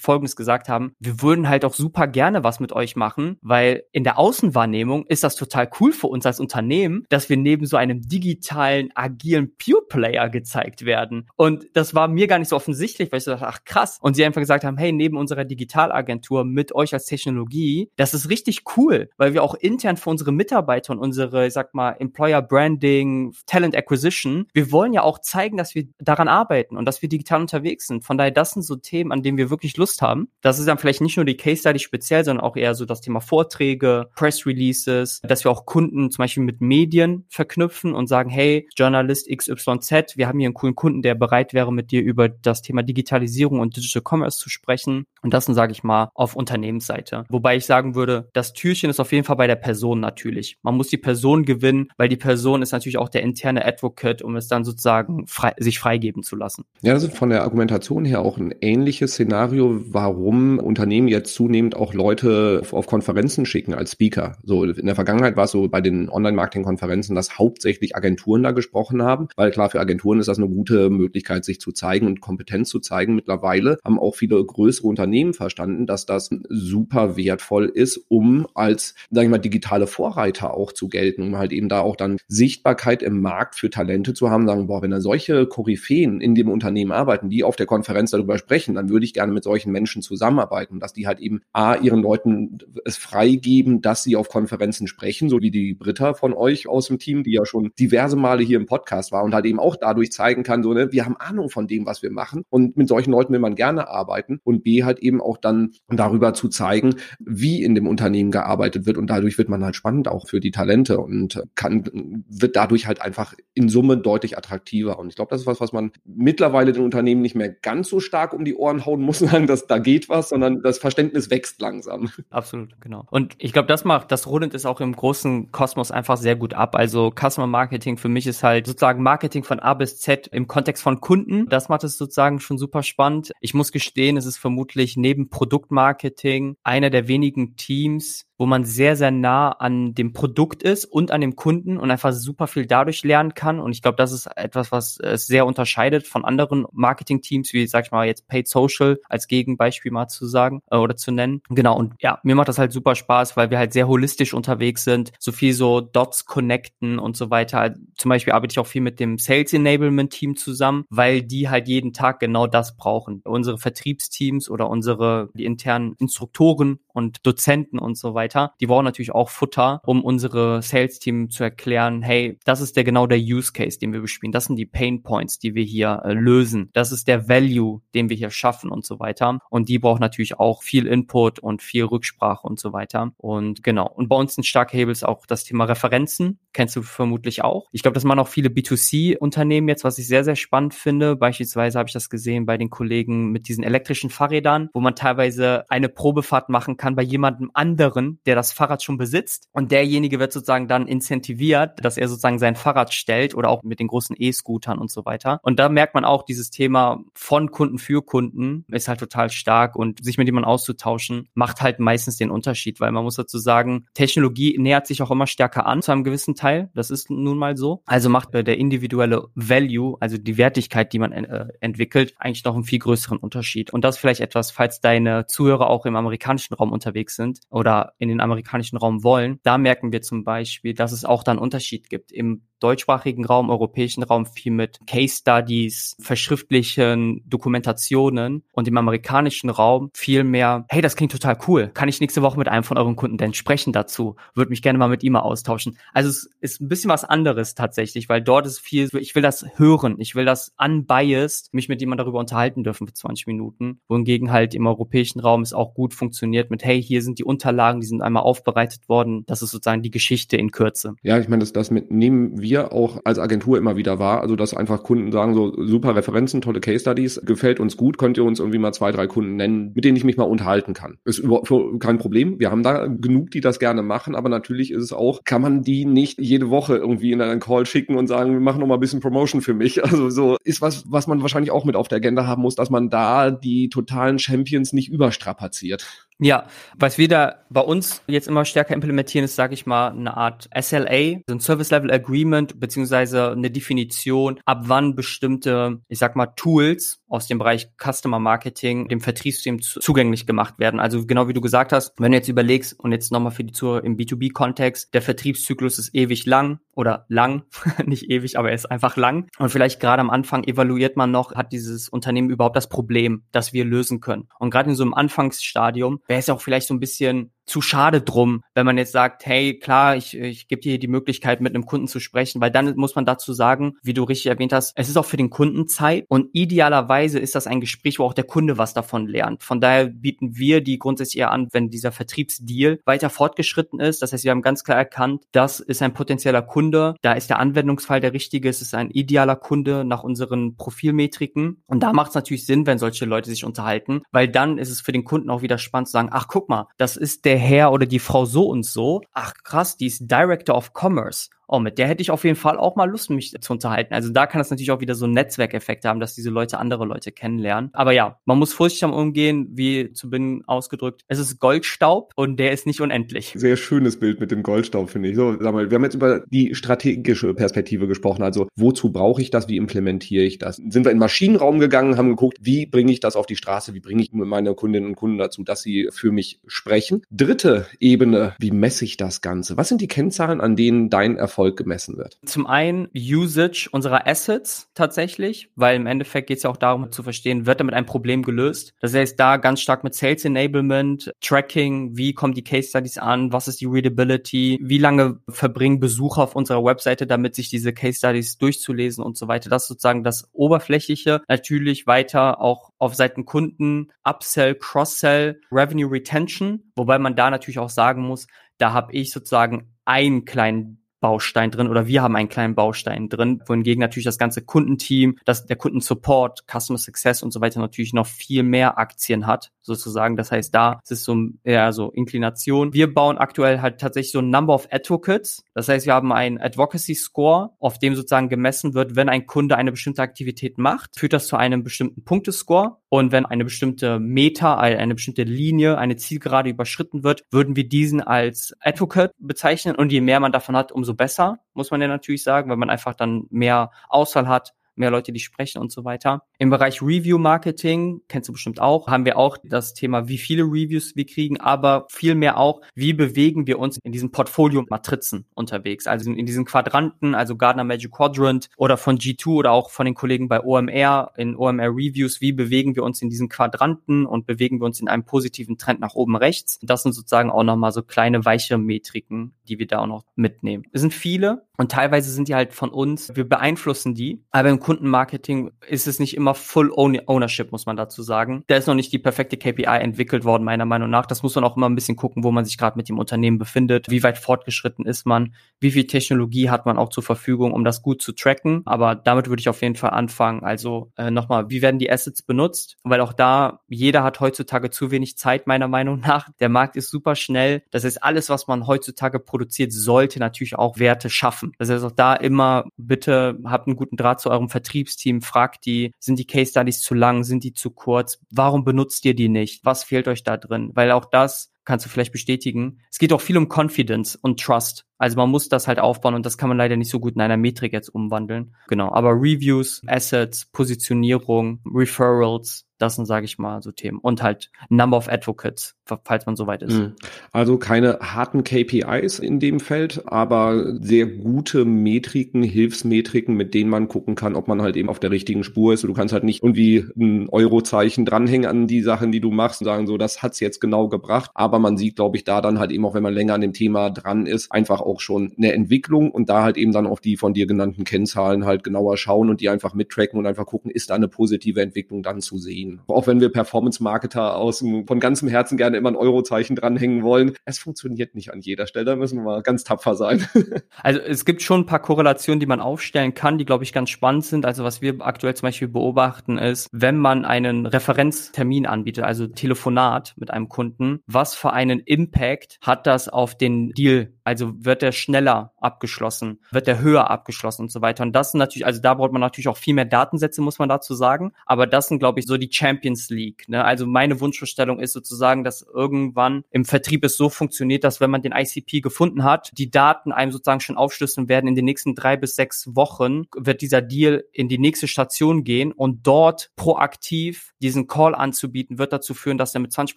Folgendes 0.00 0.36
gesagt 0.36 0.68
haben, 0.68 0.92
wir 0.98 1.22
würden 1.22 1.48
halt 1.48 1.64
auch 1.64 1.74
super 1.74 2.06
gerne 2.06 2.44
was 2.44 2.60
mit 2.60 2.72
euch 2.72 2.96
machen, 2.96 3.38
weil 3.42 3.84
in 3.92 4.04
der 4.04 4.18
Außenwahrnehmung 4.18 5.06
ist 5.06 5.24
das 5.24 5.36
total 5.36 5.70
cool 5.80 5.92
für 5.92 6.08
uns 6.08 6.26
als 6.26 6.40
Unternehmen, 6.40 7.04
dass 7.08 7.28
wir 7.28 7.36
neben 7.36 7.66
so 7.66 7.76
einem 7.76 8.02
digitalen, 8.02 8.90
agilen 8.94 9.56
Pure 9.56 9.82
Player 9.88 10.28
gezeigt 10.28 10.84
werden. 10.84 11.28
Und 11.36 11.66
das 11.74 11.94
war 11.94 12.08
mir 12.08 12.26
gar 12.26 12.38
nicht 12.38 12.48
so 12.48 12.56
offensichtlich, 12.56 13.12
weil 13.12 13.18
ich 13.18 13.24
so 13.24 13.32
dachte, 13.32 13.46
ach 13.46 13.64
krass. 13.64 13.98
Und 14.00 14.14
sie 14.14 14.24
einfach 14.24 14.40
gesagt 14.40 14.64
haben, 14.64 14.78
hey, 14.78 14.92
neben 14.92 15.16
unserer 15.16 15.44
Digitalagentur 15.44 16.44
mit 16.44 16.74
euch 16.74 16.92
als 16.92 17.06
Technologie, 17.06 17.90
das 17.96 18.14
ist 18.14 18.28
richtig 18.28 18.62
cool, 18.76 19.10
weil 19.16 19.34
wir 19.34 19.42
auch 19.42 19.54
intern 19.54 19.96
für 19.96 20.10
unsere 20.10 20.32
Mitarbeiter 20.32 20.92
und 20.92 20.98
unsere, 20.98 21.46
ich 21.46 21.52
sag 21.52 21.74
mal, 21.74 21.92
Employer 21.92 22.42
Branding, 22.42 23.34
Talent 23.46 23.76
Acquisition, 23.76 24.46
wir 24.52 24.72
wollen 24.72 24.92
ja 24.92 25.02
auch 25.02 25.20
zeigen, 25.20 25.56
dass 25.56 25.74
wir 25.74 25.84
daran 25.98 26.28
arbeiten 26.28 26.76
und 26.76 26.84
dass 26.84 27.02
wir 27.02 27.08
digital 27.08 27.40
unterwegs 27.40 27.86
sind. 27.86 28.04
Von 28.04 28.18
daher, 28.18 28.30
das 28.30 28.52
sind 28.52 28.62
so 28.62 28.76
Themen, 28.76 29.12
an 29.12 29.22
denen 29.22 29.38
wir 29.38 29.47
wirklich 29.50 29.76
Lust 29.76 30.02
haben. 30.02 30.28
Das 30.40 30.58
ist 30.58 30.66
dann 30.66 30.78
vielleicht 30.78 31.00
nicht 31.00 31.16
nur 31.16 31.24
die 31.24 31.36
Case 31.36 31.60
Study 31.60 31.78
speziell, 31.78 32.24
sondern 32.24 32.44
auch 32.44 32.56
eher 32.56 32.74
so 32.74 32.84
das 32.84 33.00
Thema 33.00 33.20
Vorträge, 33.20 34.08
Press 34.16 34.46
Releases, 34.46 35.20
dass 35.22 35.44
wir 35.44 35.50
auch 35.50 35.66
Kunden 35.66 36.10
zum 36.10 36.22
Beispiel 36.22 36.42
mit 36.42 36.60
Medien 36.60 37.26
verknüpfen 37.28 37.94
und 37.94 38.06
sagen, 38.06 38.30
hey, 38.30 38.68
Journalist 38.76 39.28
XYZ, 39.34 40.16
wir 40.16 40.28
haben 40.28 40.38
hier 40.38 40.46
einen 40.46 40.54
coolen 40.54 40.74
Kunden, 40.74 41.02
der 41.02 41.14
bereit 41.14 41.54
wäre, 41.54 41.72
mit 41.72 41.90
dir 41.90 42.02
über 42.02 42.28
das 42.28 42.62
Thema 42.62 42.82
Digitalisierung 42.82 43.60
und 43.60 43.76
Digital 43.76 44.02
Commerce 44.02 44.38
zu 44.38 44.48
sprechen. 44.48 45.04
Und 45.22 45.34
das 45.34 45.46
sind, 45.46 45.54
sage 45.54 45.72
ich 45.72 45.82
mal, 45.82 46.10
auf 46.14 46.36
Unternehmensseite. 46.36 47.24
Wobei 47.28 47.56
ich 47.56 47.66
sagen 47.66 47.94
würde, 47.94 48.28
das 48.32 48.52
Türchen 48.52 48.90
ist 48.90 49.00
auf 49.00 49.12
jeden 49.12 49.24
Fall 49.24 49.36
bei 49.36 49.46
der 49.46 49.56
Person 49.56 50.00
natürlich. 50.00 50.58
Man 50.62 50.76
muss 50.76 50.88
die 50.88 50.96
Person 50.96 51.44
gewinnen, 51.44 51.88
weil 51.96 52.08
die 52.08 52.16
Person 52.16 52.62
ist 52.62 52.72
natürlich 52.72 52.98
auch 52.98 53.08
der 53.08 53.22
interne 53.22 53.64
Advocate, 53.64 54.22
um 54.22 54.36
es 54.36 54.48
dann 54.48 54.64
sozusagen 54.64 55.26
frei, 55.26 55.54
sich 55.58 55.78
freigeben 55.78 56.22
zu 56.22 56.36
lassen. 56.36 56.64
Ja, 56.82 56.94
das 56.94 57.04
ist 57.04 57.16
von 57.16 57.30
der 57.30 57.42
Argumentation 57.42 58.04
her 58.04 58.20
auch 58.20 58.38
ein 58.38 58.54
ähnliches 58.60 59.12
Szenario 59.12 59.37
Szenario, 59.38 59.80
warum 59.86 60.58
Unternehmen 60.58 61.06
jetzt 61.06 61.32
zunehmend 61.32 61.76
auch 61.76 61.94
Leute 61.94 62.62
auf 62.72 62.86
Konferenzen 62.86 63.46
schicken 63.46 63.72
als 63.72 63.92
Speaker. 63.92 64.36
So 64.42 64.64
in 64.64 64.86
der 64.86 64.96
Vergangenheit 64.96 65.36
war 65.36 65.44
es 65.44 65.52
so 65.52 65.68
bei 65.68 65.80
den 65.80 66.08
Online-Marketing-Konferenzen, 66.08 67.14
dass 67.14 67.38
hauptsächlich 67.38 67.94
Agenturen 67.94 68.42
da 68.42 68.50
gesprochen 68.50 69.00
haben, 69.00 69.28
weil 69.36 69.52
klar 69.52 69.70
für 69.70 69.78
Agenturen 69.78 70.18
ist 70.18 70.26
das 70.26 70.38
eine 70.38 70.48
gute 70.48 70.90
Möglichkeit, 70.90 71.44
sich 71.44 71.60
zu 71.60 71.70
zeigen 71.70 72.08
und 72.08 72.20
Kompetenz 72.20 72.68
zu 72.68 72.80
zeigen. 72.80 73.14
Mittlerweile 73.14 73.78
haben 73.84 74.00
auch 74.00 74.16
viele 74.16 74.44
größere 74.44 74.88
Unternehmen 74.88 75.34
verstanden, 75.34 75.86
dass 75.86 76.04
das 76.04 76.30
super 76.48 77.16
wertvoll 77.16 77.66
ist, 77.66 78.06
um 78.08 78.48
als, 78.54 78.96
sage 79.12 79.26
ich 79.26 79.30
mal, 79.30 79.38
digitale 79.38 79.86
Vorreiter 79.86 80.52
auch 80.54 80.72
zu 80.72 80.88
gelten, 80.88 81.22
um 81.22 81.38
halt 81.38 81.52
eben 81.52 81.68
da 81.68 81.78
auch 81.78 81.94
dann 81.94 82.16
Sichtbarkeit 82.26 83.04
im 83.04 83.20
Markt 83.20 83.54
für 83.54 83.70
Talente 83.70 84.14
zu 84.14 84.30
haben, 84.30 84.48
sagen, 84.48 84.66
boah, 84.66 84.82
wenn 84.82 84.90
da 84.90 85.00
solche 85.00 85.46
Koryphäen 85.46 86.20
in 86.20 86.34
dem 86.34 86.50
Unternehmen 86.50 86.90
arbeiten, 86.90 87.30
die 87.30 87.44
auf 87.44 87.54
der 87.54 87.66
Konferenz 87.66 88.10
darüber 88.10 88.36
sprechen, 88.36 88.74
dann 88.74 88.88
würde 88.88 89.04
ich 89.04 89.14
gerne 89.14 89.27
mit 89.32 89.44
solchen 89.44 89.72
Menschen 89.72 90.02
zusammenarbeiten, 90.02 90.80
dass 90.80 90.92
die 90.92 91.06
halt 91.06 91.18
eben 91.20 91.40
A, 91.52 91.74
ihren 91.74 92.02
Leuten 92.02 92.58
es 92.84 92.96
freigeben, 92.96 93.80
dass 93.80 94.02
sie 94.02 94.16
auf 94.16 94.28
Konferenzen 94.28 94.86
sprechen, 94.86 95.28
so 95.28 95.40
wie 95.40 95.50
die 95.50 95.74
Britta 95.74 96.14
von 96.14 96.32
euch 96.32 96.68
aus 96.68 96.88
dem 96.88 96.98
Team, 96.98 97.22
die 97.22 97.32
ja 97.32 97.44
schon 97.44 97.70
diverse 97.78 98.16
Male 98.16 98.42
hier 98.42 98.58
im 98.58 98.66
Podcast 98.66 99.12
war 99.12 99.24
und 99.24 99.34
halt 99.34 99.46
eben 99.46 99.60
auch 99.60 99.76
dadurch 99.76 100.12
zeigen 100.12 100.42
kann, 100.42 100.62
so, 100.62 100.72
ne, 100.72 100.92
wir 100.92 101.04
haben 101.04 101.16
Ahnung 101.16 101.50
von 101.50 101.66
dem, 101.66 101.86
was 101.86 102.02
wir 102.02 102.10
machen 102.10 102.44
und 102.50 102.76
mit 102.76 102.88
solchen 102.88 103.10
Leuten 103.10 103.32
will 103.32 103.40
man 103.40 103.54
gerne 103.54 103.88
arbeiten 103.88 104.40
und 104.44 104.64
B, 104.64 104.84
halt 104.84 104.98
eben 105.00 105.20
auch 105.20 105.38
dann 105.38 105.72
darüber 105.88 106.34
zu 106.34 106.48
zeigen, 106.48 106.94
wie 107.18 107.62
in 107.62 107.74
dem 107.74 107.86
Unternehmen 107.86 108.30
gearbeitet 108.30 108.86
wird 108.86 108.98
und 108.98 109.08
dadurch 109.08 109.38
wird 109.38 109.48
man 109.48 109.64
halt 109.64 109.76
spannend 109.76 110.08
auch 110.08 110.28
für 110.28 110.40
die 110.40 110.50
Talente 110.50 110.98
und 110.98 111.42
kann, 111.54 112.24
wird 112.28 112.56
dadurch 112.56 112.86
halt 112.86 113.02
einfach 113.02 113.34
in 113.54 113.68
Summe 113.68 113.96
deutlich 113.96 114.36
attraktiver 114.36 114.98
und 114.98 115.08
ich 115.08 115.16
glaube, 115.16 115.30
das 115.30 115.42
ist 115.42 115.46
was, 115.46 115.60
was 115.60 115.72
man 115.72 115.92
mittlerweile 116.04 116.72
den 116.72 116.84
Unternehmen 116.84 117.22
nicht 117.22 117.34
mehr 117.34 117.48
ganz 117.48 117.88
so 117.88 118.00
stark 118.00 118.32
um 118.32 118.44
die 118.44 118.54
Ohren 118.54 118.86
hauen 118.86 119.00
muss, 119.00 119.17
sagen, 119.18 119.46
dass 119.46 119.66
da 119.66 119.78
geht 119.78 120.08
was, 120.08 120.30
sondern 120.30 120.62
das 120.62 120.78
Verständnis 120.78 121.30
wächst 121.30 121.60
langsam. 121.60 122.10
Absolut, 122.30 122.80
genau. 122.80 123.06
Und 123.10 123.34
ich 123.38 123.52
glaube, 123.52 123.68
das 123.68 123.84
macht, 123.84 124.12
das 124.12 124.26
rundet 124.26 124.54
es 124.54 124.66
auch 124.66 124.80
im 124.80 124.94
großen 124.94 125.52
Kosmos 125.52 125.90
einfach 125.90 126.16
sehr 126.16 126.36
gut 126.36 126.54
ab. 126.54 126.74
Also 126.74 127.10
Customer 127.10 127.46
Marketing 127.46 127.96
für 127.96 128.08
mich 128.08 128.26
ist 128.26 128.42
halt 128.42 128.66
sozusagen 128.66 129.02
Marketing 129.02 129.44
von 129.44 129.60
A 129.60 129.74
bis 129.74 129.98
Z 129.98 130.28
im 130.28 130.46
Kontext 130.46 130.82
von 130.82 131.00
Kunden. 131.00 131.46
Das 131.48 131.68
macht 131.68 131.84
es 131.84 131.98
sozusagen 131.98 132.40
schon 132.40 132.58
super 132.58 132.82
spannend. 132.82 133.32
Ich 133.40 133.54
muss 133.54 133.72
gestehen, 133.72 134.16
es 134.16 134.26
ist 134.26 134.38
vermutlich 134.38 134.96
neben 134.96 135.30
Produktmarketing 135.30 136.56
einer 136.62 136.90
der 136.90 137.08
wenigen 137.08 137.56
Teams, 137.56 138.27
wo 138.38 138.46
man 138.46 138.64
sehr, 138.64 138.96
sehr 138.96 139.10
nah 139.10 139.50
an 139.50 139.94
dem 139.94 140.12
Produkt 140.12 140.62
ist 140.62 140.84
und 140.84 141.10
an 141.10 141.20
dem 141.20 141.36
Kunden 141.36 141.76
und 141.76 141.90
einfach 141.90 142.12
super 142.12 142.46
viel 142.46 142.66
dadurch 142.66 143.02
lernen 143.02 143.34
kann. 143.34 143.58
Und 143.60 143.72
ich 143.72 143.82
glaube, 143.82 143.96
das 143.96 144.12
ist 144.12 144.26
etwas, 144.36 144.72
was 144.72 144.98
es 145.00 145.26
sehr 145.26 145.44
unterscheidet 145.44 146.06
von 146.06 146.24
anderen 146.24 146.64
Marketing-Teams, 146.72 147.52
wie, 147.52 147.66
sag 147.66 147.86
ich 147.86 147.90
mal, 147.90 148.06
jetzt 148.06 148.28
Paid 148.28 148.48
Social 148.48 149.00
als 149.08 149.26
Gegenbeispiel 149.26 149.90
mal 149.90 150.08
zu 150.08 150.26
sagen 150.26 150.62
äh, 150.70 150.76
oder 150.76 150.96
zu 150.96 151.10
nennen. 151.10 151.42
Genau. 151.50 151.76
Und 151.76 151.94
ja, 152.00 152.20
mir 152.22 152.36
macht 152.36 152.48
das 152.48 152.58
halt 152.58 152.72
super 152.72 152.94
Spaß, 152.94 153.36
weil 153.36 153.50
wir 153.50 153.58
halt 153.58 153.72
sehr 153.72 153.88
holistisch 153.88 154.32
unterwegs 154.34 154.84
sind, 154.84 155.12
so 155.18 155.32
viel 155.32 155.52
so 155.52 155.80
Dots 155.80 156.24
connecten 156.24 156.98
und 156.98 157.16
so 157.16 157.30
weiter. 157.30 157.74
Zum 157.96 158.08
Beispiel 158.08 158.32
arbeite 158.32 158.52
ich 158.52 158.58
auch 158.60 158.66
viel 158.66 158.82
mit 158.82 159.00
dem 159.00 159.18
Sales 159.18 159.52
Enablement 159.52 160.12
Team 160.12 160.36
zusammen, 160.36 160.84
weil 160.90 161.22
die 161.22 161.48
halt 161.48 161.66
jeden 161.66 161.92
Tag 161.92 162.20
genau 162.20 162.46
das 162.46 162.76
brauchen. 162.76 163.20
Unsere 163.24 163.58
Vertriebsteams 163.58 164.48
oder 164.48 164.70
unsere 164.70 165.30
internen 165.34 165.94
Instruktoren 165.98 166.78
und 166.98 167.24
Dozenten 167.24 167.78
und 167.78 167.96
so 167.96 168.14
weiter, 168.14 168.52
die 168.60 168.66
brauchen 168.66 168.84
natürlich 168.84 169.12
auch 169.12 169.30
Futter, 169.30 169.80
um 169.86 170.02
unsere 170.02 170.60
Sales-Team 170.62 171.30
zu 171.30 171.44
erklären, 171.44 172.02
hey, 172.02 172.38
das 172.44 172.60
ist 172.60 172.76
der 172.76 172.84
genau 172.84 173.06
der 173.06 173.18
Use 173.18 173.52
Case, 173.52 173.78
den 173.78 173.92
wir 173.92 174.00
bespielen. 174.00 174.32
Das 174.32 174.46
sind 174.46 174.56
die 174.56 174.66
Pain 174.66 175.02
Points, 175.02 175.38
die 175.38 175.54
wir 175.54 175.62
hier 175.62 176.02
äh, 176.04 176.12
lösen. 176.12 176.70
Das 176.72 176.92
ist 176.92 177.06
der 177.06 177.28
Value, 177.28 177.80
den 177.94 178.10
wir 178.10 178.16
hier 178.16 178.30
schaffen 178.30 178.70
und 178.70 178.84
so 178.84 178.98
weiter. 178.98 179.38
Und 179.48 179.68
die 179.68 179.78
brauchen 179.78 180.00
natürlich 180.00 180.38
auch 180.38 180.62
viel 180.62 180.86
Input 180.86 181.38
und 181.38 181.62
viel 181.62 181.84
Rücksprache 181.84 182.46
und 182.46 182.58
so 182.58 182.72
weiter. 182.72 183.12
Und 183.16 183.62
genau. 183.62 183.88
Und 183.88 184.08
bei 184.08 184.16
uns 184.16 184.36
ein 184.36 184.42
starker 184.42 184.76
Hebel 184.76 184.92
ist 184.92 185.06
auch 185.06 185.24
das 185.26 185.44
Thema 185.44 185.64
Referenzen. 185.64 186.40
Kennst 186.52 186.74
du 186.74 186.82
vermutlich 186.82 187.44
auch. 187.44 187.68
Ich 187.70 187.82
glaube, 187.82 187.94
das 187.94 188.04
machen 188.04 188.18
auch 188.18 188.28
viele 188.28 188.48
B2C-Unternehmen 188.48 189.68
jetzt, 189.68 189.84
was 189.84 189.98
ich 189.98 190.08
sehr, 190.08 190.24
sehr 190.24 190.36
spannend 190.36 190.74
finde. 190.74 191.14
Beispielsweise 191.14 191.78
habe 191.78 191.88
ich 191.88 191.92
das 191.92 192.10
gesehen 192.10 192.44
bei 192.44 192.58
den 192.58 192.70
Kollegen 192.70 193.30
mit 193.30 193.46
diesen 193.46 193.62
elektrischen 193.62 194.10
Fahrrädern, 194.10 194.68
wo 194.72 194.80
man 194.80 194.96
teilweise 194.96 195.64
eine 195.70 195.88
Probefahrt 195.88 196.48
machen 196.48 196.76
kann 196.76 196.87
kann 196.88 196.96
bei 196.96 197.02
jemandem 197.02 197.50
anderen, 197.52 198.18
der 198.24 198.34
das 198.34 198.50
Fahrrad 198.50 198.82
schon 198.82 198.96
besitzt. 198.96 199.50
Und 199.52 199.72
derjenige 199.72 200.18
wird 200.18 200.32
sozusagen 200.32 200.68
dann 200.68 200.86
incentiviert, 200.86 201.84
dass 201.84 201.98
er 201.98 202.08
sozusagen 202.08 202.38
sein 202.38 202.56
Fahrrad 202.56 202.94
stellt 202.94 203.34
oder 203.34 203.50
auch 203.50 203.62
mit 203.62 203.78
den 203.78 203.88
großen 203.88 204.16
E-Scootern 204.18 204.78
und 204.78 204.90
so 204.90 205.04
weiter. 205.04 205.38
Und 205.42 205.58
da 205.58 205.68
merkt 205.68 205.94
man 205.94 206.06
auch, 206.06 206.22
dieses 206.22 206.48
Thema 206.48 207.04
von 207.14 207.50
Kunden 207.50 207.78
für 207.78 208.02
Kunden 208.02 208.64
ist 208.68 208.88
halt 208.88 209.00
total 209.00 209.28
stark 209.28 209.76
und 209.76 210.02
sich 210.02 210.16
mit 210.16 210.26
jemandem 210.28 210.48
auszutauschen, 210.48 211.28
macht 211.34 211.60
halt 211.60 211.78
meistens 211.78 212.16
den 212.16 212.30
Unterschied, 212.30 212.80
weil 212.80 212.90
man 212.90 213.04
muss 213.04 213.16
dazu 213.16 213.36
sagen, 213.36 213.84
Technologie 213.92 214.56
nähert 214.58 214.86
sich 214.86 215.02
auch 215.02 215.10
immer 215.10 215.26
stärker 215.26 215.66
an 215.66 215.82
zu 215.82 215.92
einem 215.92 216.04
gewissen 216.04 216.36
Teil. 216.36 216.70
Das 216.74 216.90
ist 216.90 217.10
nun 217.10 217.36
mal 217.36 217.58
so. 217.58 217.82
Also 217.84 218.08
macht 218.08 218.32
der 218.32 218.56
individuelle 218.56 219.28
Value, 219.34 219.98
also 220.00 220.16
die 220.16 220.38
Wertigkeit, 220.38 220.90
die 220.94 221.00
man 221.00 221.12
äh, 221.12 221.48
entwickelt, 221.60 222.14
eigentlich 222.18 222.44
noch 222.44 222.54
einen 222.54 222.64
viel 222.64 222.78
größeren 222.78 223.18
Unterschied. 223.18 223.74
Und 223.74 223.84
das 223.84 223.98
vielleicht 223.98 224.22
etwas, 224.22 224.50
falls 224.50 224.80
deine 224.80 225.26
Zuhörer 225.26 225.68
auch 225.68 225.84
im 225.84 225.94
amerikanischen 225.94 226.54
Raum 226.54 226.72
unterwegs 226.78 227.16
sind 227.16 227.40
oder 227.50 227.92
in 227.98 228.08
den 228.08 228.20
amerikanischen 228.20 228.78
Raum 228.78 229.02
wollen, 229.02 229.40
da 229.42 229.58
merken 229.58 229.92
wir 229.92 230.02
zum 230.02 230.24
Beispiel, 230.24 230.74
dass 230.74 230.92
es 230.92 231.04
auch 231.04 231.22
dann 231.22 231.38
Unterschied 231.38 231.90
gibt. 231.90 232.12
Im 232.12 232.42
deutschsprachigen 232.60 233.24
Raum, 233.24 233.50
europäischen 233.50 234.02
Raum 234.02 234.26
viel 234.26 234.52
mit 234.52 234.80
Case 234.86 235.16
Studies, 235.16 235.96
verschriftlichen 236.00 237.22
Dokumentationen 237.26 238.44
und 238.52 238.68
im 238.68 238.76
amerikanischen 238.76 239.50
Raum 239.50 239.90
viel 239.94 240.24
mehr, 240.24 240.64
hey, 240.68 240.82
das 240.82 240.96
klingt 240.96 241.12
total 241.12 241.38
cool. 241.46 241.70
Kann 241.72 241.88
ich 241.88 242.00
nächste 242.00 242.22
Woche 242.22 242.38
mit 242.38 242.48
einem 242.48 242.64
von 242.64 242.78
euren 242.78 242.96
Kunden 242.96 243.16
denn 243.16 243.34
sprechen 243.34 243.72
dazu? 243.72 244.16
Würde 244.34 244.50
mich 244.50 244.62
gerne 244.62 244.78
mal 244.78 244.88
mit 244.88 245.02
ihm 245.02 245.16
austauschen. 245.16 245.78
Also 245.92 246.08
es 246.08 246.30
ist 246.40 246.60
ein 246.60 246.68
bisschen 246.68 246.90
was 246.90 247.04
anderes 247.04 247.54
tatsächlich, 247.54 248.08
weil 248.08 248.22
dort 248.22 248.46
ist 248.46 248.58
viel, 248.58 248.88
ich 248.98 249.14
will 249.14 249.22
das 249.22 249.46
hören, 249.56 249.96
ich 249.98 250.14
will 250.14 250.24
das 250.24 250.52
unbiased, 250.58 251.54
mich 251.54 251.68
mit 251.68 251.80
jemandem 251.80 252.04
darüber 252.04 252.20
unterhalten 252.20 252.64
dürfen 252.64 252.86
für 252.86 252.94
20 252.94 253.26
Minuten. 253.26 253.80
Wohingegen 253.88 254.30
halt 254.30 254.54
im 254.54 254.66
europäischen 254.66 255.20
Raum 255.20 255.42
es 255.42 255.52
auch 255.52 255.74
gut 255.74 255.94
funktioniert 255.94 256.50
mit, 256.50 256.57
hey, 256.64 256.82
hier 256.82 257.02
sind 257.02 257.18
die 257.18 257.24
Unterlagen, 257.24 257.80
die 257.80 257.86
sind 257.86 258.02
einmal 258.02 258.24
aufbereitet 258.24 258.88
worden. 258.88 259.24
Das 259.26 259.42
ist 259.42 259.50
sozusagen 259.50 259.82
die 259.82 259.90
Geschichte 259.90 260.36
in 260.36 260.50
Kürze. 260.50 260.94
Ja, 261.02 261.18
ich 261.18 261.28
meine, 261.28 261.40
das, 261.40 261.52
das 261.52 261.70
mit 261.70 261.90
nehmen 261.90 262.40
wir 262.40 262.48
wir 262.48 262.72
auch 262.72 263.00
als 263.04 263.18
Agentur 263.18 263.58
immer 263.58 263.76
wieder 263.76 263.98
wahr. 263.98 264.20
Also 264.20 264.36
dass 264.36 264.54
einfach 264.54 264.82
Kunden 264.82 265.12
sagen, 265.12 265.34
so 265.34 265.52
super 265.64 265.94
Referenzen, 265.94 266.40
tolle 266.40 266.60
Case 266.60 266.80
Studies, 266.80 267.20
gefällt 267.24 267.60
uns 267.60 267.76
gut, 267.76 267.98
könnt 267.98 268.16
ihr 268.16 268.24
uns 268.24 268.40
irgendwie 268.40 268.58
mal 268.58 268.72
zwei, 268.72 268.90
drei 268.92 269.06
Kunden 269.06 269.36
nennen, 269.36 269.72
mit 269.74 269.84
denen 269.84 269.96
ich 269.96 270.04
mich 270.04 270.16
mal 270.16 270.24
unterhalten 270.24 270.74
kann. 270.74 270.98
Ist 271.04 271.18
überhaupt 271.18 271.52
kein 271.80 271.98
Problem. 271.98 272.38
Wir 272.38 272.50
haben 272.50 272.62
da 272.62 272.86
genug, 272.86 273.30
die 273.30 273.40
das 273.40 273.58
gerne 273.58 273.82
machen, 273.82 274.14
aber 274.14 274.28
natürlich 274.28 274.70
ist 274.70 274.82
es 274.82 274.92
auch, 274.92 275.24
kann 275.24 275.42
man 275.42 275.62
die 275.62 275.84
nicht 275.84 276.18
jede 276.18 276.50
Woche 276.50 276.76
irgendwie 276.76 277.12
in 277.12 277.20
einen 277.20 277.40
Call 277.40 277.66
schicken 277.66 277.96
und 277.96 278.06
sagen, 278.06 278.32
wir 278.32 278.40
machen 278.40 278.60
noch 278.60 278.66
mal 278.66 278.74
ein 278.74 278.80
bisschen 278.80 279.00
Promotion 279.00 279.40
für 279.40 279.54
mich. 279.54 279.82
Also 279.88 280.10
so 280.10 280.36
ist 280.44 280.60
was, 280.60 280.84
was 280.90 281.06
man 281.06 281.22
wahrscheinlich 281.22 281.50
auch 281.50 281.64
mit 281.64 281.74
auf 281.74 281.88
der 281.88 281.96
Agenda 281.96 282.26
haben 282.26 282.42
muss, 282.42 282.56
dass 282.56 282.68
man 282.68 282.90
da 282.90 283.30
die 283.30 283.70
totalen 283.70 284.18
Champions 284.18 284.74
nicht 284.74 284.90
überstrapaziert. 284.90 286.07
Ja, 286.20 286.48
was 286.76 286.98
wir 286.98 287.06
da 287.06 287.44
bei 287.48 287.60
uns 287.60 288.02
jetzt 288.08 288.26
immer 288.26 288.44
stärker 288.44 288.74
implementieren, 288.74 289.24
ist, 289.24 289.36
sage 289.36 289.54
ich 289.54 289.66
mal, 289.66 289.92
eine 289.92 290.16
Art 290.16 290.50
SLA, 290.52 291.20
so 291.28 291.34
ein 291.34 291.38
Service 291.38 291.70
Level 291.70 291.92
Agreement, 291.92 292.58
beziehungsweise 292.58 293.30
eine 293.30 293.52
Definition, 293.52 294.40
ab 294.44 294.62
wann 294.66 294.96
bestimmte, 294.96 295.80
ich 295.88 296.00
sag 296.00 296.16
mal, 296.16 296.26
Tools 296.34 297.00
aus 297.06 297.28
dem 297.28 297.38
Bereich 297.38 297.68
Customer 297.78 298.18
Marketing 298.18 298.88
dem 298.88 299.00
Vertriebssystem 299.00 299.62
zugänglich 299.62 300.26
gemacht 300.26 300.58
werden. 300.58 300.80
Also 300.80 301.06
genau 301.06 301.28
wie 301.28 301.34
du 301.34 301.40
gesagt 301.40 301.72
hast, 301.72 301.92
wenn 301.98 302.10
du 302.10 302.18
jetzt 302.18 302.28
überlegst 302.28 302.78
und 302.80 302.90
jetzt 302.90 303.12
nochmal 303.12 303.32
für 303.32 303.44
die 303.44 303.52
Zuhörer 303.52 303.84
im 303.84 303.96
B2B-Kontext, 303.96 304.92
der 304.94 305.02
Vertriebszyklus 305.02 305.78
ist 305.78 305.94
ewig 305.94 306.26
lang 306.26 306.58
oder 306.78 307.06
lang, 307.08 307.42
nicht 307.86 308.08
ewig, 308.08 308.38
aber 308.38 308.50
er 308.50 308.54
ist 308.54 308.70
einfach 308.70 308.96
lang. 308.96 309.26
Und 309.38 309.50
vielleicht 309.50 309.80
gerade 309.80 310.00
am 310.00 310.10
Anfang 310.10 310.44
evaluiert 310.44 310.96
man 310.96 311.10
noch, 311.10 311.34
hat 311.34 311.52
dieses 311.52 311.88
Unternehmen 311.88 312.30
überhaupt 312.30 312.54
das 312.54 312.68
Problem, 312.68 313.24
das 313.32 313.52
wir 313.52 313.64
lösen 313.64 314.00
können. 314.00 314.28
Und 314.38 314.50
gerade 314.50 314.70
in 314.70 314.76
so 314.76 314.84
einem 314.84 314.94
Anfangsstadium 314.94 316.00
wäre 316.06 316.20
es 316.20 316.28
ja 316.28 316.34
auch 316.34 316.40
vielleicht 316.40 316.68
so 316.68 316.74
ein 316.74 316.80
bisschen 316.80 317.32
zu 317.48 317.60
schade 317.60 318.00
drum, 318.00 318.42
wenn 318.54 318.66
man 318.66 318.78
jetzt 318.78 318.92
sagt, 318.92 319.26
hey, 319.26 319.58
klar, 319.58 319.96
ich, 319.96 320.16
ich 320.16 320.48
gebe 320.48 320.60
dir 320.60 320.78
die 320.78 320.88
Möglichkeit, 320.88 321.40
mit 321.40 321.54
einem 321.54 321.66
Kunden 321.66 321.88
zu 321.88 322.00
sprechen, 322.00 322.40
weil 322.40 322.50
dann 322.50 322.76
muss 322.76 322.94
man 322.94 323.06
dazu 323.06 323.32
sagen, 323.32 323.76
wie 323.82 323.94
du 323.94 324.04
richtig 324.04 324.26
erwähnt 324.26 324.52
hast, 324.52 324.72
es 324.76 324.88
ist 324.88 324.96
auch 324.96 325.04
für 325.04 325.16
den 325.16 325.30
Kunden 325.30 325.66
Zeit 325.66 326.04
und 326.08 326.28
idealerweise 326.32 327.18
ist 327.18 327.34
das 327.34 327.46
ein 327.46 327.60
Gespräch, 327.60 327.98
wo 327.98 328.04
auch 328.04 328.14
der 328.14 328.24
Kunde 328.24 328.58
was 328.58 328.74
davon 328.74 329.06
lernt. 329.06 329.42
Von 329.42 329.60
daher 329.60 329.86
bieten 329.86 330.36
wir 330.36 330.60
die 330.60 330.78
grundsätzlich 330.78 331.18
eher 331.18 331.30
an, 331.30 331.48
wenn 331.52 331.70
dieser 331.70 331.92
Vertriebsdeal 331.92 332.80
weiter 332.84 333.10
fortgeschritten 333.10 333.80
ist. 333.80 334.02
Das 334.02 334.12
heißt, 334.12 334.24
wir 334.24 334.30
haben 334.30 334.42
ganz 334.42 334.64
klar 334.64 334.76
erkannt, 334.76 335.24
das 335.32 335.60
ist 335.60 335.82
ein 335.82 335.94
potenzieller 335.94 336.42
Kunde, 336.42 336.94
da 337.02 337.12
ist 337.12 337.30
der 337.30 337.38
Anwendungsfall 337.38 338.00
der 338.00 338.12
richtige, 338.12 338.48
es 338.48 338.60
ist 338.60 338.74
ein 338.74 338.90
idealer 338.90 339.36
Kunde 339.36 339.84
nach 339.84 340.04
unseren 340.04 340.56
Profilmetriken 340.56 341.62
und 341.66 341.82
da 341.82 341.92
macht 341.92 342.10
es 342.10 342.14
natürlich 342.14 342.46
Sinn, 342.46 342.66
wenn 342.66 342.78
solche 342.78 343.06
Leute 343.06 343.30
sich 343.30 343.44
unterhalten, 343.44 344.02
weil 344.12 344.28
dann 344.28 344.58
ist 344.58 344.70
es 344.70 344.80
für 344.80 344.92
den 344.92 345.04
Kunden 345.04 345.30
auch 345.30 345.42
wieder 345.42 345.58
spannend 345.58 345.88
zu 345.88 345.92
sagen, 345.92 346.10
ach 346.12 346.28
guck 346.28 346.48
mal, 346.48 346.66
das 346.76 346.96
ist 346.96 347.24
der 347.24 347.37
Herr 347.38 347.72
oder 347.72 347.86
die 347.86 347.98
Frau 347.98 348.24
so 348.24 348.48
und 348.48 348.64
so. 348.64 349.02
Ach 349.12 349.32
krass, 349.42 349.76
die 349.76 349.86
ist 349.86 350.10
Director 350.10 350.56
of 350.56 350.72
Commerce. 350.74 351.28
Oh, 351.48 351.58
mit 351.58 351.78
der 351.78 351.88
hätte 351.88 352.02
ich 352.02 352.10
auf 352.10 352.24
jeden 352.24 352.36
Fall 352.36 352.58
auch 352.58 352.76
mal 352.76 352.88
Lust, 352.88 353.10
mich 353.10 353.34
zu 353.40 353.52
unterhalten. 353.52 353.94
Also 353.94 354.10
da 354.10 354.26
kann 354.26 354.40
es 354.40 354.50
natürlich 354.50 354.70
auch 354.70 354.80
wieder 354.80 354.94
so 354.94 355.06
einen 355.06 355.14
Netzwerkeffekt 355.14 355.84
haben, 355.84 355.98
dass 355.98 356.14
diese 356.14 356.30
Leute 356.30 356.58
andere 356.58 356.84
Leute 356.84 357.10
kennenlernen. 357.10 357.70
Aber 357.72 357.92
ja, 357.92 358.18
man 358.26 358.38
muss 358.38 358.52
vorsichtig 358.52 358.88
umgehen, 358.88 359.48
wie 359.52 359.92
zu 359.92 360.10
Beginn 360.10 360.44
ausgedrückt. 360.46 361.02
Es 361.08 361.18
ist 361.18 361.40
Goldstaub 361.40 362.12
und 362.16 362.38
der 362.38 362.52
ist 362.52 362.66
nicht 362.66 362.80
unendlich. 362.80 363.32
Sehr 363.34 363.56
schönes 363.56 363.98
Bild 363.98 364.20
mit 364.20 364.30
dem 364.30 364.42
Goldstaub, 364.42 364.90
finde 364.90 365.08
ich. 365.08 365.16
So, 365.16 365.36
sag 365.40 365.52
mal, 365.52 365.70
wir 365.70 365.74
haben 365.74 365.84
jetzt 365.84 365.94
über 365.94 366.22
die 366.30 366.54
strategische 366.54 367.34
Perspektive 367.34 367.88
gesprochen. 367.88 368.22
Also, 368.22 368.48
wozu 368.54 368.92
brauche 368.92 369.22
ich 369.22 369.30
das? 369.30 369.48
Wie 369.48 369.56
implementiere 369.56 370.24
ich 370.24 370.38
das? 370.38 370.56
Sind 370.56 370.84
wir 370.84 370.90
in 370.90 370.96
den 370.96 370.98
Maschinenraum 370.98 371.58
gegangen, 371.58 371.96
haben 371.96 372.10
geguckt, 372.10 372.38
wie 372.40 372.66
bringe 372.66 372.92
ich 372.92 373.00
das 373.00 373.16
auf 373.16 373.26
die 373.26 373.36
Straße? 373.36 373.74
Wie 373.74 373.80
bringe 373.80 374.02
ich 374.02 374.12
meine 374.12 374.54
Kundinnen 374.54 374.90
und 374.90 374.96
Kunden 374.96 375.18
dazu, 375.18 375.42
dass 375.42 375.62
sie 375.62 375.88
für 375.92 376.12
mich 376.12 376.40
sprechen? 376.46 377.02
Dritte 377.10 377.66
Ebene, 377.80 378.34
wie 378.38 378.50
messe 378.50 378.84
ich 378.84 378.96
das 378.96 379.20
Ganze? 379.20 379.56
Was 379.56 379.68
sind 379.68 379.80
die 379.80 379.88
Kennzahlen, 379.88 380.40
an 380.40 380.56
denen 380.56 380.90
dein 380.90 381.16
Erfolg 381.16 381.37
gemessen 381.56 381.96
wird? 381.96 382.18
Zum 382.24 382.46
einen 382.46 382.88
Usage 382.94 383.68
unserer 383.70 384.06
Assets 384.06 384.70
tatsächlich, 384.74 385.50
weil 385.54 385.76
im 385.76 385.86
Endeffekt 385.86 386.28
geht 386.28 386.38
es 386.38 386.42
ja 386.42 386.50
auch 386.50 386.56
darum 386.56 386.90
zu 386.90 387.02
verstehen, 387.02 387.46
wird 387.46 387.60
damit 387.60 387.74
ein 387.74 387.86
Problem 387.86 388.22
gelöst? 388.22 388.74
Das 388.80 388.94
heißt, 388.94 389.18
da 389.18 389.36
ganz 389.36 389.60
stark 389.60 389.84
mit 389.84 389.94
Sales 389.94 390.24
Enablement, 390.24 391.12
Tracking, 391.20 391.96
wie 391.96 392.12
kommen 392.12 392.34
die 392.34 392.44
Case 392.44 392.68
Studies 392.68 392.98
an, 392.98 393.32
was 393.32 393.48
ist 393.48 393.60
die 393.60 393.66
Readability, 393.66 394.58
wie 394.62 394.78
lange 394.78 395.20
verbringen 395.28 395.80
Besucher 395.80 396.22
auf 396.22 396.36
unserer 396.36 396.64
Webseite 396.64 397.06
damit, 397.06 397.34
sich 397.34 397.48
diese 397.48 397.72
Case 397.72 397.98
Studies 397.98 398.38
durchzulesen 398.38 399.04
und 399.04 399.16
so 399.16 399.28
weiter. 399.28 399.50
Das 399.50 399.64
ist 399.64 399.68
sozusagen 399.68 400.04
das 400.04 400.28
Oberflächliche. 400.32 401.22
Natürlich 401.28 401.86
weiter 401.86 402.40
auch 402.40 402.70
auf 402.78 402.94
Seiten 402.94 403.24
Kunden, 403.24 403.88
Upsell, 404.04 404.54
Cross-Sell, 404.54 405.40
Revenue 405.50 405.90
Retention, 405.90 406.72
wobei 406.76 406.98
man 406.98 407.16
da 407.16 407.30
natürlich 407.30 407.58
auch 407.58 407.70
sagen 407.70 408.02
muss, 408.02 408.26
da 408.58 408.72
habe 408.72 408.92
ich 408.92 409.12
sozusagen 409.12 409.74
einen 409.84 410.24
kleinen 410.24 410.84
Baustein 411.00 411.50
drin 411.50 411.68
oder 411.68 411.86
wir 411.86 412.02
haben 412.02 412.16
einen 412.16 412.28
kleinen 412.28 412.54
Baustein 412.54 413.08
drin, 413.08 413.42
wohingegen 413.46 413.80
natürlich 413.80 414.04
das 414.04 414.18
ganze 414.18 414.42
Kundenteam, 414.42 415.16
das, 415.24 415.46
der 415.46 415.56
Kundensupport, 415.56 416.44
Customer 416.46 416.78
Success 416.78 417.22
und 417.22 417.32
so 417.32 417.40
weiter 417.40 417.60
natürlich 417.60 417.92
noch 417.92 418.06
viel 418.06 418.42
mehr 418.42 418.78
Aktien 418.78 419.26
hat, 419.26 419.52
sozusagen. 419.68 420.16
Das 420.16 420.32
heißt, 420.32 420.54
da 420.54 420.80
ist 420.82 420.90
es 420.90 421.04
so 421.04 421.16
eher 421.44 421.72
so 421.72 421.90
Inklination. 421.92 422.72
Wir 422.72 422.92
bauen 422.92 423.18
aktuell 423.18 423.60
halt 423.60 423.80
tatsächlich 423.80 424.12
so 424.12 424.18
ein 424.18 424.30
Number 424.30 424.54
of 424.54 424.68
Advocates. 424.70 425.44
Das 425.54 425.68
heißt, 425.68 425.86
wir 425.86 425.94
haben 425.94 426.12
einen 426.12 426.40
Advocacy 426.40 426.94
Score, 426.94 427.50
auf 427.60 427.78
dem 427.78 427.94
sozusagen 427.94 428.28
gemessen 428.28 428.74
wird, 428.74 428.96
wenn 428.96 429.08
ein 429.08 429.26
Kunde 429.26 429.56
eine 429.56 429.70
bestimmte 429.70 430.02
Aktivität 430.02 430.58
macht, 430.58 430.98
führt 430.98 431.12
das 431.12 431.28
zu 431.28 431.36
einem 431.36 431.62
bestimmten 431.62 432.04
Punktescore. 432.04 432.78
Und 432.88 433.12
wenn 433.12 433.26
eine 433.26 433.44
bestimmte 433.44 433.98
Meta, 434.00 434.56
eine 434.56 434.94
bestimmte 434.94 435.22
Linie, 435.22 435.76
eine 435.78 435.96
Zielgerade 435.96 436.48
überschritten 436.48 437.04
wird, 437.04 437.24
würden 437.30 437.54
wir 437.54 437.68
diesen 437.68 438.00
als 438.00 438.54
Advocate 438.60 439.12
bezeichnen. 439.18 439.76
Und 439.76 439.92
je 439.92 440.00
mehr 440.00 440.20
man 440.20 440.32
davon 440.32 440.56
hat, 440.56 440.72
umso 440.72 440.94
besser, 440.94 441.38
muss 441.52 441.70
man 441.70 441.82
ja 441.82 441.88
natürlich 441.88 442.22
sagen, 442.22 442.48
weil 442.48 442.56
man 442.56 442.70
einfach 442.70 442.94
dann 442.94 443.26
mehr 443.30 443.70
Auswahl 443.88 444.28
hat, 444.28 444.54
mehr 444.78 444.90
Leute, 444.90 445.12
die 445.12 445.20
sprechen 445.20 445.60
und 445.60 445.72
so 445.72 445.84
weiter. 445.84 446.22
Im 446.38 446.50
Bereich 446.50 446.82
Review 446.82 447.18
Marketing, 447.18 448.00
kennst 448.08 448.28
du 448.28 448.32
bestimmt 448.32 448.60
auch, 448.60 448.88
haben 448.88 449.04
wir 449.04 449.18
auch 449.18 449.36
das 449.42 449.74
Thema, 449.74 450.08
wie 450.08 450.18
viele 450.18 450.44
Reviews 450.44 450.96
wir 450.96 451.06
kriegen, 451.06 451.40
aber 451.40 451.86
vielmehr 451.90 452.38
auch, 452.38 452.60
wie 452.74 452.92
bewegen 452.92 453.46
wir 453.46 453.58
uns 453.58 453.78
in 453.82 453.92
diesen 453.92 454.10
Portfolio-Matrizen 454.10 455.26
unterwegs, 455.34 455.86
also 455.86 456.10
in 456.10 456.26
diesen 456.26 456.44
Quadranten, 456.44 457.14
also 457.14 457.36
Gardner 457.36 457.64
Magic 457.64 457.90
Quadrant 457.90 458.48
oder 458.56 458.76
von 458.76 458.98
G2 458.98 459.28
oder 459.28 459.52
auch 459.52 459.70
von 459.70 459.86
den 459.86 459.94
Kollegen 459.94 460.28
bei 460.28 460.42
OMR 460.42 461.12
in 461.16 461.36
OMR 461.36 461.68
Reviews, 461.68 462.20
wie 462.20 462.32
bewegen 462.32 462.76
wir 462.76 462.82
uns 462.82 463.02
in 463.02 463.10
diesen 463.10 463.28
Quadranten 463.28 464.06
und 464.06 464.26
bewegen 464.26 464.60
wir 464.60 464.66
uns 464.66 464.80
in 464.80 464.88
einem 464.88 465.04
positiven 465.04 465.58
Trend 465.58 465.80
nach 465.80 465.94
oben 465.94 466.16
rechts. 466.16 466.58
Das 466.62 466.82
sind 466.82 466.92
sozusagen 466.92 467.30
auch 467.30 467.42
nochmal 467.42 467.72
so 467.72 467.82
kleine 467.82 468.24
weiche 468.24 468.58
Metriken, 468.58 469.34
die 469.48 469.58
wir 469.58 469.66
da 469.66 469.80
auch 469.80 469.86
noch 469.86 470.04
mitnehmen. 470.14 470.64
Es 470.72 470.80
sind 470.80 470.94
viele 470.94 471.46
und 471.56 471.72
teilweise 471.72 472.10
sind 472.10 472.28
die 472.28 472.34
halt 472.34 472.52
von 472.52 472.70
uns, 472.70 473.14
wir 473.14 473.28
beeinflussen 473.28 473.94
die, 473.94 474.22
aber 474.30 474.48
im 474.48 474.60
Kundenmarketing 474.68 475.50
ist 475.66 475.86
es 475.86 475.98
nicht 475.98 476.14
immer 476.14 476.34
Full 476.34 476.70
Ownership, 476.76 477.52
muss 477.52 477.64
man 477.64 477.78
dazu 477.78 478.02
sagen. 478.02 478.44
Da 478.48 478.56
ist 478.56 478.66
noch 478.66 478.74
nicht 478.74 478.92
die 478.92 478.98
perfekte 478.98 479.38
KPI 479.38 479.64
entwickelt 479.64 480.24
worden, 480.24 480.44
meiner 480.44 480.66
Meinung 480.66 480.90
nach. 480.90 481.06
Das 481.06 481.22
muss 481.22 481.34
man 481.36 481.44
auch 481.44 481.56
immer 481.56 481.70
ein 481.70 481.74
bisschen 481.74 481.96
gucken, 481.96 482.22
wo 482.22 482.32
man 482.32 482.44
sich 482.44 482.58
gerade 482.58 482.76
mit 482.76 482.90
dem 482.90 482.98
Unternehmen 482.98 483.38
befindet, 483.38 483.86
wie 483.88 484.02
weit 484.02 484.18
fortgeschritten 484.18 484.84
ist 484.84 485.06
man, 485.06 485.32
wie 485.58 485.70
viel 485.70 485.86
Technologie 485.86 486.50
hat 486.50 486.66
man 486.66 486.76
auch 486.76 486.90
zur 486.90 487.02
Verfügung, 487.02 487.54
um 487.54 487.64
das 487.64 487.80
gut 487.80 488.02
zu 488.02 488.12
tracken. 488.12 488.60
Aber 488.66 488.94
damit 488.94 489.30
würde 489.30 489.40
ich 489.40 489.48
auf 489.48 489.62
jeden 489.62 489.74
Fall 489.74 489.88
anfangen. 489.88 490.44
Also 490.44 490.92
äh, 490.98 491.10
nochmal, 491.10 491.48
wie 491.48 491.62
werden 491.62 491.78
die 491.78 491.90
Assets 491.90 492.20
benutzt? 492.20 492.76
Weil 492.82 493.00
auch 493.00 493.14
da, 493.14 493.60
jeder 493.68 494.02
hat 494.02 494.20
heutzutage 494.20 494.68
zu 494.68 494.90
wenig 494.90 495.16
Zeit, 495.16 495.46
meiner 495.46 495.68
Meinung 495.68 496.00
nach. 496.00 496.28
Der 496.40 496.50
Markt 496.50 496.76
ist 496.76 496.90
super 496.90 497.14
schnell. 497.14 497.62
Das 497.70 497.84
heißt, 497.84 498.04
alles, 498.04 498.28
was 498.28 498.46
man 498.48 498.66
heutzutage 498.66 499.18
produziert, 499.18 499.72
sollte 499.72 500.18
natürlich 500.18 500.58
auch 500.58 500.78
Werte 500.78 501.08
schaffen. 501.08 501.52
Das 501.56 501.70
heißt 501.70 501.86
auch 501.86 501.92
da 501.92 502.12
immer, 502.12 502.66
bitte 502.76 503.38
habt 503.44 503.66
einen 503.66 503.76
guten 503.76 503.96
Draht 503.96 504.20
zu 504.20 504.30
eurem 504.30 504.50
Vertriebsteam, 504.58 505.22
fragt 505.22 505.66
die, 505.66 505.92
sind 506.00 506.18
die 506.18 506.26
Case 506.26 506.50
Studies 506.50 506.80
zu 506.80 506.94
lang, 506.94 507.22
sind 507.24 507.44
die 507.44 507.54
zu 507.54 507.70
kurz? 507.70 508.18
Warum 508.30 508.64
benutzt 508.64 509.04
ihr 509.04 509.14
die 509.14 509.28
nicht? 509.28 509.64
Was 509.64 509.84
fehlt 509.84 510.08
euch 510.08 510.24
da 510.24 510.36
drin? 510.36 510.70
Weil 510.74 510.90
auch 510.90 511.04
das 511.04 511.50
kannst 511.64 511.86
du 511.86 511.90
vielleicht 511.90 512.12
bestätigen. 512.12 512.80
Es 512.90 512.98
geht 512.98 513.12
auch 513.12 513.20
viel 513.20 513.36
um 513.36 513.48
Confidence 513.48 514.16
und 514.16 514.40
Trust. 514.40 514.87
Also 514.98 515.16
man 515.16 515.30
muss 515.30 515.48
das 515.48 515.68
halt 515.68 515.78
aufbauen 515.78 516.14
und 516.14 516.26
das 516.26 516.36
kann 516.36 516.48
man 516.48 516.58
leider 516.58 516.76
nicht 516.76 516.90
so 516.90 517.00
gut 517.00 517.14
in 517.14 517.20
einer 517.20 517.36
Metrik 517.36 517.72
jetzt 517.72 517.88
umwandeln. 517.88 518.54
Genau, 518.66 518.92
aber 518.92 519.12
Reviews, 519.12 519.82
Assets, 519.86 520.46
Positionierung, 520.46 521.60
Referrals, 521.64 522.68
das 522.78 522.94
sind, 522.94 523.06
sage 523.06 523.24
ich 523.26 523.38
mal, 523.38 523.60
so 523.60 523.72
Themen. 523.72 523.98
Und 523.98 524.22
halt 524.22 524.50
Number 524.68 524.96
of 524.96 525.08
Advocates, 525.08 525.76
falls 526.04 526.26
man 526.26 526.36
soweit 526.36 526.62
ist. 526.62 526.78
Hm. 526.78 526.94
Also 527.32 527.58
keine 527.58 527.98
harten 528.00 528.44
KPIs 528.44 529.18
in 529.18 529.40
dem 529.40 529.58
Feld, 529.60 530.02
aber 530.06 530.76
sehr 530.80 531.06
gute 531.06 531.64
Metriken, 531.64 532.42
Hilfsmetriken, 532.42 533.34
mit 533.34 533.54
denen 533.54 533.68
man 533.68 533.88
gucken 533.88 534.14
kann, 534.14 534.36
ob 534.36 534.46
man 534.46 534.62
halt 534.62 534.76
eben 534.76 534.88
auf 534.88 535.00
der 535.00 535.10
richtigen 535.10 535.42
Spur 535.42 535.74
ist. 535.74 535.82
Du 535.82 535.92
kannst 535.92 536.14
halt 536.14 536.24
nicht 536.24 536.42
irgendwie 536.42 536.86
ein 536.96 537.28
Eurozeichen 537.28 538.04
dranhängen 538.04 538.48
an 538.48 538.66
die 538.68 538.82
Sachen, 538.82 539.10
die 539.10 539.20
du 539.20 539.32
machst 539.32 539.60
und 539.60 539.64
sagen, 539.64 539.86
so, 539.86 539.98
das 539.98 540.22
hat's 540.22 540.40
jetzt 540.40 540.60
genau 540.60 540.88
gebracht. 540.88 541.32
Aber 541.34 541.58
man 541.58 541.76
sieht, 541.76 541.96
glaube 541.96 542.16
ich, 542.16 542.24
da 542.24 542.40
dann 542.40 542.60
halt 542.60 542.70
eben 542.70 542.84
auch, 542.86 542.94
wenn 542.94 543.02
man 543.02 543.14
länger 543.14 543.34
an 543.34 543.40
dem 543.40 543.52
Thema 543.52 543.90
dran 543.90 544.26
ist, 544.26 544.52
einfach 544.52 544.80
auch 544.88 545.00
schon 545.00 545.32
eine 545.36 545.52
Entwicklung 545.52 546.10
und 546.10 546.28
da 546.28 546.42
halt 546.42 546.56
eben 546.56 546.72
dann 546.72 546.86
auf 546.86 547.00
die 547.00 547.16
von 547.16 547.34
dir 547.34 547.46
genannten 547.46 547.84
Kennzahlen 547.84 548.44
halt 548.44 548.64
genauer 548.64 548.96
schauen 548.96 549.30
und 549.30 549.40
die 549.40 549.48
einfach 549.48 549.74
mittracken 549.74 550.18
und 550.18 550.26
einfach 550.26 550.46
gucken, 550.46 550.70
ist 550.70 550.90
da 550.90 550.94
eine 550.94 551.08
positive 551.08 551.60
Entwicklung 551.60 552.02
dann 552.02 552.20
zu 552.20 552.38
sehen. 552.38 552.80
Auch 552.88 553.06
wenn 553.06 553.20
wir 553.20 553.30
Performance-Marketer 553.30 554.36
aus 554.36 554.58
von 554.58 555.00
ganzem 555.00 555.28
Herzen 555.28 555.56
gerne 555.56 555.76
immer 555.76 555.90
ein 555.90 555.96
Eurozeichen 555.96 556.56
dranhängen 556.56 557.02
wollen, 557.02 557.32
es 557.44 557.58
funktioniert 557.58 558.14
nicht 558.14 558.32
an 558.32 558.40
jeder 558.40 558.66
Stelle. 558.66 558.84
Da 558.86 558.96
müssen 558.96 559.18
wir 559.18 559.24
mal 559.24 559.42
ganz 559.42 559.64
tapfer 559.64 559.94
sein. 559.94 560.26
also 560.82 561.00
es 561.00 561.24
gibt 561.24 561.42
schon 561.42 561.60
ein 561.60 561.66
paar 561.66 561.82
Korrelationen, 561.82 562.40
die 562.40 562.46
man 562.46 562.60
aufstellen 562.60 563.14
kann, 563.14 563.38
die 563.38 563.44
glaube 563.44 563.64
ich 563.64 563.72
ganz 563.72 563.90
spannend 563.90 564.24
sind. 564.24 564.44
Also 564.44 564.64
was 564.64 564.82
wir 564.82 564.96
aktuell 565.00 565.34
zum 565.34 565.46
Beispiel 565.46 565.68
beobachten 565.68 566.38
ist, 566.38 566.68
wenn 566.72 566.96
man 566.96 567.24
einen 567.24 567.66
Referenztermin 567.66 568.66
anbietet, 568.66 569.04
also 569.04 569.26
Telefonat 569.26 570.14
mit 570.16 570.30
einem 570.30 570.48
Kunden, 570.48 571.00
was 571.06 571.34
für 571.34 571.52
einen 571.52 571.80
Impact 571.80 572.58
hat 572.60 572.86
das 572.86 573.08
auf 573.08 573.36
den 573.36 573.70
Deal 573.70 574.12
also 574.28 574.52
wird 574.58 574.77
der 574.82 574.92
schneller 574.92 575.52
abgeschlossen, 575.58 576.40
wird 576.50 576.66
der 576.66 576.80
höher 576.80 577.10
abgeschlossen 577.10 577.62
und 577.62 577.72
so 577.72 577.80
weiter. 577.80 578.02
Und 578.02 578.12
das 578.12 578.32
sind 578.32 578.38
natürlich, 578.38 578.66
also 578.66 578.80
da 578.80 578.94
braucht 578.94 579.12
man 579.12 579.20
natürlich 579.20 579.48
auch 579.48 579.56
viel 579.56 579.74
mehr 579.74 579.84
Datensätze, 579.84 580.40
muss 580.42 580.58
man 580.58 580.68
dazu 580.68 580.94
sagen. 580.94 581.32
Aber 581.46 581.66
das 581.66 581.88
sind, 581.88 581.98
glaube 581.98 582.20
ich, 582.20 582.26
so 582.26 582.36
die 582.36 582.50
Champions 582.50 583.08
League. 583.10 583.48
Ne? 583.48 583.64
Also 583.64 583.86
meine 583.86 584.20
Wunschvorstellung 584.20 584.80
ist 584.80 584.92
sozusagen, 584.92 585.44
dass 585.44 585.62
irgendwann 585.62 586.44
im 586.50 586.64
Vertrieb 586.64 587.04
es 587.04 587.16
so 587.16 587.28
funktioniert, 587.28 587.84
dass 587.84 588.00
wenn 588.00 588.10
man 588.10 588.22
den 588.22 588.32
ICP 588.32 588.80
gefunden 588.80 589.24
hat, 589.24 589.50
die 589.56 589.70
Daten 589.70 590.12
einem 590.12 590.32
sozusagen 590.32 590.60
schon 590.60 590.76
aufschlüsseln 590.76 591.28
werden. 591.28 591.48
In 591.48 591.54
den 591.54 591.64
nächsten 591.64 591.94
drei 591.94 592.16
bis 592.16 592.36
sechs 592.36 592.68
Wochen 592.74 593.24
wird 593.34 593.62
dieser 593.62 593.82
Deal 593.82 594.24
in 594.32 594.48
die 594.48 594.58
nächste 594.58 594.88
Station 594.88 595.44
gehen 595.44 595.72
und 595.72 596.06
dort 596.06 596.50
proaktiv 596.56 597.54
diesen 597.60 597.86
Call 597.86 598.14
anzubieten, 598.14 598.78
wird 598.78 598.92
dazu 598.92 599.14
führen, 599.14 599.38
dass 599.38 599.54
er 599.54 599.60
mit 599.60 599.72
20 599.72 599.96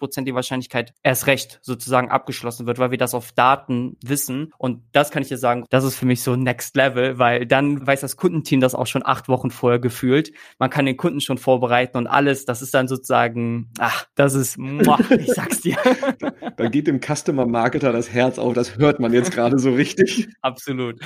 Prozent 0.00 0.28
die 0.28 0.34
Wahrscheinlichkeit 0.34 0.94
erst 1.02 1.26
recht 1.26 1.60
sozusagen 1.62 2.10
abgeschlossen 2.10 2.66
wird, 2.66 2.78
weil 2.78 2.90
wir 2.90 2.98
das 2.98 3.14
auf 3.14 3.32
Daten 3.32 3.96
wissen 4.02 4.22
wissen. 4.22 4.52
Und 4.72 4.82
das 4.92 5.10
kann 5.10 5.22
ich 5.22 5.28
dir 5.28 5.36
sagen, 5.36 5.64
das 5.68 5.84
ist 5.84 5.96
für 5.96 6.06
mich 6.06 6.22
so 6.22 6.34
Next 6.34 6.76
Level, 6.76 7.18
weil 7.18 7.46
dann 7.46 7.86
weiß 7.86 8.00
das 8.00 8.16
Kundenteam 8.16 8.60
das 8.60 8.74
auch 8.74 8.86
schon 8.86 9.04
acht 9.04 9.28
Wochen 9.28 9.50
vorher 9.50 9.78
gefühlt. 9.78 10.32
Man 10.58 10.70
kann 10.70 10.86
den 10.86 10.96
Kunden 10.96 11.20
schon 11.20 11.36
vorbereiten 11.36 11.98
und 11.98 12.06
alles. 12.06 12.46
Das 12.46 12.62
ist 12.62 12.72
dann 12.72 12.88
sozusagen, 12.88 13.68
ach, 13.78 14.06
das 14.14 14.34
ist, 14.34 14.56
muah, 14.56 14.98
ich 15.18 15.28
sag's 15.28 15.60
dir. 15.60 15.76
da 16.56 16.68
geht 16.68 16.86
dem 16.86 17.00
Customer 17.00 17.46
Marketer 17.46 17.92
das 17.92 18.10
Herz 18.10 18.38
auf. 18.38 18.54
Das 18.54 18.78
hört 18.78 18.98
man 18.98 19.12
jetzt 19.12 19.30
gerade 19.30 19.58
so 19.58 19.72
richtig. 19.72 20.28
Absolut. 20.40 21.00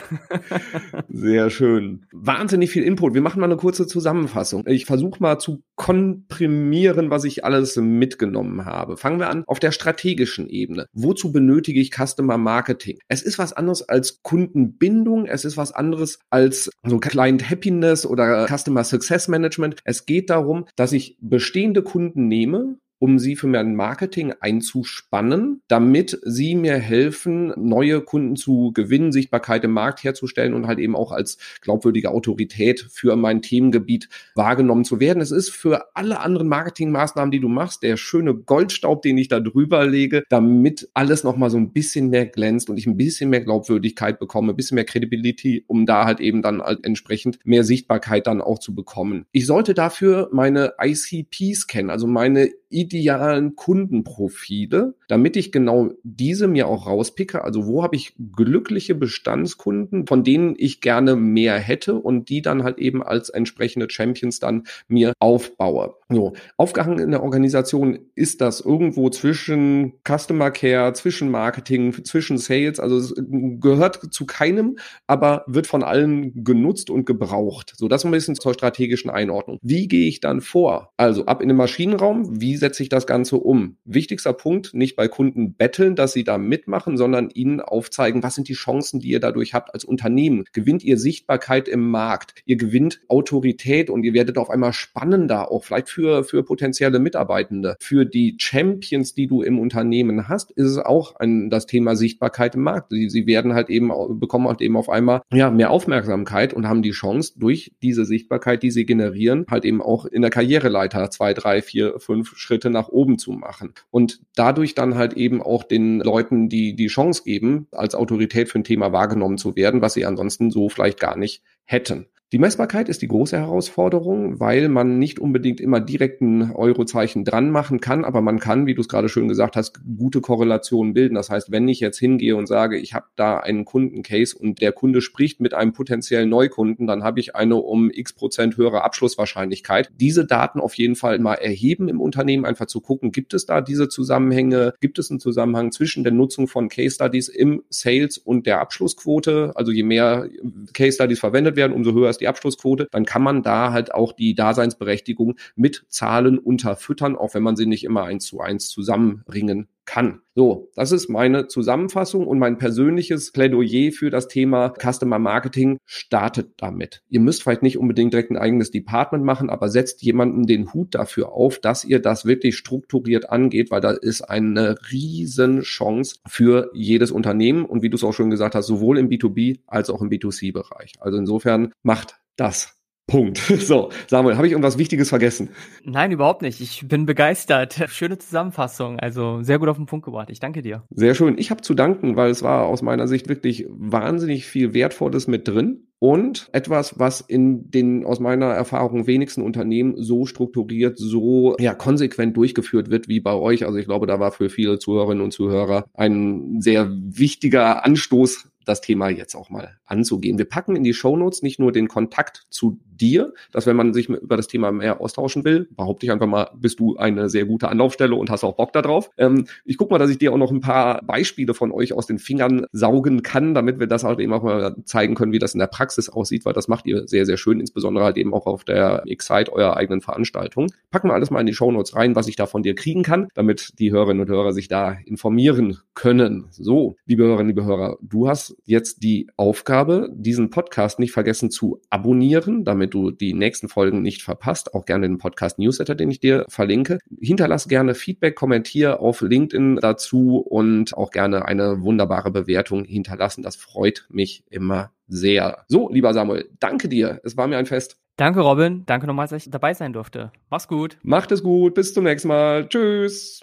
Sehr 1.09 1.51
schön. 1.51 2.07
Wahnsinnig 2.13 2.71
viel 2.71 2.85
Input. 2.85 3.15
Wir 3.15 3.23
machen 3.23 3.41
mal 3.41 3.47
eine 3.47 3.57
kurze 3.57 3.89
Zusammenfassung. 3.89 4.65
Ich 4.67 4.87
versuche 4.87 5.21
mal 5.21 5.39
zu 5.39 5.63
komprimieren, 5.75 7.11
was 7.11 7.25
ich 7.25 7.45
alles 7.45 7.77
mitgenommen 7.77 8.65
habe. 8.65 8.97
Fangen 8.97 9.19
wir 9.19 9.29
an 9.29 9.43
auf 9.47 9.59
der 9.59 9.73
strategischen 9.73 10.49
Ebene. 10.49 10.87
Wozu 10.93 11.33
benötige 11.33 11.81
ich 11.81 11.91
Customer 11.91 12.39
Marketing? 12.39 12.99
Es 13.09 13.23
ist 13.23 13.39
was 13.39 13.53
anderes 13.57 13.89
als 13.89 14.23
Kundenbindung, 14.23 15.27
es 15.27 15.45
ist 15.45 15.57
was 15.57 15.73
anderes 15.73 16.19
als 16.31 16.71
so 16.85 16.99
Client 16.99 17.49
Happiness 17.49 18.07
oder 18.07 18.47
Customer 18.47 18.85
Success 18.85 19.29
Management. 19.29 19.77
Es 19.85 20.07
geht 20.07 20.31
darum, 20.31 20.67
dass 20.77 20.93
ich 20.93 21.17
bestehende 21.21 21.83
Kunden 21.83 22.29
nehme, 22.29 22.79
um 22.99 23.19
sie 23.19 23.37
für 23.37 23.47
mein 23.47 23.75
Marketing 23.75 24.33
einzuspannen, 24.41 25.63
damit 25.69 26.19
sie 26.25 26.55
mir 26.55 26.77
helfen, 26.79 27.53
neue 27.57 28.01
Kunden 28.01 28.37
zu 28.37 28.73
gewinnen, 28.73 29.13
Sichtbarkeit 29.13 29.65
im 29.65 29.73
Markt 29.73 30.03
herzustellen 30.05 30.55
und 30.55 30.67
halt 30.67 30.79
eben 30.79 30.97
auch 30.97 31.13
als 31.13 31.39
glaubwürdige 31.61 32.11
Autorität 32.11 32.87
für 32.91 33.17
mein 33.17 33.43
Themengebiet 33.43 34.09
wahrgenommen 34.35 34.85
zu 34.85 35.01
werden. 35.01 35.21
Es 35.21 35.31
ist 35.31 35.51
für 35.51 35.95
alle 35.95 36.21
anderen 36.21 36.49
Marketingmaßnahmen, 36.49 37.31
die 37.31 37.41
du 37.41 37.49
machst, 37.49 37.83
der 37.83 37.97
schöne 37.97 38.35
Goldstaub, 38.35 39.03
den 39.03 39.19
ich 39.19 39.29
da 39.29 39.41
drüber 39.41 39.87
lege, 39.87 40.23
damit 40.29 40.89
alles 40.95 41.25
nochmal 41.25 41.51
so 41.51 41.59
ein 41.59 41.73
bisschen 41.73 42.09
mehr 42.09 42.27
glänzt 42.27 42.71
und 42.71 42.79
ich 42.79 42.87
ein 42.87 42.97
bisschen 42.97 43.31
mehr 43.31 43.43
Glaubwürdigkeit 43.43 44.19
bekomme, 44.19 44.53
ein 44.53 44.57
bisschen 44.57 44.77
mehr 44.77 44.85
Credibility, 44.85 45.65
um 45.67 45.87
da 45.87 46.05
halt 46.05 46.21
eben 46.21 46.43
dann 46.43 46.63
halt 46.63 46.85
entsprechend 46.85 47.39
mehr 47.45 47.65
Sichtbarkeit 47.65 48.27
dann 48.27 48.41
auch 48.41 48.59
zu 48.59 48.75
bekommen. 48.75 49.27
Ich 49.33 49.47
sollte 49.47 49.75
dafür 49.75 50.29
meine 50.33 50.75
ICPs 50.81 51.67
kennen, 51.67 51.91
also 51.91 52.07
meine 52.07 52.51
idealen 52.77 53.57
Kundenprofile, 53.57 54.95
damit 55.09 55.37
ich 55.39 55.51
genau 55.51 55.93
diese 56.03 56.47
mir 56.47 56.69
auch 56.69 56.87
rauspicke. 56.87 57.43
Also 57.43 57.67
wo 57.67 57.83
habe 57.83 57.97
ich 57.97 58.15
glückliche 58.37 58.95
Bestandskunden, 58.95 60.07
von 60.07 60.25
denen 60.25 60.55
ich 60.59 60.83
gerne 60.83 61.17
mehr 61.17 61.59
hätte 61.59 61.95
und 61.95 62.29
die 62.29 62.43
dann 62.43 62.65
halt 62.65 62.79
eben 62.79 63.03
als 63.03 63.31
entsprechende 63.31 63.89
Champions 63.89 64.41
dann 64.41 64.65
mir 64.89 65.15
aufbaue. 65.21 65.95
So, 66.09 66.35
aufgehangen 66.57 67.01
in 67.01 67.11
der 67.11 67.25
Organisation 67.25 67.99
ist 68.15 68.41
das 68.41 68.61
irgendwo 68.61 69.11
zwischen 69.11 69.95
Customer 70.07 70.53
Care, 70.53 70.93
zwischen 70.93 71.33
Marketing, 71.33 72.05
zwischen 72.05 72.39
Sales. 72.39 72.79
Also 72.79 72.99
es 72.99 73.15
gehört 73.17 74.15
zu 74.15 74.25
keinem, 74.25 74.79
aber 75.09 75.43
wird 75.49 75.67
von 75.67 75.83
allen 75.83 76.45
genutzt 76.45 76.91
und 76.91 77.07
gebraucht. 77.07 77.73
So, 77.77 77.89
das 77.89 78.05
ein 78.05 78.13
bisschen 78.13 78.37
zur 78.37 78.55
strategischen 78.55 79.11
Einordnung. 79.11 79.59
Wie 79.63 79.89
gehe 79.89 80.07
ich 80.07 80.21
dann 80.21 80.43
vor? 80.43 80.93
Also 80.97 81.27
ab 81.27 81.43
in 81.43 81.49
den 81.49 81.57
Maschinenraum, 81.57 82.41
wie 82.41 82.57
setze 82.57 82.85
ich 82.85 82.89
das 82.89 83.09
Ganze 83.09 83.39
um? 83.39 83.77
Wichtigster 83.85 84.33
Punkt, 84.33 84.75
nicht 84.75 84.95
bei 84.95 85.09
Kunden 85.09 85.55
betteln, 85.55 85.97
dass 85.97 86.13
sie 86.13 86.23
da 86.23 86.39
mitmachen, 86.39 86.97
sondern 86.97 87.31
ihnen 87.31 87.61
aufzeigen, 87.61 88.23
was 88.23 88.37
sind 88.37 88.49
die 88.49 88.55
Chancen, 88.55 89.01
die 89.01 89.09
ihr 89.09 89.21
dadurch 89.21 89.55
habt 89.55 89.75
als 89.75 89.85
Unternehmen. 89.85 90.45
Gewinnt 90.53 90.85
ihr 90.85 90.99
Sichtbarkeit 90.99 91.67
im 91.67 91.91
Markt, 91.91 92.43
ihr 92.45 92.57
gewinnt 92.57 93.01
Autorität 93.09 93.91
und 93.91 94.05
ihr 94.05 94.15
werdet 94.15 94.39
auf 94.39 94.51
einmal 94.51 94.73
spannender, 94.73 95.51
auch 95.51 95.65
vielleicht 95.65 95.96
für, 95.97 96.25
für 96.25 96.43
potenzielle 96.43 96.99
Mitarbeitende. 96.99 97.77
Für 97.81 98.05
die 98.05 98.37
Champions, 98.39 99.15
die 99.15 99.27
du 99.27 99.41
im 99.41 99.59
Unternehmen 99.59 100.29
hast, 100.29 100.51
ist 100.51 100.67
es 100.67 100.77
auch 100.77 101.17
ein, 101.17 101.49
das 101.49 101.65
Thema 101.65 101.97
Sichtbarkeit 101.97 102.55
im 102.55 102.65
Markt. 102.65 102.91
Sie, 102.91 103.09
sie 103.09 103.27
werden 103.27 103.55
halt 103.55 103.71
eben, 103.71 103.91
bekommen 104.21 104.47
halt 104.47 104.61
eben 104.61 104.77
auf 104.77 104.91
einmal 104.91 105.23
ja, 105.33 105.51
mehr 105.51 105.71
Aufmerksamkeit 105.71 106.53
und 106.53 106.69
haben 106.69 106.83
die 106.83 106.91
Chance, 106.91 107.33
durch 107.37 107.73
diese 107.81 108.05
Sichtbarkeit, 108.05 108.63
die 108.63 108.71
sie 108.71 108.85
generieren, 108.85 109.47
halt 109.51 109.65
eben 109.65 109.81
auch 109.81 110.05
in 110.05 110.21
der 110.21 110.31
Karriereleiter 110.31 111.11
zwei, 111.11 111.33
drei, 111.33 111.63
vier, 111.63 111.99
fünf 111.99 112.37
Schritte 112.37 112.69
nach 112.69 112.89
oben 112.89 113.19
zu 113.19 113.33
machen. 113.33 113.73
Und 113.91 114.21
dadurch 114.35 114.75
dann 114.75 114.97
halt 114.97 115.15
eben 115.15 115.41
auch 115.41 115.65
den 115.65 116.01
Leuten 116.01 116.51
die, 116.51 116.77
die 116.77 116.89
Chance 116.89 117.23
geben, 117.25 117.69
als 117.73 117.95
Autorität 117.95 118.51
für 118.51 118.59
ein 118.59 118.65
Thema 118.65 118.93
wahrgenommen 118.93 119.39
zu 119.39 119.57
werden, 119.57 119.81
was 119.81 119.95
sie 119.95 120.05
ansonsten 120.05 120.51
so 120.51 120.69
vielleicht 120.69 121.01
gar 121.01 121.17
nicht 121.17 121.43
hätten. 121.65 122.07
Die 122.33 122.39
Messbarkeit 122.39 122.89
ist 122.89 123.03
die 123.03 123.09
große 123.09 123.37
Herausforderung, 123.37 124.41
weil 124.41 124.69
man 124.69 124.99
nicht 124.99 125.21
unbedingt 125.21 125.61
immer 125.61 125.79
direkt 125.79 126.21
ein 126.21 126.51
Eurozeichen 126.51 127.25
dran 127.25 127.51
machen 127.51 127.81
kann, 127.81 128.05
aber 128.05 128.21
man 128.21 128.41
kann, 128.41 128.67
wie 128.67 128.75
du 128.75 128.81
es 128.81 128.89
gerade 128.89 129.09
schön 129.09 129.29
gesagt 129.29 129.55
hast, 129.55 129.79
gute 129.97 130.21
Korrelationen 130.21 130.93
bilden. 130.93 131.15
Das 131.15 131.31
heißt, 131.31 131.53
wenn 131.53 131.69
ich 131.69 131.79
jetzt 131.79 132.01
hingehe 132.01 132.35
und 132.35 132.49
sage, 132.49 132.79
ich 132.79 132.95
habe 132.95 133.07
da 133.15 133.39
einen 133.39 133.65
Kundencase 133.65 134.37
und 134.37 134.61
der 134.61 134.73
Kunde 134.73 135.03
spricht 135.03 135.41
mit 135.41 135.55
einem 135.55 135.73
potenziellen 135.73 136.29
Neukunden, 136.29 136.89
dann 136.89 137.05
habe 137.05 137.21
ich 137.21 137.37
eine 137.37 137.55
um 137.55 137.93
x 137.93 138.13
Prozent 138.13 138.57
höhere 138.57 138.83
Abschlusswahrscheinlichkeit. 138.83 139.93
Diese 140.01 140.27
Daten 140.27 140.59
auf 140.59 140.75
jeden 140.75 140.97
Fall 140.97 141.21
mal 141.21 141.35
erheben 141.35 141.89
im 141.89 142.01
Unternehmen, 142.01 142.45
einfach 142.45 142.67
zu 142.67 142.81
gucken, 142.81 143.13
gibt 143.13 143.35
es 143.35 143.47
da 143.47 143.61
diese 143.61 143.89
Zusammenhänge, 143.89 144.75
gibt 144.81 144.99
es 144.99 145.13
einen 145.13 145.21
Zusammenhang 145.21 145.71
zwischen 145.71 146.03
der 146.03 146.13
Nutzung 146.13 146.49
von 146.49 146.69
Case 146.71 146.97
Studies 146.97 147.29
im 147.29 147.63
Sales 147.71 148.19
und 148.19 148.47
der 148.47 148.61
Abschlussquote. 148.61 149.53
Also 149.55 149.71
je 149.71 149.85
mehr 149.85 150.29
Case 150.73 150.97
Studies 150.97 151.21
verwendet 151.21 151.55
werden, 151.55 151.73
umso 151.73 151.93
höher 151.93 152.17
ist 152.17 152.21
die 152.21 152.26
Abschlussquote, 152.29 152.89
dann 152.91 153.05
kann 153.05 153.23
man 153.23 153.43
da 153.43 153.73
halt 153.73 153.95
auch 153.95 154.13
die 154.13 154.35
Daseinsberechtigung 154.35 155.37
mit 155.55 155.85
Zahlen 155.89 156.39
unterfüttern, 156.39 157.17
auch 157.17 157.35
wenn 157.35 157.43
man 157.43 157.57
sie 157.57 157.67
nicht 157.67 157.85
immer 157.85 158.05
eins 158.05 158.27
zu 158.27 158.41
eins 158.41 158.69
zusammenbringen 158.69 159.69
kann. 159.87 160.21
So, 160.35 160.71
das 160.75 160.93
ist 160.93 161.09
meine 161.09 161.47
Zusammenfassung 161.47 162.27
und 162.27 162.39
mein 162.39 162.59
persönliches 162.59 163.33
Plädoyer 163.33 163.93
für 163.93 164.11
das 164.11 164.29
Thema 164.29 164.75
Customer 164.79 165.19
Marketing 165.19 165.79
startet 165.87 166.51
damit. 166.59 167.03
Ihr 167.09 167.21
müsst 167.21 167.43
vielleicht 167.43 167.63
nicht 167.63 167.79
unbedingt 167.79 168.13
direkt 168.13 168.31
ein 168.31 168.37
eigenes 168.37 168.71
Department 168.71 169.25
machen, 169.25 169.49
aber 169.49 169.71
setzt 169.71 170.03
jemanden 170.03 170.47
den 170.47 170.75
Hut 170.75 170.95
dafür 170.95 171.33
auf, 171.33 171.59
dass 171.59 171.85
ihr 171.85 172.01
das 172.01 172.27
wirklich 172.27 172.57
strukturiert 172.57 173.31
angeht, 173.31 173.71
weil 173.71 173.81
da 173.81 173.93
ist 173.93 174.23
eine 174.23 174.77
riesen 174.93 175.63
Chance 175.63 176.17
für 176.29 176.71
jedes 176.75 177.11
Unternehmen 177.11 177.65
und 177.65 177.83
wie 177.83 177.89
du 177.89 177.97
es 177.97 178.05
auch 178.05 178.13
schon 178.13 178.31
gesagt 178.31 178.55
hast, 178.55 178.67
sowohl 178.67 178.99
im 178.99 179.09
B2B 179.09 179.61
als 179.67 179.89
auch 179.89 180.03
im 180.03 180.11
B2C-Bereich. 180.11 180.93
Also 181.01 181.17
insofern 181.17 181.73
macht 181.83 182.19
das. 182.37 182.77
Punkt. 183.07 183.39
So, 183.67 183.91
Samuel, 184.07 184.37
habe 184.37 184.47
ich 184.47 184.53
irgendwas 184.53 184.79
Wichtiges 184.79 185.09
vergessen? 185.09 185.49
Nein, 185.83 186.13
überhaupt 186.13 186.43
nicht. 186.43 186.61
Ich 186.61 186.87
bin 186.87 187.05
begeistert. 187.05 187.75
Schöne 187.89 188.19
Zusammenfassung. 188.19 189.01
Also 189.01 189.43
sehr 189.43 189.59
gut 189.59 189.69
auf 189.69 189.77
den 189.77 189.87
Punkt 189.87 190.05
gebracht. 190.05 190.29
Ich 190.31 190.39
danke 190.39 190.63
dir. 190.63 190.85
Sehr 190.91 191.15
schön. 191.15 191.37
Ich 191.39 191.51
habe 191.51 191.63
zu 191.63 191.75
danken, 191.75 192.17
weil 192.17 192.31
es 192.31 192.43
war 192.43 192.67
aus 192.67 192.83
meiner 192.83 193.09
Sicht 193.09 193.29
wirklich 193.29 193.67
wahnsinnig 193.69 194.47
viel 194.47 194.73
Wertvolles 194.73 195.27
mit 195.27 195.49
drin 195.49 195.89
und 195.99 196.49
etwas, 196.53 196.99
was 196.99 197.21
in 197.21 197.71
den 197.71 198.05
aus 198.05 198.21
meiner 198.21 198.47
Erfahrung 198.47 199.07
wenigsten 199.07 199.43
Unternehmen 199.43 199.95
so 199.97 200.27
strukturiert, 200.27 200.99
so 200.99 201.57
ja 201.59 201.75
konsequent 201.75 202.37
durchgeführt 202.37 202.91
wird 202.91 203.09
wie 203.09 203.21
bei 203.21 203.35
euch. 203.35 203.65
Also 203.65 203.79
ich 203.79 203.87
glaube, 203.87 204.07
da 204.07 204.21
war 204.21 204.31
für 204.31 204.51
viele 204.51 204.79
Zuhörerinnen 204.79 205.25
und 205.25 205.33
Zuhörer 205.33 205.87
ein 205.95 206.61
sehr 206.61 206.91
wichtiger 206.91 207.85
Anstoß 207.85 208.49
das 208.67 208.81
Thema 208.81 209.09
jetzt 209.09 209.35
auch 209.35 209.49
mal 209.49 209.79
anzugehen. 209.87 210.39
Wir 210.39 210.45
packen 210.45 210.77
in 210.77 210.85
die 210.85 210.95
Show 210.95 211.17
Notes 211.17 211.43
nicht 211.43 211.59
nur 211.59 211.73
den 211.73 211.89
Kontakt 211.89 212.47
zu 212.51 212.79
dir, 212.97 213.33
dass 213.53 213.67
wenn 213.67 213.77
man 213.77 213.93
sich 213.93 214.09
über 214.09 214.37
das 214.37 214.49
Thema 214.49 214.73
mehr 214.73 215.01
austauschen 215.01 215.45
will, 215.45 215.69
behaupte 215.71 216.07
ich 216.07 216.13
einfach 216.13 216.27
mal, 216.27 216.51
bist 216.57 216.81
du 216.81 216.97
eine 216.97 217.29
sehr 217.29 217.45
gute 217.45 217.69
Anlaufstelle 217.69 218.15
und 218.15 218.31
hast 218.31 218.45
auch 218.45 218.57
Bock 218.57 218.73
darauf. 218.73 219.11
Ähm, 219.17 219.47
ich 219.65 219.77
guck 219.77 219.91
mal, 219.91 219.99
dass 219.99 220.11
ich 220.11 220.19
dir 220.19 220.33
auch 220.33 220.39
noch 220.39 220.51
ein 220.51 220.61
paar 220.61 221.03
Beispiele 221.03 221.55
von 221.55 221.73
euch 221.73 221.93
aus 221.93 222.07
den 222.07 222.19
Fingern 222.19 222.67
saugen 222.73 223.23
kann, 223.23 223.55
damit 223.55 223.79
wir 223.79 223.87
das 223.87 224.05
halt 224.05 224.19
eben 224.19 224.33
auch 224.33 224.43
mal 224.43 224.75
zeigen 224.85 225.15
können, 225.15 225.33
wie 225.33 225.39
das 225.39 225.55
in 225.55 225.61
der 225.61 225.67
Praxis 225.67 226.09
aussieht, 226.09 226.45
weil 226.45 226.53
das 226.53 226.69
macht 226.69 226.87
ihr 226.87 227.07
sehr, 227.07 227.27
sehr 227.27 227.37
schön, 227.37 227.61
insbesondere 227.61 228.05
halt 228.05 228.17
eben 228.17 228.35
auch 228.35 228.47
auf 228.47 228.65
der 228.65 229.03
Excite 229.07 229.53
eurer 229.53 229.77
eigenen 229.77 230.01
Veranstaltung. 230.01 230.73
Packen 230.91 231.09
wir 231.09 231.15
alles 231.15 231.31
mal 231.31 231.41
in 231.41 231.47
die 231.47 231.55
Show 231.55 231.71
Notes 231.71 231.95
rein, 231.95 232.17
was 232.17 232.29
ich 232.29 232.37
da 232.37 232.47
von 232.47 232.63
dir 232.63 232.75
kriegen 232.75 233.03
kann, 233.03 233.29
damit 233.35 233.79
die 233.79 233.93
Hörerinnen 233.93 234.23
und 234.23 234.29
Hörer 234.29 234.53
sich 234.53 234.69
da 234.69 234.97
informieren 235.05 235.79
können. 235.95 236.47
So, 236.51 236.97
liebe 237.07 237.25
Hörerinnen, 237.25 237.49
liebe 237.49 237.65
Hörer, 237.65 237.99
du 238.01 238.29
hast 238.29 238.56
jetzt 238.65 239.03
die 239.03 239.29
Aufgabe, 239.37 240.09
diesen 240.13 240.51
Podcast 240.51 240.99
nicht 240.99 241.13
vergessen 241.13 241.51
zu 241.51 241.81
abonnieren, 241.91 242.65
damit 242.65 242.95
du 242.95 243.11
die 243.11 243.35
nächsten 243.35 243.69
Folgen 243.69 244.03
nicht 244.03 244.23
verpasst. 244.23 244.75
Auch 244.75 244.85
gerne 244.85 245.07
den 245.07 245.19
Podcast 245.19 245.59
Newsletter, 245.59 245.95
den 245.95 246.11
ich 246.11 246.21
dir 246.21 246.45
verlinke. 246.49 246.99
Hinterlass 247.21 247.69
gerne 247.69 247.95
Feedback, 247.95 248.35
kommentier 248.35 249.01
auf 249.01 249.21
LinkedIn 249.21 249.77
dazu 249.77 250.39
und 250.39 250.97
auch 250.97 251.11
gerne 251.11 251.45
eine 251.45 251.83
wunderbare 251.83 252.31
Bewertung 252.31 252.85
hinterlassen. 252.85 253.43
Das 253.43 253.57
freut 253.57 254.07
mich 254.11 254.45
immer 254.51 254.93
sehr. 255.09 255.65
So, 255.69 255.91
lieber 255.91 256.13
Samuel, 256.15 256.49
danke 256.59 256.89
dir. 256.89 257.21
Es 257.25 257.37
war 257.37 257.47
mir 257.47 257.59
ein 257.59 257.67
Fest. 257.67 257.99
Danke, 258.17 258.41
Robin. 258.41 258.85
Danke 258.87 259.07
nochmal, 259.07 259.29
dass 259.29 259.45
ich 259.45 259.51
dabei 259.51 259.75
sein 259.75 259.93
durfte. 259.93 260.33
Mach's 260.49 260.69
gut. 260.69 260.97
Macht 261.03 261.33
es 261.33 261.43
gut. 261.43 261.75
Bis 261.75 261.93
zum 261.93 262.05
nächsten 262.05 262.29
Mal. 262.29 262.67
Tschüss. 262.69 263.43